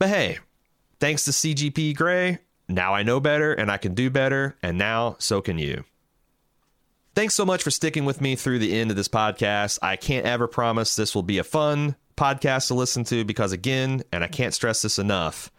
But 0.00 0.08
hey, 0.08 0.38
thanks 0.98 1.26
to 1.26 1.30
CGP 1.30 1.94
Grey, 1.94 2.38
now 2.70 2.94
I 2.94 3.02
know 3.02 3.20
better 3.20 3.52
and 3.52 3.70
I 3.70 3.76
can 3.76 3.92
do 3.92 4.08
better, 4.08 4.56
and 4.62 4.78
now 4.78 5.16
so 5.18 5.42
can 5.42 5.58
you. 5.58 5.84
Thanks 7.14 7.34
so 7.34 7.44
much 7.44 7.62
for 7.62 7.70
sticking 7.70 8.06
with 8.06 8.22
me 8.22 8.34
through 8.34 8.60
the 8.60 8.80
end 8.80 8.90
of 8.90 8.96
this 8.96 9.08
podcast. 9.08 9.78
I 9.82 9.96
can't 9.96 10.24
ever 10.24 10.48
promise 10.48 10.96
this 10.96 11.14
will 11.14 11.22
be 11.22 11.36
a 11.36 11.44
fun 11.44 11.96
podcast 12.16 12.68
to 12.68 12.74
listen 12.74 13.04
to 13.04 13.26
because, 13.26 13.52
again, 13.52 14.02
and 14.10 14.24
I 14.24 14.28
can't 14.28 14.54
stress 14.54 14.80
this 14.80 14.98
enough, 14.98 15.50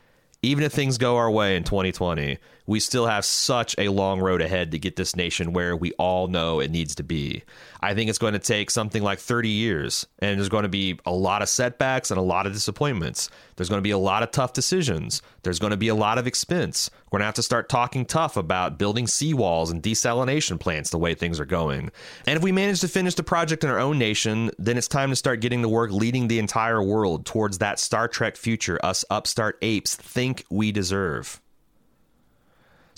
even 0.41 0.63
if 0.63 0.71
things 0.71 0.97
go 0.97 1.17
our 1.17 1.29
way 1.29 1.55
in 1.55 1.63
2020, 1.63 2.39
we 2.71 2.79
still 2.79 3.05
have 3.05 3.25
such 3.25 3.75
a 3.77 3.89
long 3.89 4.21
road 4.21 4.41
ahead 4.41 4.71
to 4.71 4.79
get 4.79 4.95
this 4.95 5.13
nation 5.13 5.51
where 5.51 5.75
we 5.75 5.91
all 5.93 6.29
know 6.29 6.61
it 6.61 6.71
needs 6.71 6.95
to 6.95 7.03
be. 7.03 7.43
I 7.81 7.93
think 7.93 8.09
it's 8.09 8.17
going 8.17 8.31
to 8.31 8.39
take 8.39 8.71
something 8.71 9.03
like 9.03 9.19
30 9.19 9.49
years, 9.49 10.07
and 10.19 10.39
there's 10.39 10.47
going 10.47 10.63
to 10.63 10.69
be 10.69 10.97
a 11.05 11.11
lot 11.11 11.41
of 11.41 11.49
setbacks 11.49 12.11
and 12.11 12.17
a 12.17 12.23
lot 12.23 12.47
of 12.47 12.53
disappointments. 12.53 13.29
There's 13.57 13.67
going 13.67 13.79
to 13.79 13.83
be 13.83 13.91
a 13.91 13.97
lot 13.97 14.23
of 14.23 14.31
tough 14.31 14.53
decisions. 14.53 15.21
There's 15.43 15.59
going 15.59 15.71
to 15.71 15.77
be 15.77 15.89
a 15.89 15.95
lot 15.95 16.17
of 16.17 16.27
expense. 16.27 16.89
We're 17.07 17.17
going 17.17 17.23
to 17.23 17.25
have 17.25 17.35
to 17.35 17.43
start 17.43 17.67
talking 17.67 18.05
tough 18.05 18.37
about 18.37 18.79
building 18.79 19.05
seawalls 19.05 19.69
and 19.69 19.83
desalination 19.83 20.57
plants 20.57 20.91
the 20.91 20.97
way 20.97 21.13
things 21.13 21.41
are 21.41 21.45
going. 21.45 21.91
And 22.25 22.37
if 22.37 22.43
we 22.43 22.53
manage 22.53 22.79
to 22.81 22.87
finish 22.87 23.15
the 23.15 23.23
project 23.23 23.65
in 23.65 23.69
our 23.69 23.79
own 23.79 23.99
nation, 23.99 24.49
then 24.57 24.77
it's 24.77 24.87
time 24.87 25.09
to 25.09 25.17
start 25.17 25.41
getting 25.41 25.61
to 25.63 25.67
work 25.67 25.91
leading 25.91 26.29
the 26.29 26.39
entire 26.39 26.81
world 26.81 27.25
towards 27.25 27.57
that 27.57 27.79
Star 27.79 28.07
Trek 28.07 28.37
future 28.37 28.79
us 28.81 29.03
upstart 29.09 29.57
apes 29.61 29.93
think 29.93 30.45
we 30.49 30.71
deserve. 30.71 31.41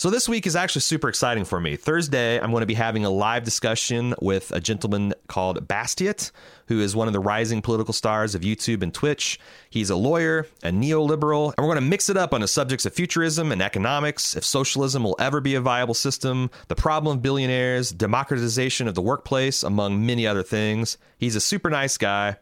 So 0.04 0.10
this 0.10 0.28
week 0.28 0.46
is 0.46 0.58
actually 0.58 0.82
super 0.82 1.08
exciting 1.08 1.46
for 1.46 1.62
me. 1.62 1.78
Thursday, 1.78 2.38
I'm 2.38 2.52
going 2.52 2.60
to 2.60 2.68
be 2.68 2.74
having 2.74 3.06
a 3.06 3.10
live 3.10 3.46
discussion 3.46 4.14
with 4.22 4.52
a 4.52 4.60
gentleman 4.60 5.14
called 5.28 5.66
Bastiat, 5.66 6.30
who 6.68 6.82
is 6.82 6.94
one 6.94 7.08
of 7.08 7.14
the 7.14 7.22
rising 7.22 7.62
political 7.62 7.94
stars 7.94 8.36
of 8.36 8.42
YouTube 8.42 8.84
and 8.84 8.94
Twitch. 8.94 9.40
He's 9.70 9.90
a 9.90 9.96
lawyer, 9.96 10.46
a 10.62 10.72
neoliberal, 10.72 11.54
and 11.56 11.66
we're 11.66 11.74
going 11.74 11.82
to 11.82 11.90
mix 11.90 12.10
it 12.10 12.18
up 12.18 12.34
on 12.34 12.42
the 12.42 12.50
subjects 12.50 12.86
of 12.86 12.94
futurism 12.94 13.54
and 13.54 13.62
economics, 13.62 14.36
if 14.36 14.44
socialism 14.44 15.06
will 15.06 15.16
ever 15.20 15.40
be 15.40 15.56
a 15.56 15.62
viable 15.62 15.94
system, 15.94 16.52
the 16.68 16.76
problem 16.76 17.16
of 17.16 17.22
billionaires, 17.22 17.90
democratization 17.94 18.90
of 18.90 18.96
the 18.96 19.02
workplace, 19.02 19.64
among 19.64 20.06
many 20.06 20.28
other 20.28 20.44
things. 20.44 20.98
He's 21.18 21.38
a 21.38 21.40
super 21.40 21.70
nice 21.70 21.96
guy, 21.98 22.36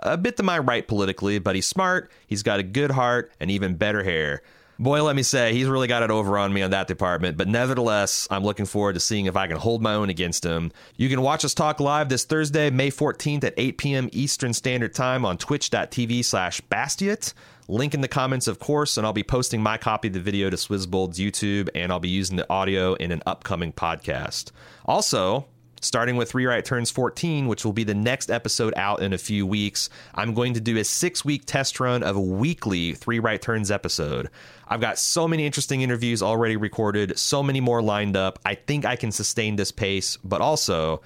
a 0.00 0.18
bit 0.18 0.36
to 0.36 0.42
my 0.42 0.58
right 0.58 0.86
politically, 0.86 1.38
but 1.38 1.54
he's 1.54 1.66
smart, 1.66 2.12
he's 2.26 2.42
got 2.42 2.60
a 2.60 2.62
good 2.62 2.90
heart, 2.90 3.32
and 3.40 3.50
even 3.50 3.76
better 3.76 4.04
hair. 4.04 4.42
Boy, 4.80 5.02
let 5.02 5.14
me 5.14 5.22
say, 5.22 5.52
he's 5.52 5.68
really 5.68 5.88
got 5.88 6.02
it 6.02 6.10
over 6.10 6.38
on 6.38 6.54
me 6.54 6.62
on 6.62 6.70
that 6.70 6.86
department, 6.86 7.36
but 7.36 7.46
nevertheless, 7.46 8.26
I'm 8.30 8.42
looking 8.42 8.64
forward 8.64 8.94
to 8.94 9.00
seeing 9.00 9.26
if 9.26 9.36
I 9.36 9.46
can 9.46 9.58
hold 9.58 9.82
my 9.82 9.92
own 9.92 10.08
against 10.08 10.42
him. 10.42 10.72
You 10.96 11.10
can 11.10 11.20
watch 11.20 11.44
us 11.44 11.52
talk 11.52 11.80
live 11.80 12.08
this 12.08 12.24
Thursday, 12.24 12.70
May 12.70 12.90
14th 12.90 13.44
at 13.44 13.52
8 13.58 13.76
p.m. 13.76 14.08
Eastern 14.12 14.54
Standard 14.54 14.94
Time 14.94 15.26
on 15.26 15.36
twitch.tv 15.36 16.24
slash 16.24 16.62
Bastiat. 16.62 17.34
Link 17.68 17.92
in 17.92 18.00
the 18.00 18.08
comments, 18.08 18.48
of 18.48 18.58
course, 18.58 18.96
and 18.96 19.06
I'll 19.06 19.12
be 19.12 19.22
posting 19.22 19.62
my 19.62 19.76
copy 19.76 20.08
of 20.08 20.14
the 20.14 20.20
video 20.20 20.48
to 20.48 20.56
Swizzbold's 20.56 21.18
YouTube, 21.18 21.68
and 21.74 21.92
I'll 21.92 22.00
be 22.00 22.08
using 22.08 22.38
the 22.38 22.50
audio 22.50 22.94
in 22.94 23.12
an 23.12 23.22
upcoming 23.26 23.74
podcast. 23.74 24.50
Also, 24.86 25.46
starting 25.80 26.16
with 26.16 26.30
Three 26.30 26.46
Right 26.46 26.64
Turns 26.64 26.90
14, 26.90 27.46
which 27.46 27.64
will 27.64 27.72
be 27.72 27.84
the 27.84 27.94
next 27.94 28.30
episode 28.30 28.74
out 28.76 29.02
in 29.02 29.12
a 29.12 29.18
few 29.18 29.46
weeks. 29.46 29.90
I'm 30.14 30.34
going 30.34 30.54
to 30.54 30.60
do 30.60 30.76
a 30.78 30.84
six 30.84 31.24
week 31.24 31.44
test 31.46 31.80
run 31.80 32.02
of 32.02 32.16
a 32.16 32.20
weekly 32.20 32.92
Three 32.94 33.18
Right 33.18 33.40
Turns 33.40 33.70
episode. 33.70 34.28
I've 34.68 34.80
got 34.80 34.98
so 34.98 35.26
many 35.26 35.46
interesting 35.46 35.82
interviews 35.82 36.22
already 36.22 36.56
recorded, 36.56 37.18
so 37.18 37.42
many 37.42 37.60
more 37.60 37.82
lined 37.82 38.16
up. 38.16 38.38
I 38.44 38.54
think 38.54 38.84
I 38.84 38.96
can 38.96 39.10
sustain 39.10 39.56
this 39.56 39.72
pace, 39.72 40.16
but 40.22 40.40
also 40.40 41.02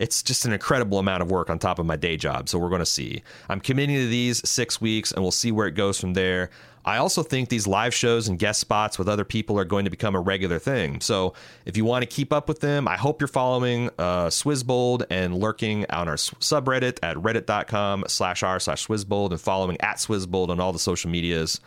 it's 0.00 0.22
just 0.22 0.46
an 0.46 0.52
incredible 0.54 0.98
amount 0.98 1.22
of 1.22 1.30
work 1.30 1.50
on 1.50 1.58
top 1.58 1.78
of 1.78 1.84
my 1.84 1.96
day 1.96 2.16
job. 2.16 2.48
So 2.48 2.58
we're 2.58 2.70
going 2.70 2.80
to 2.80 2.86
see. 2.86 3.22
I'm 3.50 3.60
committing 3.60 3.96
to 3.96 4.06
these 4.06 4.46
six 4.48 4.80
weeks 4.80 5.12
and 5.12 5.22
we'll 5.22 5.30
see 5.30 5.52
where 5.52 5.66
it 5.66 5.72
goes 5.72 6.00
from 6.00 6.14
there. 6.14 6.48
I 6.84 6.96
also 6.96 7.22
think 7.22 7.48
these 7.48 7.66
live 7.66 7.94
shows 7.94 8.28
and 8.28 8.38
guest 8.38 8.60
spots 8.60 8.98
with 8.98 9.08
other 9.08 9.24
people 9.24 9.58
are 9.58 9.64
going 9.64 9.84
to 9.84 9.90
become 9.90 10.14
a 10.14 10.20
regular 10.20 10.58
thing. 10.58 11.00
So 11.00 11.34
if 11.66 11.76
you 11.76 11.84
want 11.84 12.02
to 12.02 12.06
keep 12.06 12.32
up 12.32 12.48
with 12.48 12.60
them, 12.60 12.88
I 12.88 12.96
hope 12.96 13.20
you're 13.20 13.28
following 13.28 13.90
uh, 13.98 14.26
Swizzbold 14.28 15.04
and 15.10 15.36
lurking 15.36 15.84
on 15.90 16.08
our 16.08 16.16
subreddit 16.16 16.98
at 17.02 17.16
reddit.com 17.16 18.04
slash 18.08 18.42
r 18.42 18.58
slash 18.58 18.86
Swizzbold 18.86 19.30
and 19.30 19.40
following 19.40 19.80
at 19.80 19.96
Swizzbold 19.96 20.48
on 20.48 20.58
all 20.60 20.72
the 20.72 20.78
social 20.78 21.10
medias. 21.10 21.60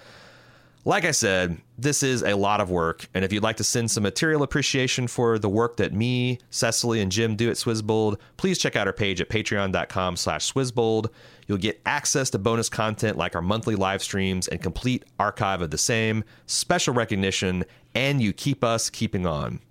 Like 0.85 1.05
I 1.05 1.11
said, 1.11 1.61
this 1.77 2.03
is 2.03 2.23
a 2.23 2.35
lot 2.35 2.59
of 2.59 2.69
work, 2.69 3.07
and 3.13 3.23
if 3.23 3.31
you'd 3.31 3.41
like 3.41 3.55
to 3.55 3.63
send 3.63 3.89
some 3.89 4.03
material 4.03 4.43
appreciation 4.43 5.07
for 5.07 5.39
the 5.39 5.47
work 5.47 5.77
that 5.77 5.93
me, 5.93 6.39
Cecily, 6.49 6.99
and 6.99 7.09
Jim 7.09 7.37
do 7.37 7.49
at 7.49 7.55
Swizzbold, 7.55 8.19
please 8.35 8.57
check 8.57 8.75
out 8.75 8.85
our 8.85 8.91
page 8.91 9.21
at 9.21 9.29
patreon.com 9.29 10.17
slash 10.17 10.51
Swizzbold. 10.51 11.07
You'll 11.47 11.57
get 11.57 11.79
access 11.85 12.29
to 12.31 12.37
bonus 12.37 12.67
content 12.67 13.17
like 13.17 13.33
our 13.33 13.41
monthly 13.41 13.77
live 13.77 14.03
streams 14.03 14.49
and 14.49 14.61
complete 14.61 15.05
archive 15.19 15.61
of 15.61 15.71
the 15.71 15.77
same, 15.77 16.25
special 16.47 16.93
recognition, 16.93 17.63
and 17.95 18.21
you 18.21 18.33
keep 18.33 18.61
us 18.61 18.89
keeping 18.89 19.25
on. 19.25 19.61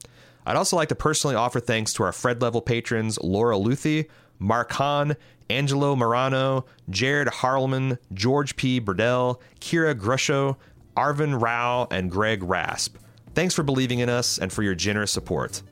I'd 0.47 0.57
also 0.57 0.77
like 0.77 0.89
to 0.89 0.95
personally 0.95 1.37
offer 1.37 1.61
thanks 1.61 1.93
to 1.95 2.05
our 2.05 2.13
Fred 2.13 2.41
level 2.41 2.63
patrons 2.63 3.19
Laura 3.21 3.57
Luthi, 3.57 4.09
Mark 4.39 4.73
Hahn, 4.73 5.17
Angelo 5.51 5.95
Morano, 5.95 6.65
Jared 6.89 7.29
Harleman, 7.29 7.99
George 8.15 8.57
P. 8.57 8.81
Burdell, 8.81 9.41
Kira 9.61 9.95
Grusho, 9.95 10.57
Arvin 10.97 11.41
Rao, 11.41 11.89
and 11.91 12.11
Greg 12.11 12.43
Rasp. 12.43 12.97
Thanks 13.35 13.55
for 13.55 13.63
believing 13.63 14.01
in 14.01 14.09
us 14.09 14.39
and 14.39 14.53
for 14.53 14.63
your 14.63 14.75
generous 14.75 15.11
support. 15.11 15.63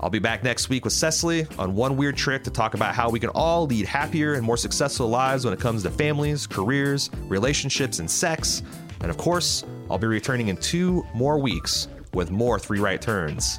I'll 0.00 0.10
be 0.10 0.20
back 0.20 0.44
next 0.44 0.68
week 0.68 0.84
with 0.84 0.92
Cecily 0.92 1.46
on 1.58 1.74
One 1.74 1.96
Weird 1.96 2.16
Trick 2.16 2.44
to 2.44 2.50
talk 2.50 2.74
about 2.74 2.94
how 2.94 3.10
we 3.10 3.18
can 3.18 3.30
all 3.30 3.66
lead 3.66 3.86
happier 3.86 4.34
and 4.34 4.44
more 4.44 4.56
successful 4.56 5.08
lives 5.08 5.44
when 5.44 5.52
it 5.52 5.58
comes 5.58 5.82
to 5.82 5.90
families, 5.90 6.46
careers, 6.46 7.10
relationships, 7.24 7.98
and 7.98 8.08
sex. 8.08 8.62
And 9.00 9.10
of 9.10 9.16
course, 9.16 9.64
I'll 9.90 9.98
be 9.98 10.06
returning 10.06 10.48
in 10.48 10.56
two 10.56 11.04
more 11.14 11.38
weeks 11.38 11.88
with 12.14 12.30
more 12.30 12.60
Three 12.60 12.78
Right 12.78 13.02
Turns. 13.02 13.58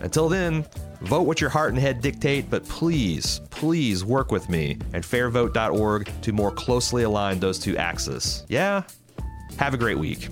Until 0.00 0.28
then, 0.28 0.64
vote 1.02 1.22
what 1.22 1.40
your 1.40 1.50
heart 1.50 1.70
and 1.70 1.78
head 1.78 2.00
dictate, 2.00 2.50
but 2.50 2.64
please, 2.64 3.40
please 3.50 4.04
work 4.04 4.32
with 4.32 4.48
me 4.48 4.78
and 4.92 5.04
fairvote.org 5.04 6.10
to 6.22 6.32
more 6.32 6.50
closely 6.50 7.04
align 7.04 7.38
those 7.38 7.58
two 7.58 7.76
axes. 7.76 8.44
Yeah? 8.48 8.82
Have 9.58 9.74
a 9.74 9.76
great 9.76 9.98
week. 9.98 10.28